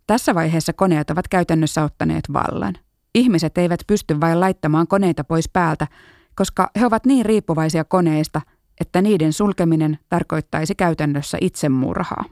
Tässä 0.08 0.36
vaiheessa 0.36 0.74
koneet 0.74 1.10
ovat 1.10 1.28
käytännössä 1.28 1.84
ottaneet 1.84 2.24
vallan. 2.34 2.74
Ihmiset 3.16 3.58
eivät 3.58 3.80
pysty 3.88 4.22
vain 4.22 4.40
laittamaan 4.40 4.88
koneita 4.88 5.24
pois 5.24 5.50
päältä, 5.50 5.88
koska 6.36 6.70
he 6.80 6.86
ovat 6.86 7.06
niin 7.06 7.26
riippuvaisia 7.26 7.84
koneista, 7.84 8.42
että 8.82 9.02
niiden 9.02 9.34
sulkeminen 9.34 10.00
tarkoittaisi 10.10 10.76
käytännössä 10.76 11.38
itsemurhaa. 11.42 12.26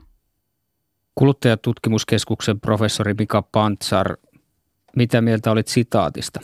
Kuluttajatutkimuskeskuksen 1.14 2.60
professori 2.60 3.14
Mika 3.18 3.42
Pantsar, 3.42 4.16
mitä 4.96 5.20
mieltä 5.20 5.50
olit 5.50 5.68
sitaatista? 5.68 6.40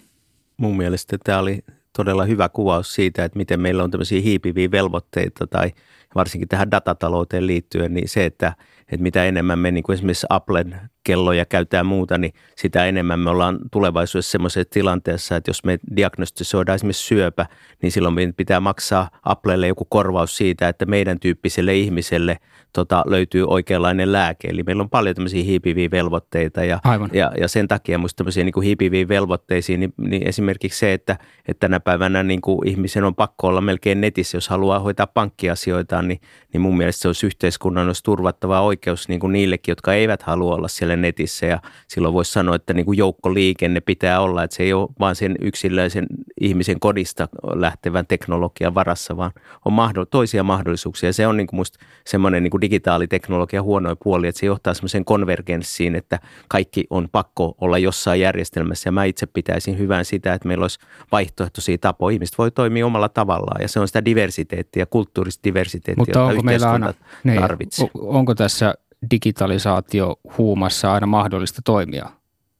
Mun 0.57 0.76
mielestä 0.76 1.18
tämä 1.24 1.39
oli 1.39 1.64
todella 1.97 2.24
hyvä 2.24 2.49
kuvaus 2.49 2.95
siitä, 2.95 3.24
että 3.24 3.39
miten 3.39 3.61
meillä 3.61 3.85
on 3.85 3.91
tämmöisiä 3.91 4.20
hiipiviä 4.20 4.70
velvoitteita 4.70 5.47
tai 5.47 5.72
varsinkin 6.14 6.49
tähän 6.49 6.70
datatalouteen 6.70 7.47
liittyen, 7.47 7.95
niin 7.95 8.09
se, 8.09 8.24
että, 8.24 8.55
että 8.78 9.03
mitä 9.03 9.24
enemmän 9.24 9.59
me 9.59 9.70
niin 9.70 9.85
kuin 9.85 9.95
esimerkiksi 9.95 10.26
Applen 10.30 10.80
kelloja 11.05 11.44
käytetään 11.44 11.86
muuta, 11.86 12.18
niin 12.18 12.32
sitä 12.57 12.86
enemmän 12.86 13.20
me 13.20 13.30
ollaan 13.30 13.59
tulevaisuudessa 13.72 14.30
semmoisessa 14.30 14.70
tilanteessa, 14.70 15.36
että 15.36 15.48
jos 15.48 15.64
me 15.64 15.78
diagnostisoidaan 15.96 16.74
esimerkiksi 16.74 17.07
syöpä, 17.07 17.46
niin 17.82 17.92
silloin 17.92 18.14
meidän 18.14 18.34
pitää 18.34 18.61
maksaa 18.61 19.11
Applelle 19.22 19.68
joku 19.68 19.84
korvaus 19.84 20.36
siitä, 20.36 20.68
että 20.68 20.86
meidän 20.86 21.20
tyyppiselle 21.20 21.76
ihmiselle 21.76 22.38
tota, 22.74 23.05
löytyy 23.07 23.44
oikeanlainen 23.46 24.12
lääke. 24.12 24.48
Eli 24.48 24.62
meillä 24.62 24.82
on 24.82 24.90
paljon 24.90 25.14
tämmöisiä 25.14 25.44
hiipiviä 25.44 25.90
velvoitteita 25.90 26.64
ja, 26.64 26.80
Aivan. 26.84 27.11
ja, 27.12 27.32
ja 27.40 27.48
sen 27.48 27.68
takia 27.68 27.98
musta 27.98 28.16
tämmöisiä 28.16 28.44
niin 28.44 28.52
kuin 28.52 28.64
hiipiviä 28.64 29.09
velvoitteisiin, 29.09 29.80
niin, 29.80 29.94
niin 29.98 30.28
esimerkiksi 30.28 30.78
se, 30.78 30.92
että, 30.92 31.16
että 31.48 31.61
tänä 31.61 31.80
päivänä 31.80 32.22
niin 32.22 32.40
kuin 32.40 32.68
ihmisen 32.68 33.05
on 33.05 33.14
pakko 33.14 33.46
olla 33.48 33.61
melkein 33.61 34.00
netissä, 34.00 34.36
jos 34.36 34.48
haluaa 34.48 34.78
hoitaa 34.78 35.07
pankkiasioitaan, 35.07 36.09
niin, 36.09 36.20
niin 36.52 36.61
mun 36.61 36.76
mielestä 36.76 37.02
se 37.02 37.09
olisi 37.09 37.26
yhteiskunnan 37.26 37.86
olisi 37.86 38.05
turvattava 38.05 38.61
oikeus 38.61 39.09
niin 39.09 39.20
kuin 39.20 39.32
niillekin, 39.32 39.72
jotka 39.72 39.94
eivät 39.94 40.22
halua 40.22 40.55
olla 40.55 40.68
siellä 40.68 40.93
netissä 40.97 41.47
ja 41.47 41.61
silloin 41.88 42.14
voisi 42.14 42.32
sanoa, 42.32 42.57
että 42.57 42.74
niin 42.74 42.86
kuin 42.86 42.99
joukkoliikenne 42.99 43.80
pitää 43.80 44.20
olla, 44.20 44.42
että 44.42 44.57
se 44.57 44.62
ei 44.62 44.72
ole 44.72 44.88
vain 45.01 45.16
sen 45.16 45.36
yksilöisen 45.40 46.07
ihmisen 46.40 46.80
kodista 46.80 47.28
lähtevän 47.55 48.07
teknologian 48.07 48.74
varassa, 48.74 49.16
vaan 49.16 49.30
on 49.64 49.72
mahdoll- 49.72 50.07
toisia 50.11 50.42
mahdollisuuksia. 50.42 51.12
Se 51.12 51.26
on 51.26 51.36
niin 51.36 51.47
kuin 51.47 51.57
musta 51.59 51.78
semmoinen 52.07 52.42
niin 52.42 52.51
kuin 52.51 52.61
digitaaliteknologia 52.61 53.62
huonoin 53.62 53.97
puoli, 54.03 54.28
että 54.28 54.38
se 54.38 54.47
johtaa 54.47 54.74
semmoiseen 54.74 55.05
konvergenssiin, 55.05 55.95
että 55.95 56.18
kaikki 56.49 56.84
on 56.90 57.09
pakko 57.12 57.55
olla 57.61 57.78
jossain 57.78 58.20
järjestelmässä 58.20 58.88
ja 58.88 58.92
mä 58.92 59.05
itse 59.05 59.26
pitäisin 59.26 59.78
hyvän 59.78 60.05
sitä, 60.05 60.34
että 60.34 60.49
meillä 60.49 60.64
olisi 60.64 60.78
vaihtoehtoisia 61.12 61.78
tapoja. 61.78 62.14
Ihmiset 62.14 62.38
voi 62.38 62.51
toimia 62.51 62.86
omalla 62.86 63.09
tavallaan 63.09 63.62
ja 63.62 63.68
se 63.68 63.80
on 63.80 63.86
sitä 63.86 64.05
diversiteettiä, 64.05 64.86
kulttuurista 64.86 65.45
diversiteettiä, 65.45 66.03
Mutta 66.03 66.18
jota 66.18 66.30
onko 66.30 66.42
meillä 66.42 66.70
aina, 66.70 66.95
niin, 67.24 67.40
tarvitsee. 67.40 67.90
onko 67.95 68.34
tässä 68.34 68.74
digitalisaatio 69.11 70.16
huumassa 70.38 70.92
aina 70.92 71.07
mahdollista 71.07 71.62
toimia 71.64 72.11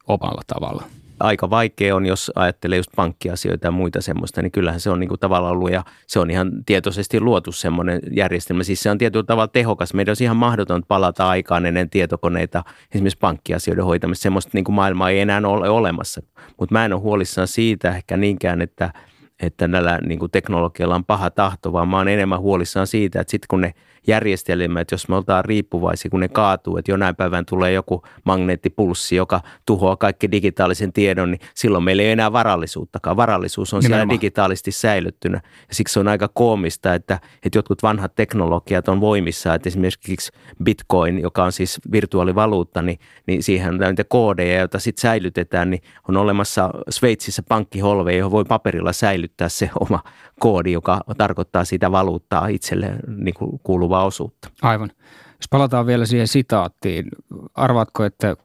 omalla 0.07 0.43
tavalla? 0.47 0.83
aika 1.21 1.51
vaikea 1.51 1.97
on, 1.97 2.07
jos 2.07 2.33
ajattelee 2.35 2.77
just 2.77 2.91
pankkiasioita 2.97 3.67
ja 3.67 3.71
muita 3.71 4.01
semmoista, 4.01 4.43
niin 4.43 4.53
kyllähän 4.53 4.81
se 4.81 4.91
on 4.91 5.01
niin 5.01 5.09
kuin 5.09 5.21
tavallaan 5.21 5.53
ollut 5.53 5.71
ja 5.71 5.85
se 6.07 6.21
on 6.21 6.31
ihan 6.31 6.51
tietoisesti 6.67 7.21
luotu 7.21 7.53
semmoinen 7.53 8.01
järjestelmä. 8.11 8.63
Siis 8.63 8.83
se 8.83 8.91
on 8.91 8.99
tietyllä 8.99 9.25
tavalla 9.25 9.49
tehokas. 9.49 9.95
Meidän 9.95 10.11
olisi 10.11 10.25
ihan 10.25 10.37
mahdoton 10.37 10.83
palata 10.89 11.29
aikaan 11.29 11.67
ennen 11.67 11.91
tietokoneita 11.91 12.65
esimerkiksi 12.95 13.19
pankkiasioiden 13.19 13.85
hoitamista. 13.85 14.23
Semmoista 14.23 14.51
niin 14.55 14.65
kuin 14.65 14.75
maailmaa 14.75 15.11
ei 15.11 15.21
enää 15.21 15.41
ole 15.45 15.69
olemassa. 15.69 16.23
Mutta 16.59 16.73
mä 16.73 16.85
en 16.85 16.93
ole 16.93 17.01
huolissaan 17.01 17.49
siitä 17.49 17.97
ehkä 17.97 18.17
niinkään, 18.17 18.63
että, 18.63 18.93
että 19.41 19.69
näillä 19.69 19.99
niin 20.07 20.19
kuin 20.19 20.31
teknologialla 20.31 20.95
on 20.95 21.05
paha 21.05 21.31
tahto, 21.31 21.73
vaan 21.73 21.89
mä 21.89 21.97
oon 21.97 22.09
enemmän 22.09 22.41
huolissaan 22.41 22.87
siitä, 22.87 23.21
että 23.21 23.31
sitten 23.31 23.47
kun 23.49 23.61
ne– 23.61 23.75
järjestelmät, 24.07 24.91
jos 24.91 25.09
me 25.09 25.17
oltaan 25.17 25.45
riippuvaisia, 25.45 26.11
kun 26.11 26.21
ne 26.21 26.29
kaatuu, 26.29 26.77
että 26.77 26.91
jonain 26.91 27.17
päivän 27.17 27.47
tulee 27.47 27.73
joku 27.73 28.03
magneettipulssi, 28.25 29.17
joka 29.17 29.41
tuhoaa 29.67 29.97
kaikki 29.97 30.31
digitaalisen 30.31 30.93
tiedon, 30.93 31.31
niin 31.31 31.41
silloin 31.55 31.85
meillä 31.85 32.03
ei 32.03 32.11
enää 32.11 32.33
varallisuuttakaan. 32.33 33.17
Varallisuus 33.17 33.75
on 33.75 33.81
Nimenomaan. 33.81 33.99
siellä 33.99 34.21
digitaalisesti 34.21 34.73
säilyttynä. 34.73 35.41
Ja 35.69 35.75
siksi 35.75 36.01
on 36.01 36.09
aika 36.09 36.29
koomista, 36.29 36.95
että, 36.95 37.21
että 37.43 37.59
jotkut 37.59 37.83
vanhat 37.83 38.15
teknologiat 38.15 38.89
on 38.89 39.01
voimissa, 39.01 39.55
että 39.55 39.69
esimerkiksi 39.69 40.33
Bitcoin, 40.65 41.19
joka 41.19 41.45
on 41.45 41.53
siis 41.53 41.81
virtuaalivaluutta, 41.93 42.83
niin, 42.83 42.99
niin 43.27 43.43
siihen 43.43 43.75
on 43.75 43.81
näitä 43.81 44.05
koodeja, 44.05 44.59
joita 44.59 44.79
sitten 44.79 45.03
säilytetään, 45.03 45.71
niin 45.71 45.83
on 46.09 46.17
olemassa 46.17 46.71
Sveitsissä 46.91 47.43
pankkiholveja, 47.49 48.19
johon 48.19 48.33
voi 48.33 48.45
paperilla 48.45 48.93
säilyttää 48.93 49.49
se 49.49 49.71
oma 49.81 50.03
koodi, 50.41 50.73
joka 50.73 51.01
tarkoittaa 51.19 51.65
sitä 51.65 51.93
valuuttaa 51.93 52.47
itselle 52.47 52.93
niin 53.17 53.35
kuin 53.35 53.61
kuuluvaa 53.95 54.07
osuutta. 54.07 54.51
Aivan. 54.63 54.91
Jos 55.29 55.49
palataan 55.51 55.87
vielä 55.87 56.07
siihen 56.07 56.29
sitaattiin, 56.29 57.09
arvaatko, 57.55 58.05
että 58.05 58.37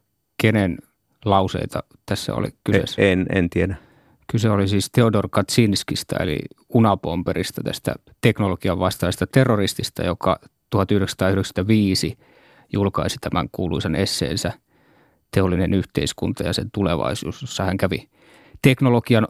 kenen 0.42 0.78
lauseita 1.26 1.84
tässä 2.06 2.36
oli 2.36 2.48
kyseessä? 2.64 3.02
En, 3.02 3.26
en 3.34 3.50
tiedä. 3.50 3.76
Kyse 4.32 4.50
oli 4.50 4.68
siis 4.68 4.90
Theodor 4.92 5.30
Kaczynskista, 5.32 6.16
eli 6.20 6.40
Unapomperista, 6.70 7.62
tästä 7.64 7.96
teknologian 8.22 8.80
vastaista 8.80 9.28
terroristista, 9.28 10.04
joka 10.04 10.40
1995 10.70 12.18
julkaisi 12.74 13.18
tämän 13.22 13.50
kuuluisen 13.52 13.96
esseensä 13.96 14.52
Teollinen 15.32 15.74
yhteiskunta 15.74 16.44
ja 16.44 16.54
sen 16.54 16.72
tulevaisuus, 16.72 17.42
jossa 17.42 17.64
hän 17.64 17.78
kävi 17.78 18.10
teknologian 18.62 19.28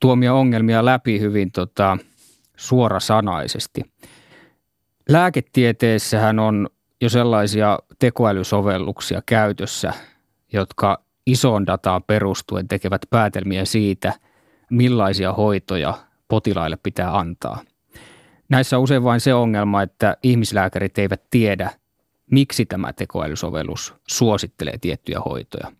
tuomia 0.00 0.34
ongelmia 0.34 0.84
läpi 0.84 1.20
hyvin 1.20 1.52
tota, 1.52 1.98
suorasanaisesti. 2.56 3.82
Lääketieteessähän 5.12 6.38
on 6.38 6.68
jo 7.00 7.08
sellaisia 7.08 7.78
tekoälysovelluksia 7.98 9.22
käytössä, 9.26 9.92
jotka 10.52 11.02
isoon 11.26 11.66
dataan 11.66 12.02
perustuen 12.02 12.68
tekevät 12.68 13.02
päätelmiä 13.10 13.64
siitä, 13.64 14.12
millaisia 14.70 15.32
hoitoja 15.32 15.94
potilaille 16.28 16.78
pitää 16.82 17.18
antaa. 17.18 17.60
Näissä 18.48 18.76
on 18.76 18.82
usein 18.82 19.04
vain 19.04 19.20
se 19.20 19.34
ongelma, 19.34 19.82
että 19.82 20.16
ihmislääkärit 20.22 20.98
eivät 20.98 21.22
tiedä, 21.30 21.70
miksi 22.30 22.66
tämä 22.66 22.92
tekoälysovellus 22.92 23.94
suosittelee 24.08 24.78
tiettyjä 24.80 25.20
hoitoja. 25.20 25.72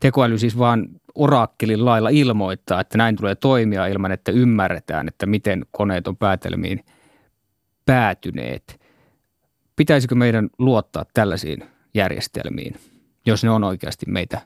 Tekoäly 0.00 0.38
siis 0.38 0.58
vaan 0.58 0.88
orakkelin 1.14 1.84
lailla 1.84 2.08
ilmoittaa, 2.08 2.80
että 2.80 2.98
näin 2.98 3.16
tulee 3.16 3.34
toimia 3.34 3.86
ilman, 3.86 4.12
että 4.12 4.32
ymmärretään, 4.32 5.08
että 5.08 5.26
miten 5.26 5.66
koneet 5.70 6.08
on 6.08 6.16
päätelmiin 6.16 6.84
päätyneet. 7.86 8.80
Pitäisikö 9.76 10.14
meidän 10.14 10.48
luottaa 10.58 11.04
tällaisiin 11.14 11.64
järjestelmiin, 11.94 12.74
jos 13.26 13.44
ne 13.44 13.50
on 13.50 13.64
oikeasti 13.64 14.06
meitä 14.08 14.40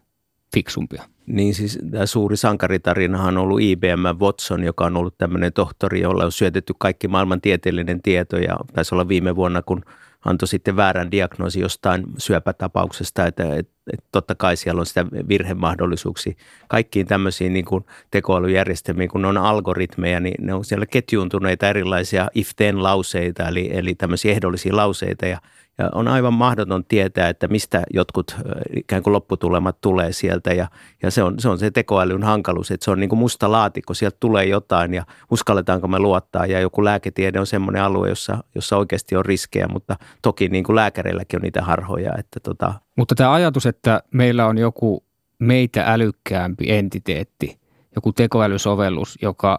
fiksumpia? 0.55 1.03
Niin 1.27 1.55
siis 1.55 1.79
tämä 1.91 2.07
suuri 2.07 2.37
sankaritarinahan 2.37 3.39
on 3.39 3.43
ollut 3.43 3.61
IBM 3.61 4.19
Watson, 4.21 4.65
joka 4.65 4.87
on 4.87 4.97
ollut 4.97 5.19
tämmöinen 5.19 5.53
tohtori, 5.53 6.01
jolla 6.01 6.25
on 6.25 6.33
syötetty 6.33 6.75
kaikki 6.79 7.09
maailman 7.09 7.41
tieteellinen 7.41 8.03
tieto 8.03 8.37
ja 8.37 8.57
taisi 8.73 8.95
olla 8.95 9.09
viime 9.09 9.37
vuonna, 9.37 9.63
kun 9.63 9.85
antoi 10.25 10.49
sitten 10.49 10.77
väärän 10.77 11.11
diagnoosi 11.11 11.61
jostain 11.61 12.05
syöpätapauksesta, 12.19 13.27
että, 13.27 13.45
että, 13.45 13.73
että 13.93 14.07
totta 14.13 14.35
kai 14.35 14.57
siellä 14.57 14.81
on 14.81 14.87
sitä 14.87 15.07
virhemahdollisuuksia. 15.29 16.33
Kaikkiin 16.69 17.07
tämmöisiin 17.07 17.53
niin 17.53 17.65
kuin 17.65 17.85
tekoälyjärjestelmiin, 18.11 19.11
kun 19.11 19.25
on 19.25 19.37
algoritmeja, 19.37 20.21
niin 20.21 20.47
ne 20.47 20.55
on 20.55 20.65
siellä 20.65 20.87
ketjuuntuneita 20.87 21.69
erilaisia 21.69 22.29
if-then 22.35 22.83
lauseita, 22.83 23.49
eli, 23.49 23.71
eli 23.73 23.95
tämmöisiä 23.95 24.33
ehdollisia 24.33 24.77
lauseita 24.77 25.27
ja 25.27 25.41
ja 25.79 25.91
on 25.95 26.09
aivan 26.09 26.35
mahdoton 26.35 26.85
tietää, 26.85 27.29
että 27.29 27.49
mistä 27.49 27.83
jotkut 27.95 28.37
ikään 28.77 29.03
kuin 29.03 29.13
lopputulemat 29.13 29.81
tulee 29.81 30.13
sieltä 30.13 30.53
ja, 30.53 30.69
ja 31.03 31.11
se, 31.11 31.23
on, 31.23 31.41
se 31.41 31.49
on 31.49 31.59
se 31.59 31.71
tekoälyn 31.71 32.23
hankaluus, 32.23 32.71
että 32.71 32.85
se 32.85 32.91
on 32.91 33.01
niin 33.01 33.09
kuin 33.09 33.19
musta 33.19 33.53
laatikko, 33.53 33.95
sieltä 33.95 34.17
tulee 34.21 34.45
jotain 34.45 34.95
ja 34.95 35.05
uskalletaanko 35.31 35.89
me 35.89 35.99
luottaa 35.99 36.47
ja 36.47 36.61
joku 36.61 36.85
lääketiede 36.85 37.41
on 37.41 37.47
semmoinen 37.47 37.83
alue, 37.83 38.09
jossa, 38.09 38.45
jossa 38.55 38.77
oikeasti 38.77 39.17
on 39.17 39.25
riskejä, 39.25 39.69
mutta 39.69 39.97
toki 40.23 40.49
niin 40.49 40.65
kuin 40.65 40.77
lääkäreilläkin 40.77 41.39
on 41.39 41.43
niitä 41.43 41.63
harhoja. 41.63 42.13
Että 42.19 42.41
tota. 42.41 42.75
Mutta 42.97 43.15
tämä 43.15 43.33
ajatus, 43.33 43.67
että 43.67 44.03
meillä 44.13 44.47
on 44.47 44.59
joku 44.59 45.05
meitä 45.39 45.85
älykkäämpi 45.87 46.71
entiteetti, 46.71 47.59
joku 47.97 48.13
tekoälysovellus, 48.13 49.19
joka 49.23 49.59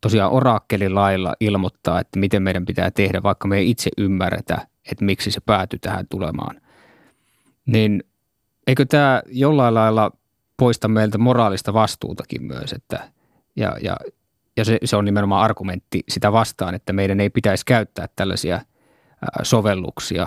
tosiaan 0.00 0.32
orakkelilailla 0.32 1.34
ilmoittaa, 1.40 2.00
että 2.00 2.18
miten 2.18 2.42
meidän 2.42 2.64
pitää 2.64 2.90
tehdä, 2.90 3.22
vaikka 3.22 3.48
me 3.48 3.58
ei 3.58 3.70
itse 3.70 3.90
ymmärretä, 3.98 4.67
että 4.92 5.04
miksi 5.04 5.30
se 5.30 5.40
päätyi 5.40 5.78
tähän 5.78 6.06
tulemaan. 6.10 6.60
Niin 7.66 8.04
eikö 8.66 8.84
tämä 8.84 9.22
jollain 9.26 9.74
lailla 9.74 10.10
poista 10.56 10.88
meiltä 10.88 11.18
moraalista 11.18 11.72
vastuutakin 11.72 12.42
myös, 12.42 12.72
että 12.72 13.10
ja, 13.56 13.76
ja, 13.82 13.96
ja 14.56 14.64
se, 14.64 14.78
se 14.84 14.96
on 14.96 15.04
nimenomaan 15.04 15.44
argumentti 15.44 16.02
sitä 16.08 16.32
vastaan, 16.32 16.74
että 16.74 16.92
meidän 16.92 17.20
ei 17.20 17.30
pitäisi 17.30 17.64
käyttää 17.66 18.08
tällaisia 18.16 18.60
sovelluksia 19.42 20.26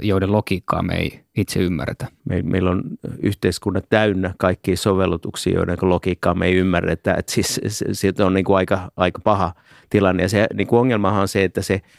joiden 0.00 0.32
logiikkaa 0.32 0.82
me 0.82 0.94
ei 0.94 1.24
itse 1.36 1.60
ymmärretä. 1.60 2.06
Me, 2.24 2.42
meillä 2.42 2.70
on 2.70 2.82
yhteiskunnat 3.22 3.84
täynnä 3.88 4.34
kaikkia 4.38 4.76
sovellutuksia, 4.76 5.54
joiden 5.54 5.76
logiikkaa 5.82 6.34
me 6.34 6.46
ei 6.46 6.54
ymmärretä. 6.54 7.14
Että 7.14 7.32
siis 7.32 7.60
se 7.92 8.12
on 8.24 8.34
niin 8.34 8.44
kuin 8.44 8.56
aika, 8.56 8.92
aika 8.96 9.20
paha 9.24 9.54
tilanne. 9.90 10.22
Ja 10.22 10.28
se 10.28 10.46
niin 10.54 10.66
kuin 10.66 10.80
ongelmahan 10.80 11.20
on 11.20 11.28
se, 11.28 11.44
että 11.44 11.62
se– 11.62 11.82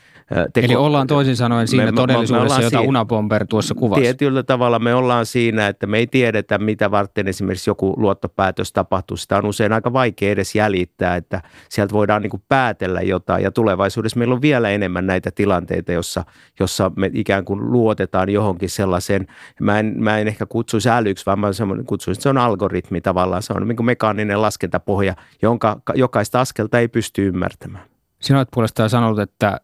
Teko, 0.54 0.66
Eli 0.66 0.76
ollaan 0.76 1.08
toisin 1.08 1.36
sanoen 1.36 1.68
siinä 1.68 1.86
me, 1.86 1.92
todellisuudessa, 1.92 2.58
me 2.58 2.64
jota 2.64 2.78
siinä, 2.78 2.90
Unabomber 2.90 3.48
tuossa 3.48 3.76
kuvasi. 3.76 4.02
Tietyllä 4.02 4.44
tavalla 4.44 4.80
me 4.80 4.94
ollaan 4.96 5.26
siinä, 5.26 5.68
että 5.68 5.88
me 5.88 5.98
ei 5.98 6.08
tiedetä, 6.08 6.58
mitä 6.58 6.92
varten 6.92 7.28
esimerkiksi 7.28 7.70
joku 7.70 7.94
luottopäätös 7.98 8.74
tapahtuu. 8.74 9.18
Sitä 9.18 9.38
on 9.38 9.46
usein 9.46 9.74
aika 9.74 9.94
vaikea 9.94 10.32
edes 10.32 10.56
jäljittää, 10.56 11.16
että 11.16 11.42
sieltä 11.70 11.94
voidaan 11.94 12.22
niin 12.22 12.44
päätellä 12.50 13.02
jotain. 13.02 13.44
Ja 13.44 13.52
tulevaisuudessa 13.52 14.20
meillä 14.20 14.36
on 14.36 14.42
vielä 14.42 14.70
enemmän 14.70 15.08
näitä 15.08 15.32
tilanteita, 15.32 15.92
jossa, 15.92 16.24
jossa 16.60 16.92
me 16.96 17.12
ikään 17.14 17.46
kuin 17.46 17.72
luotetaan 17.72 18.30
johonkin 18.30 18.70
sellaiseen. 18.70 19.28
Mä 19.62 19.80
en, 19.80 19.94
mä 19.98 20.18
en 20.18 20.28
ehkä 20.28 20.46
kutsuisi 20.46 20.90
älyksi, 20.90 21.26
vaan 21.26 21.40
mä 21.40 21.48
kutsuisin, 21.86 22.20
että 22.20 22.24
se 22.24 22.30
on 22.30 22.38
algoritmi 22.38 23.02
tavallaan. 23.02 23.44
Se 23.44 23.54
on 23.54 23.68
niin 23.68 23.86
mekaaninen 23.86 24.42
laskentapohja, 24.42 25.16
jonka 25.42 25.82
jokaista 25.96 26.42
askelta 26.42 26.80
ei 26.80 26.88
pysty 26.88 27.28
ymmärtämään. 27.28 27.86
Sinä 28.20 28.40
olet 28.40 28.50
puolestaan 28.54 28.90
sanonut, 28.90 29.20
että 29.20 29.62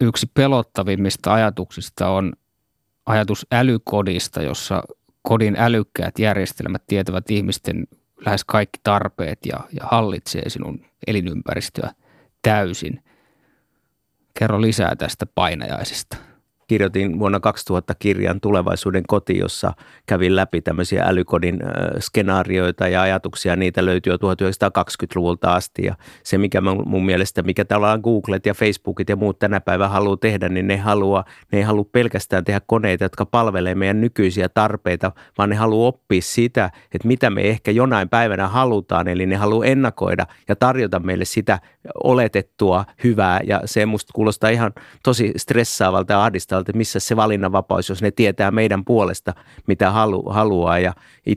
yksi 0.00 0.26
pelottavimmista 0.34 1.34
ajatuksista 1.34 2.08
on 2.08 2.32
ajatus 3.06 3.46
älykodista, 3.52 4.42
jossa 4.42 4.82
kodin 5.22 5.56
älykkäät 5.58 6.18
järjestelmät 6.18 6.82
tietävät 6.86 7.30
ihmisten 7.30 7.86
lähes 8.26 8.44
kaikki 8.44 8.80
tarpeet 8.82 9.38
ja, 9.46 9.60
ja 9.72 9.86
hallitsee 9.86 10.48
sinun 10.48 10.84
elinympäristöä 11.06 11.90
täysin. 12.42 13.04
Kerro 14.38 14.60
lisää 14.60 14.96
tästä 14.96 15.26
painajaisesta 15.26 16.27
kirjoitin 16.68 17.18
vuonna 17.18 17.40
2000 17.40 17.94
kirjan 17.94 18.40
Tulevaisuuden 18.40 19.02
koti, 19.06 19.38
jossa 19.38 19.72
kävin 20.06 20.36
läpi 20.36 20.60
tämmöisiä 20.60 21.04
älykodin 21.04 21.60
skenaarioita 21.98 22.88
ja 22.88 23.02
ajatuksia. 23.02 23.56
Niitä 23.56 23.84
löytyy 23.84 24.12
jo 24.12 24.16
1920-luvulta 24.16 25.54
asti 25.54 25.84
ja 25.84 25.94
se, 26.22 26.38
mikä 26.38 26.60
mun 26.60 27.06
mielestä, 27.06 27.42
mikä 27.42 27.64
täällä 27.64 27.98
Googlet 27.98 28.46
ja 28.46 28.54
Facebookit 28.54 29.08
ja 29.08 29.16
muut 29.16 29.38
tänä 29.38 29.60
päivänä 29.60 29.88
haluaa 29.88 30.16
tehdä, 30.16 30.48
niin 30.48 30.66
ne, 30.66 30.76
haluaa, 30.76 31.24
ne 31.52 31.58
ei 31.58 31.64
halua 31.64 31.84
pelkästään 31.92 32.44
tehdä 32.44 32.60
koneita, 32.66 33.04
jotka 33.04 33.26
palvelee 33.26 33.74
meidän 33.74 34.00
nykyisiä 34.00 34.48
tarpeita, 34.48 35.12
vaan 35.38 35.50
ne 35.50 35.56
haluaa 35.56 35.88
oppia 35.88 36.22
sitä, 36.22 36.70
että 36.92 37.08
mitä 37.08 37.30
me 37.30 37.40
ehkä 37.40 37.70
jonain 37.70 38.08
päivänä 38.08 38.48
halutaan. 38.48 39.08
Eli 39.08 39.26
ne 39.26 39.36
haluaa 39.36 39.66
ennakoida 39.66 40.26
ja 40.48 40.56
tarjota 40.56 41.00
meille 41.00 41.24
sitä 41.24 41.58
oletettua 42.04 42.84
hyvää 43.04 43.40
ja 43.44 43.60
se 43.64 43.86
musta 43.86 44.12
kuulostaa 44.14 44.50
ihan 44.50 44.72
tosi 45.02 45.32
stressaavalta 45.36 46.12
ja 46.12 46.24
ahdistavalta 46.24 46.57
että 46.60 46.72
missä 46.72 47.00
se 47.00 47.16
valinnanvapaus, 47.16 47.88
jos 47.88 48.02
ne 48.02 48.10
tietää 48.10 48.50
meidän 48.50 48.84
puolesta, 48.84 49.34
mitä 49.66 49.90
halu, 49.90 50.22
haluaa. 50.30 50.78
Ja 50.78 50.92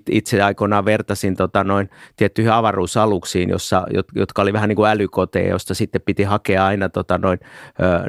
itse 0.10 0.42
aikoinaan 0.42 0.86
vertasin 0.86 1.36
tota 1.36 1.64
noin 1.64 1.90
tiettyihin 2.16 2.52
avaruusaluksiin, 2.52 3.50
jossa, 3.50 3.86
jotka 4.16 4.42
oli 4.42 4.54
vähän 4.54 4.70
niin 4.70 4.76
kuin 4.76 4.90
älykoteja, 4.90 5.50
josta 5.50 5.74
sitten 5.74 6.02
piti 6.02 6.24
hakea 6.24 6.66
aina 6.66 6.90
tota 6.90 7.18
noin, 7.18 7.40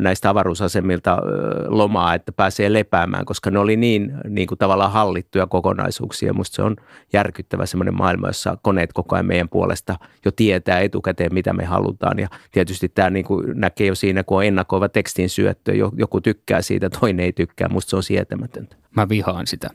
näistä 0.00 0.30
avaruusasemilta 0.30 1.18
lomaa, 1.66 2.14
että 2.14 2.32
pääsee 2.32 2.72
lepäämään, 2.72 3.24
koska 3.24 3.50
ne 3.50 3.58
oli 3.58 3.76
niin, 3.76 4.12
niin 4.28 4.46
kuin 4.48 4.58
tavallaan 4.58 4.92
hallittuja 4.92 5.46
kokonaisuuksia. 5.46 6.32
Musta 6.32 6.54
se 6.54 6.62
on 6.62 6.76
järkyttävä 7.12 7.66
semmoinen 7.66 7.96
maailma, 7.96 8.26
jossa 8.26 8.56
koneet 8.62 8.92
koko 8.92 9.14
ajan 9.16 9.26
meidän 9.26 9.48
puolesta 9.48 9.96
jo 10.24 10.30
tietää 10.30 10.80
etukäteen, 10.80 11.34
mitä 11.34 11.52
me 11.52 11.64
halutaan. 11.64 12.18
Ja 12.18 12.28
tietysti 12.52 12.88
tämä 12.88 13.10
niin 13.10 13.24
kuin 13.24 13.44
näkee 13.54 13.86
jo 13.86 13.94
siinä, 13.94 14.24
kun 14.24 14.36
on 14.38 14.44
ennakoiva 14.44 14.88
tekstin 14.88 15.28
syöttö, 15.28 15.72
joku 15.96 16.20
tykkää 16.20 16.62
siitä, 16.62 16.90
toinen 17.02 17.24
ei 17.24 17.32
tykkää. 17.32 17.68
Musta 17.68 17.90
se 17.90 17.96
on 17.96 18.02
sietämätöntä. 18.02 18.76
Mä 18.96 19.08
vihaan 19.08 19.46
sitä. 19.46 19.70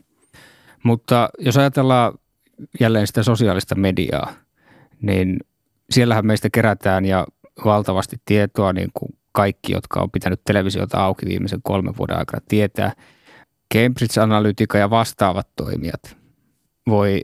Mutta 0.82 1.28
jos 1.38 1.56
ajatellaan 1.56 2.12
jälleen 2.80 3.06
sitä 3.06 3.22
sosiaalista 3.22 3.74
mediaa, 3.74 4.32
niin 5.02 5.40
siellähän 5.90 6.26
meistä 6.26 6.48
kerätään 6.52 7.04
ja 7.04 7.26
valtavasti 7.64 8.16
tietoa, 8.24 8.72
niin 8.72 8.90
kuin 8.94 9.18
kaikki, 9.32 9.72
jotka 9.72 10.00
on 10.00 10.10
pitänyt 10.10 10.40
televisiota 10.44 10.98
auki 10.98 11.26
viimeisen 11.26 11.60
kolmen 11.62 11.96
vuoden 11.96 12.18
aikana 12.18 12.42
tietää. 12.48 12.92
Cambridge 13.74 14.20
Analytica 14.20 14.78
ja 14.78 14.90
vastaavat 14.90 15.48
toimijat 15.56 16.16
voi 16.88 17.20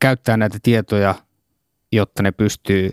käyttää 0.00 0.36
näitä 0.36 0.58
tietoja, 0.62 1.14
jotta 1.92 2.22
ne 2.22 2.32
pystyy 2.32 2.90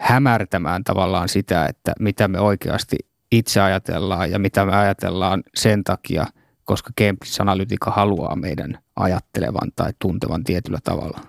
hämärtämään 0.00 0.84
tavallaan 0.84 1.28
sitä, 1.28 1.66
että 1.66 1.92
mitä 2.00 2.28
me 2.28 2.40
oikeasti 2.40 2.96
itse 3.32 3.60
ajatellaan 3.60 4.30
ja 4.30 4.38
mitä 4.38 4.64
me 4.64 4.76
ajatellaan 4.76 5.42
sen 5.54 5.84
takia, 5.84 6.26
koska 6.64 6.90
Cambridge 7.00 7.36
Analytica 7.42 7.90
haluaa 7.90 8.36
meidän 8.36 8.78
ajattelevan 8.96 9.72
tai 9.76 9.92
tuntevan 9.98 10.44
tietyllä 10.44 10.78
tavalla 10.84 11.20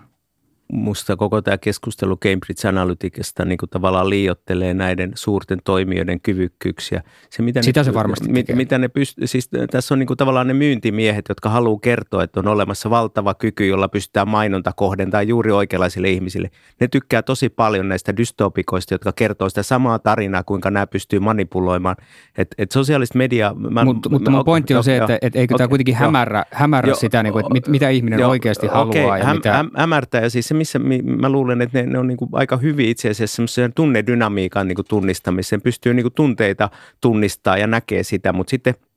musta 0.72 1.16
koko 1.16 1.42
tämä 1.42 1.58
keskustelu 1.58 2.16
Cambridge 2.16 2.68
Analyticasta 2.68 3.44
niin 3.44 3.58
kuin 3.58 3.70
tavallaan 3.70 4.10
liiottelee 4.10 4.74
näiden 4.74 5.12
suurten 5.14 5.58
toimijoiden 5.64 6.20
kyvykkyyksiä. 6.20 7.02
Se, 7.30 7.42
mitä 7.42 7.62
Sitä 7.62 7.80
ne, 7.80 7.84
se 7.84 7.94
varmasti 7.94 8.28
mit, 8.28 8.46
Mitä 8.54 8.78
ne 8.78 8.86
pyst- 8.86 9.26
siis 9.26 9.50
tässä 9.70 9.94
on 9.94 9.98
niin 9.98 10.06
kuin 10.06 10.16
tavallaan 10.16 10.46
ne 10.46 10.54
myyntimiehet, 10.54 11.24
jotka 11.28 11.48
haluaa 11.48 11.80
kertoa, 11.82 12.22
että 12.22 12.40
on 12.40 12.48
olemassa 12.48 12.90
valtava 12.90 13.34
kyky, 13.34 13.66
jolla 13.66 13.88
pystytään 13.88 14.28
mainonta 14.28 14.72
kohdentaa 14.76 15.22
juuri 15.22 15.52
oikeanlaisille 15.52 16.10
ihmisille. 16.10 16.50
Ne 16.80 16.88
tykkää 16.88 17.22
tosi 17.22 17.48
paljon 17.48 17.88
näistä 17.88 18.16
dystopikoista, 18.16 18.94
jotka 18.94 19.12
kertoo 19.12 19.48
sitä 19.48 19.62
samaa 19.62 19.98
tarinaa, 19.98 20.42
kuinka 20.42 20.70
nämä 20.70 20.86
pystyy 20.86 21.20
manipuloimaan. 21.20 21.96
Et, 22.38 22.54
et 22.58 22.70
sosiaalista 22.70 23.18
mediaa... 23.18 23.54
Mä, 23.54 23.84
Mut, 23.84 23.96
mä, 23.96 24.10
mutta 24.10 24.30
mun 24.30 24.44
pointti 24.44 24.74
on 24.74 24.84
se, 24.84 24.96
että 24.96 25.18
et 25.22 25.36
eikö 25.36 25.54
okay, 25.54 25.58
tämä 25.58 25.68
kuitenkin 25.68 25.94
hämärrä, 25.94 26.44
hämärrä 26.50 26.88
jo, 26.88 26.94
sitä, 26.94 27.22
niin 27.22 27.32
kuin, 27.32 27.40
että 27.40 27.52
mit, 27.52 27.68
mitä 27.68 27.88
ihminen 27.88 28.20
jo, 28.20 28.28
oikeasti 28.28 28.66
okay, 28.66 28.78
haluaa. 28.78 29.18
Ja 29.18 29.24
häm, 29.24 29.36
mitä... 29.36 29.52
häm, 29.52 29.70
hämärtää 29.76 30.20
ja 30.20 30.30
siis 30.30 30.48
se, 30.48 30.54
missä 30.62 30.78
mä 31.04 31.28
luulen, 31.28 31.62
että 31.62 31.78
ne, 31.78 31.86
ne 31.86 31.98
on 31.98 32.06
niin 32.06 32.16
kuin 32.16 32.28
aika 32.32 32.56
hyvin 32.56 32.88
itse 32.88 33.10
asiassa 33.10 33.36
semmoisen 33.36 33.72
tunnedynamiikan 33.72 34.68
niin 34.68 34.76
kuin 34.76 34.86
tunnistamiseen. 34.88 35.62
Pystyy 35.62 35.94
niin 35.94 36.04
kuin 36.04 36.14
tunteita 36.14 36.70
tunnistaa 37.00 37.58
ja 37.58 37.66
näkee 37.66 38.02
sitä, 38.02 38.32
mutta 38.32 38.50
sitten– 38.50 38.74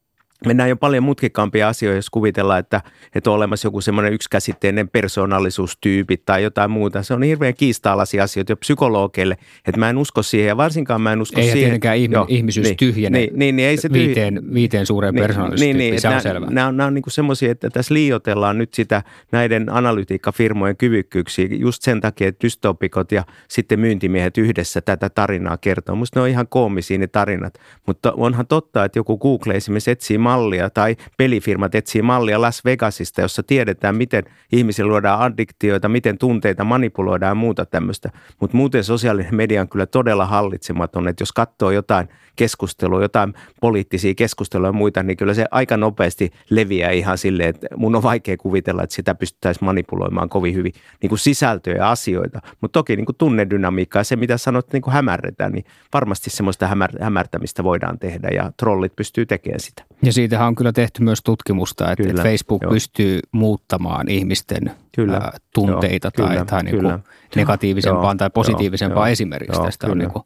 mennään 0.46 0.70
jo 0.70 0.76
paljon 0.76 1.04
mutkikampia 1.04 1.68
asioita, 1.68 1.96
jos 1.96 2.10
kuvitellaan, 2.10 2.60
että, 2.60 2.82
että 3.16 3.30
on 3.32 3.36
olemassa 3.36 3.68
joku 3.68 3.82
semmoinen 3.82 4.14
yksikäsitteinen 4.14 4.89
persoonallisuustyyppi 4.89 6.18
tai 6.26 6.43
jotain 6.43 6.72
muuta. 6.72 7.04
Se 7.04 7.14
on 7.14 7.24
hirveän 7.24 7.54
kiista-alaisia 7.54 8.24
asioita 8.24 8.52
jo 8.52 8.56
psykologeille, 8.56 9.38
että 9.68 9.80
mä 9.80 9.89
en 9.89 9.98
usko 9.98 10.24
siihen 10.24 10.48
ja 10.48 10.58
varsinkaan 10.58 11.02
mä 11.02 11.14
en 11.14 11.22
usko 11.22 11.39
ei 11.39 11.43
siihen. 11.43 11.58
Ei 11.58 11.64
tietenkään 11.64 11.98
ihmi- 11.98 12.16
Joo, 12.16 12.26
ihmisyys 12.30 12.68
niin, 12.68 12.78
tyhjene 12.78 13.18
niin, 13.18 13.39
niin, 13.39 13.56
niin, 13.56 13.70
ei 13.70 13.78
se 13.78 13.89
tyhj... 13.89 14.06
viiteen, 14.06 14.54
viiteen 14.54 14.86
suureen 14.86 15.14
niin, 15.14 15.24
persoonallisuustyyppiin, 15.24 15.78
niin, 15.78 15.91
niin, 15.91 16.02
se 16.02 16.08
on 16.08 16.12
nämä, 16.12 16.22
selvä. 16.22 16.46
Nämä 16.50 16.68
on, 16.68 16.78
nämä 16.78 16.88
on 16.88 16.93
niin 16.93 17.04
semmoisia, 17.08 17.52
että 17.52 17.70
tässä 17.70 17.93
liiotellaan 17.93 18.58
nyt 18.58 18.74
sitä 18.74 19.04
näiden 19.32 19.70
analytiikkafirmojen 19.70 20.78
kyvykkyyksiä 20.78 21.48
just 21.52 21.82
sen 21.84 22.02
takia, 22.02 22.28
että 22.28 22.43
dystopikot 22.43 23.12
ja 23.12 23.24
sitten 23.48 23.80
myyntimiehet 23.80 24.38
yhdessä 24.38 24.82
tätä 24.82 25.10
tarinaa 25.10 25.58
kertoo. 25.58 25.96
Musta 25.96 26.20
ne 26.20 26.24
on 26.24 26.30
ihan 26.30 26.48
koomisia 26.48 26.98
ne 26.98 27.08
tarinat, 27.08 27.54
mutta 27.88 28.14
onhan 28.18 28.48
totta, 28.48 28.86
että 28.86 29.00
joku 29.00 29.18
Google 29.18 29.54
esimerkiksi 29.54 29.91
etsii 29.91 30.18
mallia 30.36 30.69
tai 30.69 30.95
pelifirmat 31.17 31.75
etsii 31.75 32.01
mallia 32.01 32.41
Las 32.41 32.65
Vegasista, 32.65 33.21
jossa 33.21 33.43
tiedetään, 33.43 33.95
miten 33.95 34.23
ihmisillä 34.51 34.89
luodaan 34.89 35.21
addiktioita, 35.21 35.89
miten 35.89 36.17
tunteita 36.17 36.63
manipuloidaan 36.63 37.31
ja 37.31 37.36
muuta 37.36 37.65
tämmöistä. 37.65 38.09
Mutta 38.41 38.57
muuten 38.57 38.83
sosiaalinen 38.83 39.36
media 39.36 39.61
on 39.61 39.69
kyllä 39.69 39.86
todella 39.86 40.25
hallitsematon, 40.25 41.07
että 41.07 41.21
jos 41.21 41.31
katsoo 41.31 41.71
jotain 41.71 42.09
keskustelua, 42.36 43.01
jotain 43.01 43.33
poliittisia 43.61 44.13
keskusteluja 44.15 44.69
ja 44.69 44.73
muita, 44.73 45.03
niin 45.03 45.17
kyllä 45.17 45.33
se 45.33 45.45
aika 45.51 45.77
nopeasti 45.77 46.31
leviää 46.49 46.91
ihan 46.91 47.17
silleen, 47.17 47.49
että 47.49 47.67
mun 47.75 47.95
on 47.95 48.03
vaikea 48.03 48.38
kuvitella, 48.38 48.83
että 48.83 48.95
sitä 48.95 49.15
pystyttäisiin 49.15 49.65
manipuloimaan 49.65 50.29
kovin 50.29 50.53
hyvin 50.53 50.73
niin 51.01 51.09
kuin 51.09 51.19
sisältöjä 51.19 51.77
ja 51.77 51.91
asioita. 51.91 52.39
Mutta 52.61 52.79
toki 52.79 52.95
niin 52.95 53.05
kuin 53.05 53.15
tunnedynamiikkaa 53.15 53.99
ja 53.99 54.03
se, 54.03 54.15
mitä 54.15 54.38
sanot, 54.38 54.73
niin 54.73 54.81
kuin 54.81 54.93
hämärretään, 54.93 55.51
niin 55.51 55.65
varmasti 55.93 56.29
semmoista 56.29 56.67
hämär- 56.67 57.03
hämärtämistä 57.03 57.63
voidaan 57.63 57.99
tehdä 57.99 58.27
ja 58.27 58.51
trollit 58.59 58.95
pystyy 58.95 59.25
tekemään 59.25 59.59
sitä. 59.59 59.83
Ja 60.03 60.13
siitähän 60.26 60.47
on 60.47 60.55
kyllä 60.55 60.71
tehty 60.71 61.03
myös 61.03 61.19
tutkimusta, 61.23 61.91
että, 61.91 62.03
kyllä, 62.03 62.23
Facebook 62.23 62.61
joo. 62.63 62.71
pystyy 62.71 63.19
muuttamaan 63.32 64.09
ihmisten 64.09 64.71
kyllä, 64.95 65.17
ää, 65.17 65.38
tunteita 65.53 66.11
joo, 66.17 66.28
tai, 66.28 66.36
kyllä, 66.36 66.45
tai 66.45 66.63
niin 66.63 66.82
kuin 66.82 66.99
negatiivisempaan 67.36 68.05
joo, 68.05 68.15
tai 68.15 68.30
positiivisempaan 68.30 69.07
joo, 69.07 69.11
esimerkiksi. 69.11 69.59
Joo, 69.59 69.65
Tästä 69.65 69.88
kyllä. 69.88 69.91
on 69.91 69.97
niin 69.97 70.11
kuin 70.11 70.26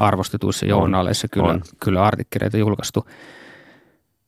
arvostetuissa 0.00 0.66
journaleissa 0.66 1.28
kyllä, 1.28 1.48
on. 1.48 1.62
kyllä 1.84 2.04
artikkeleita 2.04 2.56
julkaistu. 2.56 3.08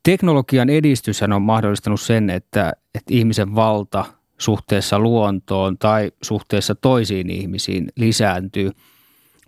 Teknologian 0.02 0.70
edistys 0.70 1.22
on 1.22 1.42
mahdollistanut 1.42 2.00
sen, 2.00 2.30
että, 2.30 2.72
että 2.94 3.14
ihmisen 3.14 3.54
valta 3.54 4.04
suhteessa 4.38 4.98
luontoon 4.98 5.78
tai 5.78 6.12
suhteessa 6.22 6.74
toisiin 6.74 7.30
ihmisiin 7.30 7.88
lisääntyy. 7.96 8.70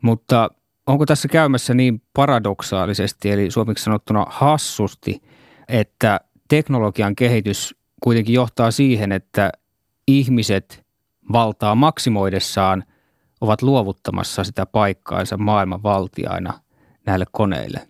Mutta 0.03 0.51
onko 0.89 1.07
tässä 1.07 1.29
käymässä 1.29 1.75
niin 1.75 2.03
paradoksaalisesti, 2.13 3.31
eli 3.31 3.51
suomeksi 3.51 3.85
sanottuna 3.85 4.27
hassusti, 4.29 5.23
että 5.69 6.21
teknologian 6.49 7.17
kehitys 7.17 7.75
kuitenkin 8.03 8.35
johtaa 8.35 8.71
siihen, 8.71 9.13
että 9.13 9.53
ihmiset 10.07 10.87
valtaa 11.33 11.75
maksimoidessaan 11.75 12.85
ovat 13.41 13.63
luovuttamassa 13.63 14.45
sitä 14.45 14.67
paikkaansa 14.67 15.37
maailman 15.37 15.83
valtiaina 15.83 16.61
näille 17.07 17.25
koneille? 17.33 17.89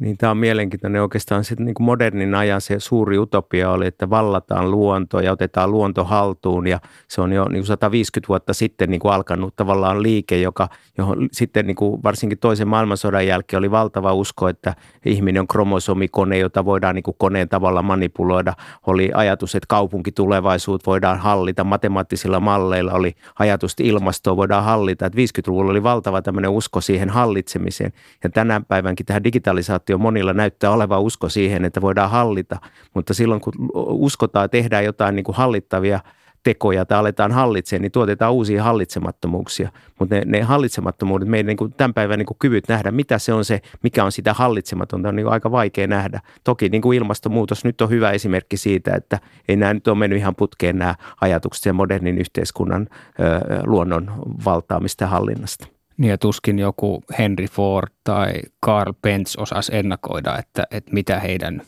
Niin 0.00 0.16
tämä 0.16 0.30
on 0.30 0.36
mielenkiintoinen. 0.36 1.02
Oikeastaan 1.02 1.44
sitten 1.44 1.66
niin 1.66 1.74
kuin 1.74 1.84
modernin 1.84 2.34
ajan 2.34 2.60
se 2.60 2.80
suuri 2.80 3.18
utopia 3.18 3.70
oli, 3.70 3.86
että 3.86 4.10
vallataan 4.10 4.70
luonto 4.70 5.20
ja 5.20 5.32
otetaan 5.32 5.70
luonto 5.70 6.04
haltuun. 6.04 6.66
Ja 6.66 6.80
se 7.08 7.20
on 7.20 7.32
jo 7.32 7.44
niin 7.44 7.60
kuin 7.60 7.66
150 7.66 8.28
vuotta 8.28 8.54
sitten 8.54 8.90
niin 8.90 9.00
kuin 9.00 9.12
alkanut 9.12 9.56
tavallaan 9.56 10.02
liike, 10.02 10.40
joka, 10.40 10.68
johon 10.98 11.28
sitten 11.32 11.66
niin 11.66 11.74
kuin 11.74 12.02
varsinkin 12.02 12.38
toisen 12.38 12.68
maailmansodan 12.68 13.26
jälkeen 13.26 13.58
oli 13.58 13.70
valtava 13.70 14.14
usko, 14.14 14.48
että 14.48 14.74
ihminen 15.04 15.40
on 15.40 15.48
kromosomikone, 15.48 16.38
jota 16.38 16.64
voidaan 16.64 16.94
niin 16.94 17.02
kuin 17.02 17.16
koneen 17.18 17.48
tavalla 17.48 17.82
manipuloida. 17.82 18.54
Oli 18.86 19.10
ajatus, 19.14 19.54
että 19.54 19.66
kaupunkitulevaisuut 19.68 20.86
voidaan 20.86 21.18
hallita 21.18 21.64
matemaattisilla 21.64 22.40
malleilla. 22.40 22.92
Oli 22.92 23.14
ajatus, 23.38 23.72
että 23.72 23.82
ilmastoa 23.84 24.36
voidaan 24.36 24.64
hallita. 24.64 25.06
Että 25.06 25.18
50-luvulla 25.18 25.70
oli 25.70 25.82
valtava 25.82 26.22
tämmöinen 26.22 26.50
usko 26.50 26.80
siihen 26.80 27.10
hallitsemiseen. 27.10 27.92
Ja 28.24 28.30
tänä 28.30 28.60
päivänkin 28.68 29.06
tähän 29.06 29.24
digitalisaatioon 29.24 29.87
jo 29.92 29.98
monilla 29.98 30.32
näyttää 30.32 30.70
olevan 30.70 31.00
usko 31.00 31.28
siihen, 31.28 31.64
että 31.64 31.80
voidaan 31.80 32.10
hallita, 32.10 32.56
mutta 32.94 33.14
silloin 33.14 33.40
kun 33.40 33.52
uskotaan, 33.74 34.50
tehdään 34.50 34.84
jotain 34.84 35.16
niin 35.16 35.24
kuin 35.24 35.36
hallittavia 35.36 36.00
tekoja 36.42 36.84
tai 36.84 36.98
aletaan 36.98 37.32
hallitsemaan, 37.32 37.82
niin 37.82 37.92
tuotetaan 37.92 38.32
uusia 38.32 38.62
hallitsemattomuuksia. 38.62 39.70
Mutta 39.98 40.14
ne, 40.14 40.22
ne 40.26 40.42
hallitsemattomuudet, 40.42 41.28
meidän 41.28 41.46
niin 41.46 41.56
kuin 41.56 41.72
tämän 41.72 41.94
päivän 41.94 42.18
niin 42.18 42.26
kuin 42.26 42.38
kyvyt 42.38 42.68
nähdä, 42.68 42.90
mitä 42.90 43.18
se 43.18 43.32
on 43.32 43.44
se, 43.44 43.60
mikä 43.82 44.04
on 44.04 44.12
sitä 44.12 44.34
hallitsematonta, 44.34 45.08
on 45.08 45.16
niin 45.16 45.24
kuin 45.24 45.32
aika 45.32 45.50
vaikea 45.50 45.86
nähdä. 45.86 46.20
Toki 46.44 46.68
niin 46.68 46.82
kuin 46.82 46.98
ilmastonmuutos 46.98 47.64
nyt 47.64 47.80
on 47.80 47.90
hyvä 47.90 48.10
esimerkki 48.10 48.56
siitä, 48.56 48.94
että 48.94 49.18
ei 49.48 49.56
nämä 49.56 49.74
nyt 49.74 49.88
ole 49.88 49.98
mennyt 49.98 50.18
ihan 50.18 50.34
putkeen 50.34 50.78
nämä 50.78 50.94
ajatukset 51.20 51.62
sen 51.62 51.74
modernin 51.74 52.18
yhteiskunnan 52.18 52.88
ö, 52.90 53.62
luonnon 53.66 54.10
valtaamista 54.44 55.04
ja 55.04 55.08
hallinnasta. 55.08 55.77
Niin 55.98 56.10
ja 56.10 56.18
tuskin 56.18 56.58
joku 56.58 57.02
Henry 57.18 57.46
Ford 57.46 57.88
tai 58.04 58.32
Carl 58.66 58.92
Benz 59.02 59.36
osasi 59.36 59.76
ennakoida, 59.76 60.38
että, 60.38 60.66
että 60.70 60.92
mitä 60.92 61.20
heidän 61.20 61.62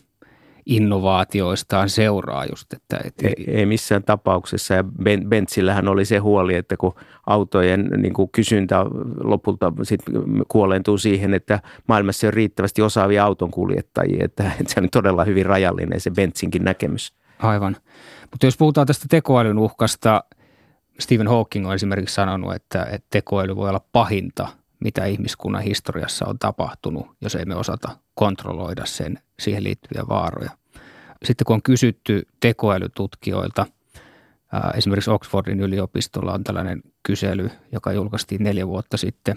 innovaatioistaan 0.67 1.89
seuraa 1.89 2.45
just. 2.45 2.73
Että, 2.73 3.01
että 3.05 3.29
ei, 3.29 3.45
ei 3.47 3.67
missään 3.67 4.03
tapauksessa 4.03 4.75
ja 4.75 4.85
ben, 4.85 5.29
Benzillähän 5.29 5.89
oli 5.89 6.05
se 6.05 6.19
huoli, 6.19 6.55
että 6.55 6.77
kun 6.77 6.95
autojen 7.27 7.91
niin 7.97 8.13
kuin 8.15 8.29
kysyntä 8.33 8.87
lopulta 9.25 9.73
sit 9.83 10.01
kuolentuu 10.49 10.99
siihen, 10.99 11.35
että 11.35 11.61
maailmassa 11.89 12.27
on 12.27 12.33
riittävästi 12.33 12.83
osaavia 12.83 13.25
autonkuljettajia, 13.25 14.25
että, 14.25 14.53
että 14.61 14.75
se 14.75 14.81
on 14.81 14.91
todella 14.91 15.25
hyvin 15.25 15.47
rajallinen 15.47 16.01
se 16.01 16.11
Benzinkin 16.11 16.65
näkemys. 16.65 17.13
Aivan. 17.39 17.77
Mutta 18.31 18.47
jos 18.47 18.57
puhutaan 18.57 18.87
tästä 18.87 19.07
tekoälyn 19.09 19.59
uhkasta– 19.59 20.25
Stephen 21.01 21.29
Hawking 21.29 21.69
on 21.69 21.75
esimerkiksi 21.75 22.15
sanonut, 22.15 22.55
että, 22.55 22.83
että 22.83 23.07
tekoäly 23.11 23.57
voi 23.57 23.69
olla 23.69 23.85
pahinta, 23.93 24.49
mitä 24.81 25.05
ihmiskunnan 25.05 25.63
historiassa 25.63 26.27
on 26.27 26.39
tapahtunut, 26.39 27.07
jos 27.21 27.35
emme 27.35 27.55
osata 27.55 27.97
kontrolloida 28.15 28.87
sen 28.87 29.19
siihen 29.41 29.65
liittyviä 29.65 30.03
vaaroja. 30.09 30.51
Sitten 31.25 31.45
kun 31.45 31.55
on 31.55 31.63
kysytty 31.63 32.27
tekoälytutkijoilta, 32.41 33.67
esimerkiksi 34.75 35.11
Oxfordin 35.11 35.61
yliopistolla 35.61 36.33
on 36.33 36.45
tällainen 36.45 36.83
kysely, 37.03 37.51
joka 37.73 37.93
julkaistiin 37.93 38.43
neljä 38.43 38.67
vuotta 38.67 38.97
sitten. 38.97 39.37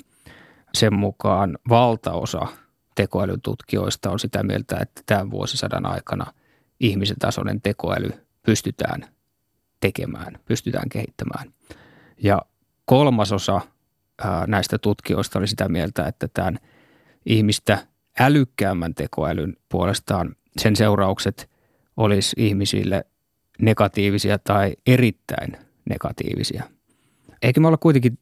Sen 0.74 0.94
mukaan 0.94 1.58
valtaosa 1.70 2.48
tekoälytutkijoista 2.96 4.12
on 4.12 4.20
sitä 4.20 4.44
mieltä, 4.44 4.78
että 4.82 5.02
tämän 5.06 5.32
vuosisadan 5.32 5.86
aikana 5.86 6.34
ihmisen 6.80 7.20
tasoinen 7.20 7.62
tekoäly 7.62 8.10
pystytään 8.46 9.06
tekemään, 9.84 10.40
pystytään 10.46 10.90
kehittämään. 10.90 11.54
Ja 12.18 12.42
kolmasosa 12.86 13.62
näistä 14.48 14.78
tutkijoista 14.78 15.40
oli 15.40 15.48
sitä 15.48 15.70
mieltä, 15.70 16.08
että 16.08 16.28
tämän 16.34 16.60
ihmistä 17.26 17.88
älykkäämmän 18.20 18.96
tekoälyn 18.96 19.58
puolestaan 19.70 20.36
sen 20.58 20.76
seuraukset 20.76 21.50
olisi 21.98 22.36
ihmisille 22.38 23.06
negatiivisia 23.60 24.40
tai 24.40 24.74
erittäin 24.88 25.58
negatiivisia. 25.90 26.64
Eikö 27.42 27.60
me 27.60 27.68
olla 27.68 27.78
kuitenkin 27.78 28.20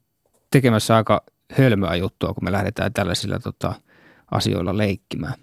tekemässä 0.50 0.96
aika 0.96 1.24
hölmöä 1.58 1.96
juttua, 1.96 2.34
kun 2.34 2.44
me 2.44 2.52
lähdetään 2.52 2.92
tällaisilla 2.92 3.38
tota, 3.38 3.74
asioilla 4.30 4.76
leikkimään? 4.76 5.34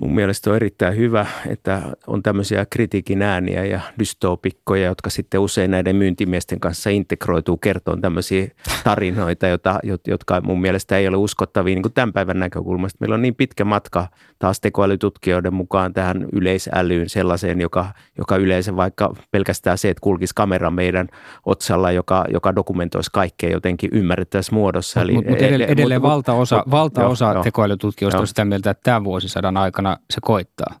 Mun 0.00 0.14
mielestä 0.14 0.50
on 0.50 0.56
erittäin 0.56 0.96
hyvä, 0.96 1.26
että 1.48 1.82
on 2.06 2.22
tämmöisiä 2.22 2.66
kritiikin 2.66 3.22
ääniä 3.22 3.64
ja 3.64 3.80
dystopikkoja, 3.98 4.86
jotka 4.86 5.10
sitten 5.10 5.40
usein 5.40 5.70
näiden 5.70 5.96
myyntimiesten 5.96 6.60
kanssa 6.60 6.90
integroituu 6.90 7.56
kertoon 7.56 8.00
tämmöisiä 8.00 8.48
tarinoita, 8.84 9.46
jota, 9.46 9.78
jotka 10.06 10.40
mun 10.40 10.60
mielestä 10.60 10.98
ei 10.98 11.08
ole 11.08 11.16
uskottavia 11.16 11.74
niin 11.74 11.82
kuin 11.82 11.92
tämän 11.92 12.12
päivän 12.12 12.38
näkökulmasta. 12.38 12.96
Meillä 13.00 13.14
on 13.14 13.22
niin 13.22 13.34
pitkä 13.34 13.64
matka 13.64 14.06
taas 14.38 14.60
tekoälytutkijoiden 14.60 15.54
mukaan 15.54 15.92
tähän 15.92 16.26
yleisälyyn 16.32 17.08
sellaiseen, 17.08 17.60
joka, 17.60 17.86
joka 18.18 18.36
yleensä 18.36 18.76
vaikka 18.76 19.14
pelkästään 19.30 19.78
se, 19.78 19.90
että 19.90 20.00
kulkisi 20.00 20.32
kamera 20.34 20.70
meidän 20.70 21.08
otsalla, 21.46 21.92
joka, 21.92 22.24
joka 22.32 22.54
dokumentoisi 22.54 23.10
kaikkea 23.12 23.50
jotenkin 23.50 23.90
ymmärrettävässä 23.92 24.54
muodossa. 24.54 25.00
Mutta 25.14 25.30
mut 25.30 25.40
edelleen, 25.40 25.70
edelleen 25.70 26.00
mut, 26.00 26.10
valtaosa, 26.10 26.56
mut, 26.56 26.70
valtaosa 26.70 27.32
jo, 27.32 27.42
tekoälytutkijoista 27.42 28.16
jo. 28.16 28.20
on 28.20 28.26
sitä 28.26 28.44
mieltä, 28.44 28.70
että 28.70 28.82
tämän 28.82 29.04
vuosisadan 29.04 29.56
aikana 29.56 29.85
se 30.10 30.20
koittaa. 30.22 30.80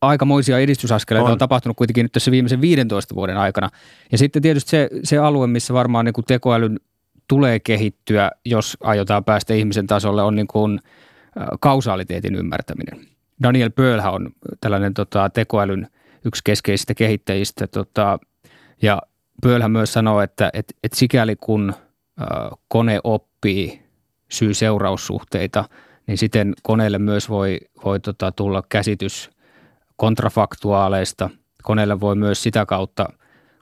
Aikamoisia 0.00 0.58
edistysaskeleita 0.58 1.26
on. 1.26 1.32
on 1.32 1.38
tapahtunut 1.38 1.76
kuitenkin 1.76 2.04
nyt 2.04 2.12
tässä 2.12 2.30
viimeisen 2.30 2.60
15 2.60 3.14
vuoden 3.14 3.36
aikana. 3.36 3.70
Ja 4.12 4.18
sitten 4.18 4.42
tietysti 4.42 4.70
se, 4.70 4.88
se 5.04 5.18
alue, 5.18 5.46
missä 5.46 5.74
varmaan 5.74 6.04
niin 6.04 6.12
kuin 6.12 6.24
tekoälyn 6.24 6.80
tulee 7.28 7.60
kehittyä, 7.60 8.30
jos 8.44 8.76
aiotaan 8.80 9.24
päästä 9.24 9.54
ihmisen 9.54 9.86
tasolle, 9.86 10.22
on 10.22 10.36
niin 10.36 10.46
kuin– 10.48 10.80
kausaaliteetin 11.60 12.34
ymmärtäminen. 12.34 13.06
Daniel 13.42 13.70
Pöhlä 13.70 14.10
on 14.10 14.30
tällainen 14.60 14.94
tota, 14.94 15.30
tekoälyn 15.30 15.88
yksi 16.24 16.40
keskeisistä 16.44 16.94
kehittäjistä 16.94 17.66
tota, 17.66 18.18
ja 18.82 19.02
Pöhlä 19.42 19.68
myös 19.68 19.92
sanoo, 19.92 20.20
että 20.20 20.50
et, 20.52 20.76
et 20.84 20.92
sikäli 20.92 21.36
kun 21.36 21.74
ä, 22.20 22.24
kone 22.68 23.00
oppii 23.04 23.82
syy-seuraussuhteita, 24.30 25.64
niin 26.06 26.18
sitten 26.18 26.54
koneelle 26.62 26.98
myös 26.98 27.28
voi, 27.28 27.58
voi 27.84 28.00
tota, 28.00 28.32
tulla 28.32 28.62
käsitys 28.68 29.30
kontrafaktuaaleista. 29.96 31.30
Koneelle 31.62 32.00
voi 32.00 32.16
myös 32.16 32.42
sitä 32.42 32.66
kautta, 32.66 33.08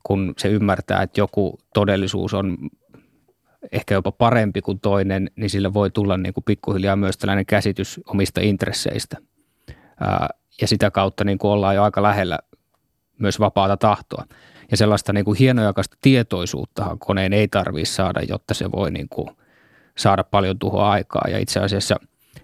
kun 0.03 0.35
se 0.39 0.49
ymmärtää, 0.49 1.03
että 1.03 1.21
joku 1.21 1.59
todellisuus 1.75 2.35
on 2.35 2.57
ehkä 3.73 3.95
jopa 3.95 4.13
parempi 4.13 4.61
kuin 4.61 4.81
toinen, 4.81 5.31
niin 5.37 5.51
sillä 5.51 5.75
voi 5.75 5.91
tulla 5.91 6.17
niin 6.17 6.35
kuin 6.35 6.45
pikkuhiljaa 6.45 6.97
myös 6.97 7.19
tällainen 7.19 7.47
käsitys 7.47 8.01
omista 8.07 8.41
intresseistä. 8.41 9.17
Ää, 10.01 10.29
ja 10.61 10.69
sitä 10.69 10.91
kautta 10.91 11.25
niin 11.25 11.39
kuin 11.39 11.51
ollaan 11.51 11.75
jo 11.75 11.83
aika 11.83 12.03
lähellä 12.03 12.39
myös 13.19 13.41
vapaata 13.41 13.77
tahtoa. 13.77 14.25
Ja 14.71 14.77
sellaista 14.77 15.13
niin 15.13 15.25
kuin 15.25 15.39
hienojakasta 15.39 15.97
tietoisuuttahan 16.01 16.99
koneen 16.99 17.33
ei 17.33 17.49
tarvitse 17.49 17.93
saada, 17.93 18.21
jotta 18.29 18.55
se 18.55 18.73
voi 18.73 18.91
niin 18.91 19.09
kuin 19.09 19.29
saada 19.99 20.25
paljon 20.25 20.59
tuhoa 20.59 20.91
aikaa. 20.91 21.25
Ja 21.29 21.39
itse 21.39 21.61
asiassa 21.61 21.97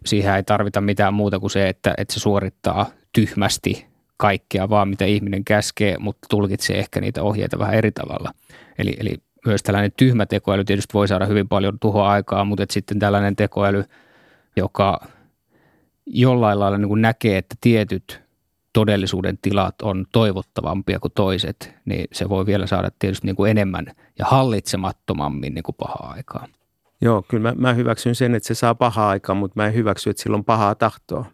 siihen 0.05 0.35
ei 0.35 0.43
tarvita 0.43 0.81
mitään 0.81 1.15
muuta 1.15 1.41
kuin 1.41 1.51
se, 1.51 1.69
että, 1.69 1.95
että 1.99 2.15
se 2.15 2.21
suorittaa 2.21 2.87
tyhmästi 3.13 3.87
kaikkea 4.17 4.69
vaan, 4.69 4.89
mitä 4.89 5.05
ihminen 5.05 5.45
käskee, 5.45 5.99
mutta 5.99 6.27
tulkitsee 6.31 6.79
ehkä 6.79 7.01
niitä 7.01 7.23
ohjeita 7.23 7.59
vähän 7.59 7.75
eri 7.75 7.93
tavalla. 7.93 8.33
Eli, 8.79 8.97
eli 9.01 9.15
myös 9.47 9.63
tällainen 9.63 9.93
tyhmä 9.97 10.27
tekoäly 10.27 10.65
tietysti 10.65 10.95
voi 10.95 11.09
saada 11.09 11.27
hyvin 11.27 11.49
paljon 11.49 11.79
tuhoa 11.79 12.11
aikaa, 12.11 12.45
mutta 12.45 12.67
sitten 12.71 12.99
tällainen 12.99 13.37
tekoäly, 13.37 13.85
joka 14.57 15.01
jollain 16.07 16.61
lailla 16.61 16.79
niin 16.79 16.89
kuin 16.89 17.03
näkee, 17.03 17.39
että 17.39 17.55
tietyt 17.61 18.21
todellisuuden 18.73 19.39
tilat 19.43 19.83
on 19.83 20.07
toivottavampia 20.13 21.01
kuin 21.01 21.13
toiset, 21.15 21.75
niin 21.85 22.09
se 22.13 22.29
voi 22.29 22.47
vielä 22.47 22.67
saada 22.67 22.91
tietysti 22.99 23.27
niin 23.27 23.37
kuin 23.37 23.51
enemmän 23.51 23.87
ja 24.19 24.25
hallitsemattomammin 24.27 25.55
niin 25.55 25.63
kuin 25.63 25.77
pahaa 25.79 26.13
aikaa. 26.17 26.47
Joo, 27.01 27.23
kyllä 27.23 27.43
mä, 27.43 27.55
mä 27.69 27.73
hyväksyn 27.73 28.15
sen, 28.15 28.35
että 28.35 28.47
se 28.47 28.55
saa 28.55 28.75
pahaa 28.75 29.09
aikaa, 29.09 29.35
mutta 29.35 29.53
mä 29.57 29.67
en 29.67 29.75
hyväksy, 29.75 30.11
että 30.11 30.23
sillä 30.23 30.37
on 30.37 30.45
pahaa 30.45 30.75
tahtoa. 30.75 31.25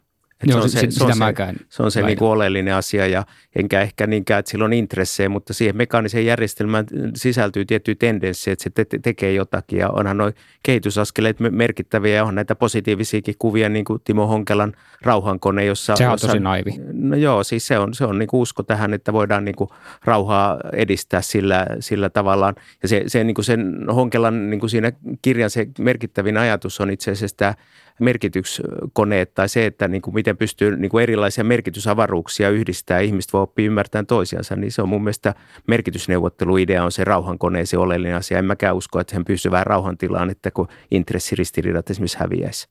Et 0.43 0.49
Joo, 0.49 0.59
se 0.59 0.63
on 0.63 0.69
se, 0.69 0.79
se, 0.79 1.03
on 1.03 1.13
se, 1.13 1.53
se, 1.69 1.83
on 1.83 1.91
se 1.91 2.01
niin 2.01 2.17
kuin 2.17 2.29
oleellinen 2.29 2.73
asia 2.73 3.07
ja 3.07 3.23
enkä 3.55 3.81
ehkä 3.81 4.07
niinkään, 4.07 4.39
että 4.39 4.51
sillä 4.51 4.65
on 4.65 4.73
intressejä, 4.73 5.29
mutta 5.29 5.53
siihen 5.53 5.77
mekaaniseen 5.77 6.25
järjestelmään 6.25 6.85
sisältyy 7.15 7.65
tietty 7.65 7.95
tendenssi, 7.95 8.51
että 8.51 8.63
se 8.63 8.69
te- 8.69 8.99
tekee 9.01 9.33
jotakin 9.33 9.79
ja 9.79 9.89
onhan 9.89 10.17
nuo 10.17 10.31
kehitysaskeleet 10.63 11.37
merkittäviä 11.39 12.15
ja 12.15 12.23
on 12.23 12.35
näitä 12.35 12.55
positiivisiakin 12.55 13.35
kuvia, 13.39 13.69
niin 13.69 13.85
kuin 13.85 14.01
Timo 14.03 14.27
Honkelan 14.27 14.73
rauhankone, 15.01 15.65
jossa... 15.65 15.95
Se 15.95 16.07
on 16.07 16.19
tosi 16.19 16.39
naivi. 16.39 16.71
No 16.93 17.15
joo, 17.15 17.43
siis 17.43 17.67
se 17.67 17.79
on, 17.79 17.93
se 17.93 18.05
on 18.05 18.19
niin 18.19 18.27
kuin 18.27 18.41
usko 18.41 18.63
tähän, 18.63 18.93
että 18.93 19.13
voidaan 19.13 19.45
niin 19.45 19.55
kuin 19.55 19.69
rauhaa 20.05 20.59
edistää 20.73 21.21
sillä, 21.21 21.67
sillä 21.79 22.09
tavallaan 22.09 22.55
ja 22.81 22.87
se, 22.87 23.03
se 23.07 23.23
niin 23.23 23.35
kuin 23.35 23.45
sen 23.45 23.85
Honkelan 23.95 24.49
niin 24.49 24.59
kuin 24.59 24.69
siinä 24.69 24.91
kirjan 25.21 25.49
se 25.49 25.67
merkittävin 25.79 26.37
ajatus 26.37 26.81
on 26.81 26.91
itse 26.91 27.11
asiassa 27.11 27.37
tämä 27.37 27.53
merkityskoneet 27.99 29.33
tai 29.33 29.49
se, 29.49 29.65
että 29.65 29.87
niin 29.87 30.01
kuin 30.01 30.13
miten 30.13 30.37
pystyy 30.37 30.77
niin 30.77 30.89
kuin 30.89 31.03
erilaisia 31.03 31.43
merkitysavaruuksia 31.43 32.49
yhdistää 32.49 32.99
ihmiset 32.99 33.33
voi 33.33 33.41
oppia 33.41 33.65
ymmärtämään 33.65 34.05
toisiansa, 34.05 34.55
niin 34.55 34.71
se 34.71 34.81
on 34.81 34.89
mun 34.89 35.03
mielestä 35.03 35.33
merkitysneuvotteluidea 35.67 36.83
on 36.83 36.91
se 36.91 37.03
rauhankone, 37.03 37.65
se 37.65 37.77
oleellinen 37.77 38.17
asia. 38.17 38.39
En 38.39 38.45
mäkään 38.45 38.75
usko, 38.75 38.99
että 38.99 39.15
hän 39.15 39.25
pysyy 39.25 39.51
vähän 39.51 39.67
rauhantilaan, 39.67 40.29
että 40.29 40.51
kun 40.51 40.67
intressiristiriidat 40.91 41.89
esimerkiksi 41.89 42.19
häviäisi. 42.19 42.67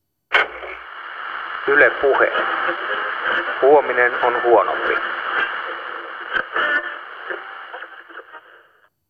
Yle 1.68 1.90
Puhe. 1.90 2.28
Huominen 3.62 4.12
on 4.24 4.42
huonompi. 4.42 4.94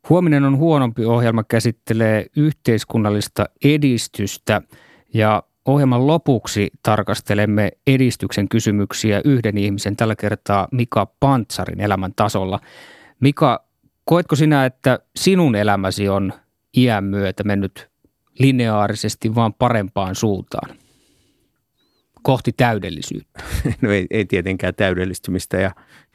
Huominen 0.09 0.45
on 0.45 0.57
huonompi 0.57 1.05
ohjelma 1.05 1.45
käsittelee 1.45 2.27
yhteiskunnallista 2.37 3.45
edistystä 3.65 4.62
ja 5.15 5.43
ohjelman 5.65 6.07
lopuksi 6.07 6.71
tarkastelemme 6.83 7.73
edistyksen 7.87 8.49
kysymyksiä 8.49 9.21
yhden 9.25 9.59
ihmisen, 9.59 9.97
tällä 9.97 10.17
kertaa 10.17 10.69
Mika 10.73 11.07
Pantsarin 11.21 11.81
elämän 11.81 12.12
tasolla. 12.17 12.61
Mika, 13.21 13.65
koetko 14.05 14.37
sinä, 14.37 14.67
että 14.67 14.99
sinun 15.17 15.57
elämäsi 15.57 16.09
on 16.09 16.33
iän 16.77 17.05
myötä 17.05 17.45
mennyt 17.45 17.91
lineaarisesti 18.39 19.35
vaan 19.35 19.55
parempaan 19.55 20.15
suuntaan? 20.15 20.77
kohti 22.25 22.53
täydellisyyttä? 22.53 23.43
No 23.83 23.91
ei, 23.91 24.07
ei 24.11 24.25
tietenkään 24.25 24.75
täydellistymistä 24.75 25.57
ja 25.57 25.71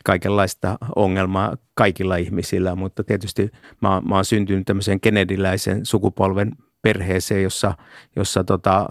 kaikenlaista 0.06 0.78
ongelmaa 0.96 1.58
kaikilla 1.74 2.16
ihmisillä, 2.16 2.76
mutta 2.76 3.04
tietysti 3.04 3.52
mä, 3.82 4.02
mä 4.10 4.16
oon 4.16 4.26
syntynyt 4.26 4.66
tämmöiseen 4.66 5.00
kenediläisen 5.00 5.86
sukupolven 5.86 6.52
perheeseen, 6.82 7.44
jossa, 7.44 7.74
jossa 8.16 8.44
tota, 8.44 8.86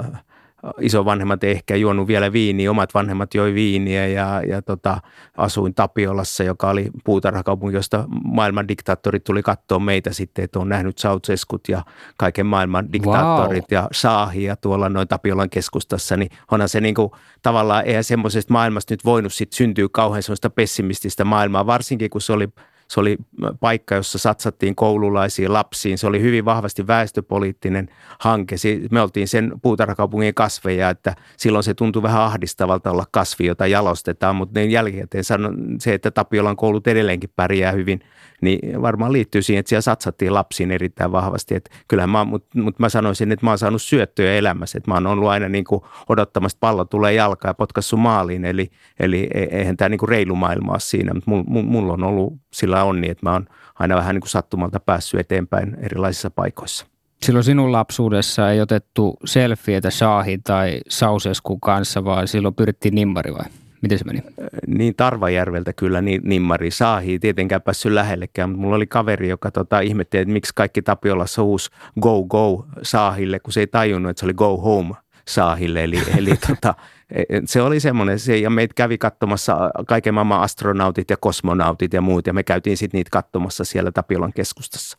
isovanhemmat 0.80 1.44
ei 1.44 1.50
ehkä 1.50 1.76
juonut 1.76 2.08
vielä 2.08 2.32
viiniä, 2.32 2.70
omat 2.70 2.94
vanhemmat 2.94 3.34
joi 3.34 3.54
viiniä 3.54 4.06
ja, 4.06 4.42
ja 4.42 4.62
tota, 4.62 5.00
asuin 5.36 5.74
Tapiolassa, 5.74 6.44
joka 6.44 6.70
oli 6.70 6.90
puutarhakaupunki, 7.04 7.76
josta 7.76 8.04
maailman 8.24 8.68
diktaattorit 8.68 9.24
tuli 9.24 9.42
katsoa 9.42 9.78
meitä 9.78 10.12
sitten, 10.12 10.44
että 10.44 10.58
on 10.58 10.68
nähnyt 10.68 10.96
Ceausescut 10.96 11.68
ja 11.68 11.82
kaiken 12.16 12.46
maailman 12.46 12.92
diktaattorit 12.92 13.72
wow. 13.72 13.82
ja 13.82 13.88
saahia 13.92 14.56
tuolla 14.56 14.88
noin 14.88 15.08
Tapiolan 15.08 15.50
keskustassa, 15.50 16.16
niin 16.16 16.30
onhan 16.50 16.68
se 16.68 16.80
niin 16.80 16.94
kuin, 16.94 17.10
tavallaan, 17.42 17.84
eihän 17.84 18.04
semmoisesta 18.04 18.52
maailmasta 18.52 18.92
nyt 18.92 19.04
voinut 19.04 19.32
sitten 19.32 19.56
syntyä 19.56 19.88
kauhean 19.92 20.22
semmoista 20.22 20.50
pessimististä 20.50 21.24
maailmaa, 21.24 21.66
varsinkin 21.66 22.10
kun 22.10 22.20
se 22.20 22.32
oli 22.32 22.48
se 22.90 23.00
oli 23.00 23.16
paikka, 23.60 23.94
jossa 23.94 24.18
satsattiin 24.18 24.74
koululaisiin, 24.74 25.52
lapsiin. 25.52 25.98
Se 25.98 26.06
oli 26.06 26.22
hyvin 26.22 26.44
vahvasti 26.44 26.86
väestöpoliittinen 26.86 27.88
hanke. 28.18 28.56
Me 28.90 29.00
oltiin 29.00 29.28
sen 29.28 29.52
puutarhakaupungin 29.62 30.34
kasveja, 30.34 30.90
että 30.90 31.14
silloin 31.36 31.64
se 31.64 31.74
tuntui 31.74 32.02
vähän 32.02 32.22
ahdistavalta 32.22 32.90
olla 32.90 33.06
kasvi, 33.10 33.46
jota 33.46 33.66
jalostetaan, 33.66 34.36
mutta 34.36 34.60
niin 34.60 34.70
jälkikäteen 34.70 35.24
sanon 35.24 35.56
se, 35.80 35.94
että 35.94 36.10
Tapiolan 36.10 36.56
koulut 36.56 36.86
edelleenkin 36.86 37.32
pärjää 37.36 37.72
hyvin– 37.72 38.00
niin 38.40 38.82
varmaan 38.82 39.12
liittyy 39.12 39.42
siihen, 39.42 39.60
että 39.60 39.68
siellä 39.68 39.80
satsattiin 39.80 40.34
lapsiin 40.34 40.70
erittäin 40.70 41.12
vahvasti. 41.12 41.54
Että 41.54 41.70
kyllähän 41.88 42.10
mä, 42.10 42.24
mutta 42.24 42.58
mut 42.58 42.78
mä 42.78 42.88
sanoisin, 42.88 43.32
että 43.32 43.46
mä 43.46 43.50
oon 43.50 43.58
saanut 43.58 43.82
syöttöjä 43.82 44.34
elämässä, 44.34 44.78
että 44.78 44.90
mä 44.90 44.94
oon 44.94 45.06
ollut 45.06 45.28
aina 45.28 45.48
niin 45.48 45.64
kuin 45.64 45.82
odottamassa, 46.08 46.56
että 46.56 46.60
pallo 46.60 46.84
tulee 46.84 47.12
jalkaan 47.12 47.50
ja 47.50 47.54
potkassu 47.54 47.96
maaliin, 47.96 48.44
eli, 48.44 48.70
eli 49.00 49.28
e, 49.34 49.42
eihän 49.42 49.76
tämä 49.76 49.88
niin 49.88 49.98
kuin 49.98 50.08
reilu 50.08 50.34
maailma 50.34 50.72
ole 50.72 50.80
siinä, 50.80 51.14
mutta 51.14 51.30
mulla 51.30 51.62
mul 51.62 51.90
on 51.90 52.04
ollut 52.04 52.32
sillä 52.52 52.84
onni, 52.84 53.10
että 53.10 53.26
mä 53.26 53.32
oon 53.32 53.46
aina 53.74 53.96
vähän 53.96 54.14
niin 54.14 54.20
kuin 54.20 54.30
sattumalta 54.30 54.80
päässyt 54.80 55.20
eteenpäin 55.20 55.76
erilaisissa 55.80 56.30
paikoissa. 56.30 56.86
Silloin 57.22 57.44
sinun 57.44 57.72
lapsuudessa 57.72 58.50
ei 58.50 58.60
otettu 58.60 59.16
selfietä 59.24 59.90
Shaahin 59.90 60.42
tai 60.42 60.80
Sauseskun 60.88 61.60
kanssa, 61.60 62.04
vaan 62.04 62.28
silloin 62.28 62.54
pyrittiin 62.54 62.94
nimmari 62.94 63.34
vai? 63.34 63.46
Miten 63.82 63.98
se 63.98 64.04
meni? 64.04 64.22
Niin 64.66 64.94
Tarvajärveltä 64.96 65.72
kyllä 65.72 66.00
niin, 66.00 66.20
Nimmari 66.24 66.70
saahi. 66.70 67.18
Tietenkään 67.18 67.62
päässyt 67.62 67.92
lähellekään, 67.92 68.50
mutta 68.50 68.62
mulla 68.62 68.76
oli 68.76 68.86
kaveri, 68.86 69.28
joka 69.28 69.50
tota, 69.50 69.80
ihmetteli, 69.80 70.22
että 70.22 70.32
miksi 70.32 70.52
kaikki 70.54 70.82
Tapiolassa 70.82 71.42
huus 71.42 71.70
go 72.00 72.24
go 72.24 72.66
saahille, 72.82 73.38
kun 73.38 73.52
se 73.52 73.60
ei 73.60 73.66
tajunnut, 73.66 74.10
että 74.10 74.20
se 74.20 74.26
oli 74.26 74.34
go 74.34 74.56
home 74.56 74.94
saahille. 75.28 75.84
Eli, 75.84 76.02
eli 76.18 76.30
tota, 76.46 76.74
e, 77.10 77.24
se 77.44 77.62
oli 77.62 77.80
semmoinen, 77.80 78.18
se, 78.18 78.36
ja 78.36 78.50
meitä 78.50 78.74
kävi 78.74 78.98
katsomassa 78.98 79.70
kaiken 79.86 80.14
maailman 80.14 80.40
astronautit 80.40 81.10
ja 81.10 81.16
kosmonautit 81.16 81.92
ja 81.92 82.00
muut, 82.00 82.26
ja 82.26 82.32
me 82.32 82.42
käytiin 82.42 82.76
sitten 82.76 82.98
niitä 82.98 83.10
katsomassa 83.10 83.64
siellä 83.64 83.92
Tapiolan 83.92 84.32
keskustassa. 84.32 84.98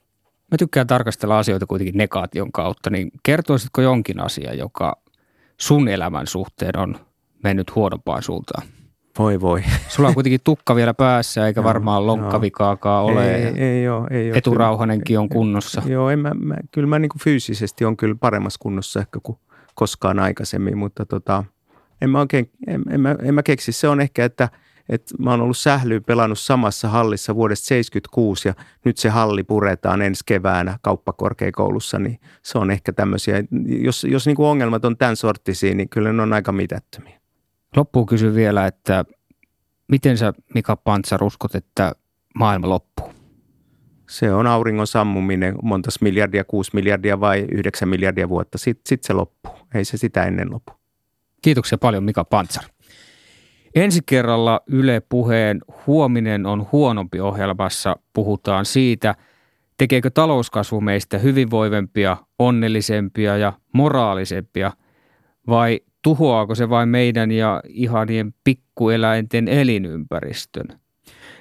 Mä 0.51 0.57
tykkään 0.57 0.87
tarkastella 0.87 1.39
asioita 1.39 1.65
kuitenkin 1.65 1.97
negaation 1.97 2.51
kautta, 2.51 2.89
niin 2.89 3.11
kertoisitko 3.23 3.81
jonkin 3.81 4.19
asia, 4.19 4.53
joka 4.53 5.01
sun 5.57 5.87
elämän 5.87 6.27
suhteen 6.27 6.79
on 6.79 6.95
mennyt 7.43 7.75
huonompaan 7.75 8.23
suuntaan. 8.23 8.67
Voi 9.19 9.41
voi. 9.41 9.63
Sulla 9.87 10.09
on 10.09 10.13
kuitenkin 10.13 10.39
tukka 10.43 10.75
vielä 10.75 10.93
päässä, 10.93 11.47
eikä 11.47 11.63
varmaan 11.63 12.07
lonkkavikaakaan 12.07 13.05
ole. 13.05 13.35
Ei, 13.35 13.43
ei, 13.43 13.61
ei 13.63 13.89
ole, 13.89 14.07
ei 14.11 14.31
ole. 14.31 14.37
Eturauhanenkin 14.37 15.19
on 15.19 15.29
kunnossa. 15.29 15.81
Joo, 15.85 16.09
en 16.09 16.19
mä, 16.19 16.31
mä, 16.33 16.55
kyllä 16.71 16.87
mä 16.87 16.99
niin 16.99 17.09
kuin 17.09 17.21
fyysisesti 17.21 17.85
on 17.85 17.97
kyllä 17.97 18.15
paremmassa 18.19 18.57
kunnossa 18.61 18.99
ehkä 18.99 19.19
kuin 19.23 19.37
koskaan 19.75 20.19
aikaisemmin, 20.19 20.77
mutta 20.77 21.05
tota, 21.05 21.43
en 22.01 22.09
mä 22.09 22.19
oikein, 22.19 22.51
en, 22.67 22.83
en, 22.89 23.01
mä, 23.01 23.15
en 23.23 23.33
mä 23.33 23.43
keksi. 23.43 23.71
Se 23.71 23.87
on 23.87 24.01
ehkä, 24.01 24.25
että, 24.25 24.49
että 24.89 25.15
mä 25.19 25.31
oon 25.31 25.41
ollut 25.41 25.57
sählyyn 25.57 26.03
pelannut 26.03 26.39
samassa 26.39 26.89
hallissa 26.89 27.35
vuodesta 27.35 27.65
76 27.65 28.47
ja 28.47 28.53
nyt 28.85 28.97
se 28.97 29.09
halli 29.09 29.43
puretaan 29.43 30.01
ensi 30.01 30.23
keväänä 30.25 30.79
kauppakorkeakoulussa, 30.81 31.99
niin 31.99 32.19
se 32.43 32.57
on 32.57 32.71
ehkä 32.71 32.93
tämmöisiä, 32.93 33.43
jos, 33.65 34.03
jos 34.03 34.25
niin 34.25 34.35
kuin 34.35 34.47
ongelmat 34.47 34.85
on 34.85 34.97
tämän 34.97 35.15
sorttisia, 35.15 35.75
niin 35.75 35.89
kyllä 35.89 36.13
ne 36.13 36.21
on 36.21 36.33
aika 36.33 36.51
mitättömiä. 36.51 37.18
Loppuun 37.75 38.05
kysyn 38.05 38.35
vielä, 38.35 38.67
että 38.67 39.05
miten 39.87 40.17
sä 40.17 40.33
Mika 40.53 40.75
Pantsar 40.75 41.23
uskot, 41.23 41.55
että 41.55 41.95
maailma 42.35 42.69
loppuu? 42.69 43.13
Se 44.09 44.33
on 44.33 44.47
auringon 44.47 44.87
sammuminen, 44.87 45.55
montas 45.63 46.01
miljardia, 46.01 46.43
kuusi 46.43 46.71
miljardia 46.73 47.19
vai 47.19 47.47
yhdeksän 47.51 47.89
miljardia 47.89 48.29
vuotta. 48.29 48.57
Sitten 48.57 48.89
sit 48.89 49.03
se 49.03 49.13
loppuu. 49.13 49.51
Ei 49.73 49.85
se 49.85 49.97
sitä 49.97 50.23
ennen 50.23 50.51
lopu. 50.51 50.71
Kiitoksia 51.41 51.77
paljon 51.77 52.03
Mika 52.03 52.23
Pantsar. 52.25 52.63
Ensi 53.75 53.99
kerralla 54.05 54.61
Yle 54.67 55.01
Puheen 55.09 55.61
Huominen 55.87 56.45
on 56.45 56.67
huonompi 56.71 57.19
ohjelmassa 57.19 57.95
puhutaan 58.13 58.65
siitä, 58.65 59.15
tekeekö 59.77 60.09
talouskasvu 60.09 60.81
meistä 60.81 61.17
hyvinvoivempia, 61.17 62.17
onnellisempia 62.39 63.37
ja 63.37 63.53
moraalisempia 63.73 64.71
vai 65.47 65.79
tuhoaako 66.01 66.55
se 66.55 66.69
vain 66.69 66.89
meidän 66.89 67.31
ja 67.31 67.61
ihanien 67.67 68.33
pikkueläinten 68.43 69.47
elinympäristön? 69.47 70.65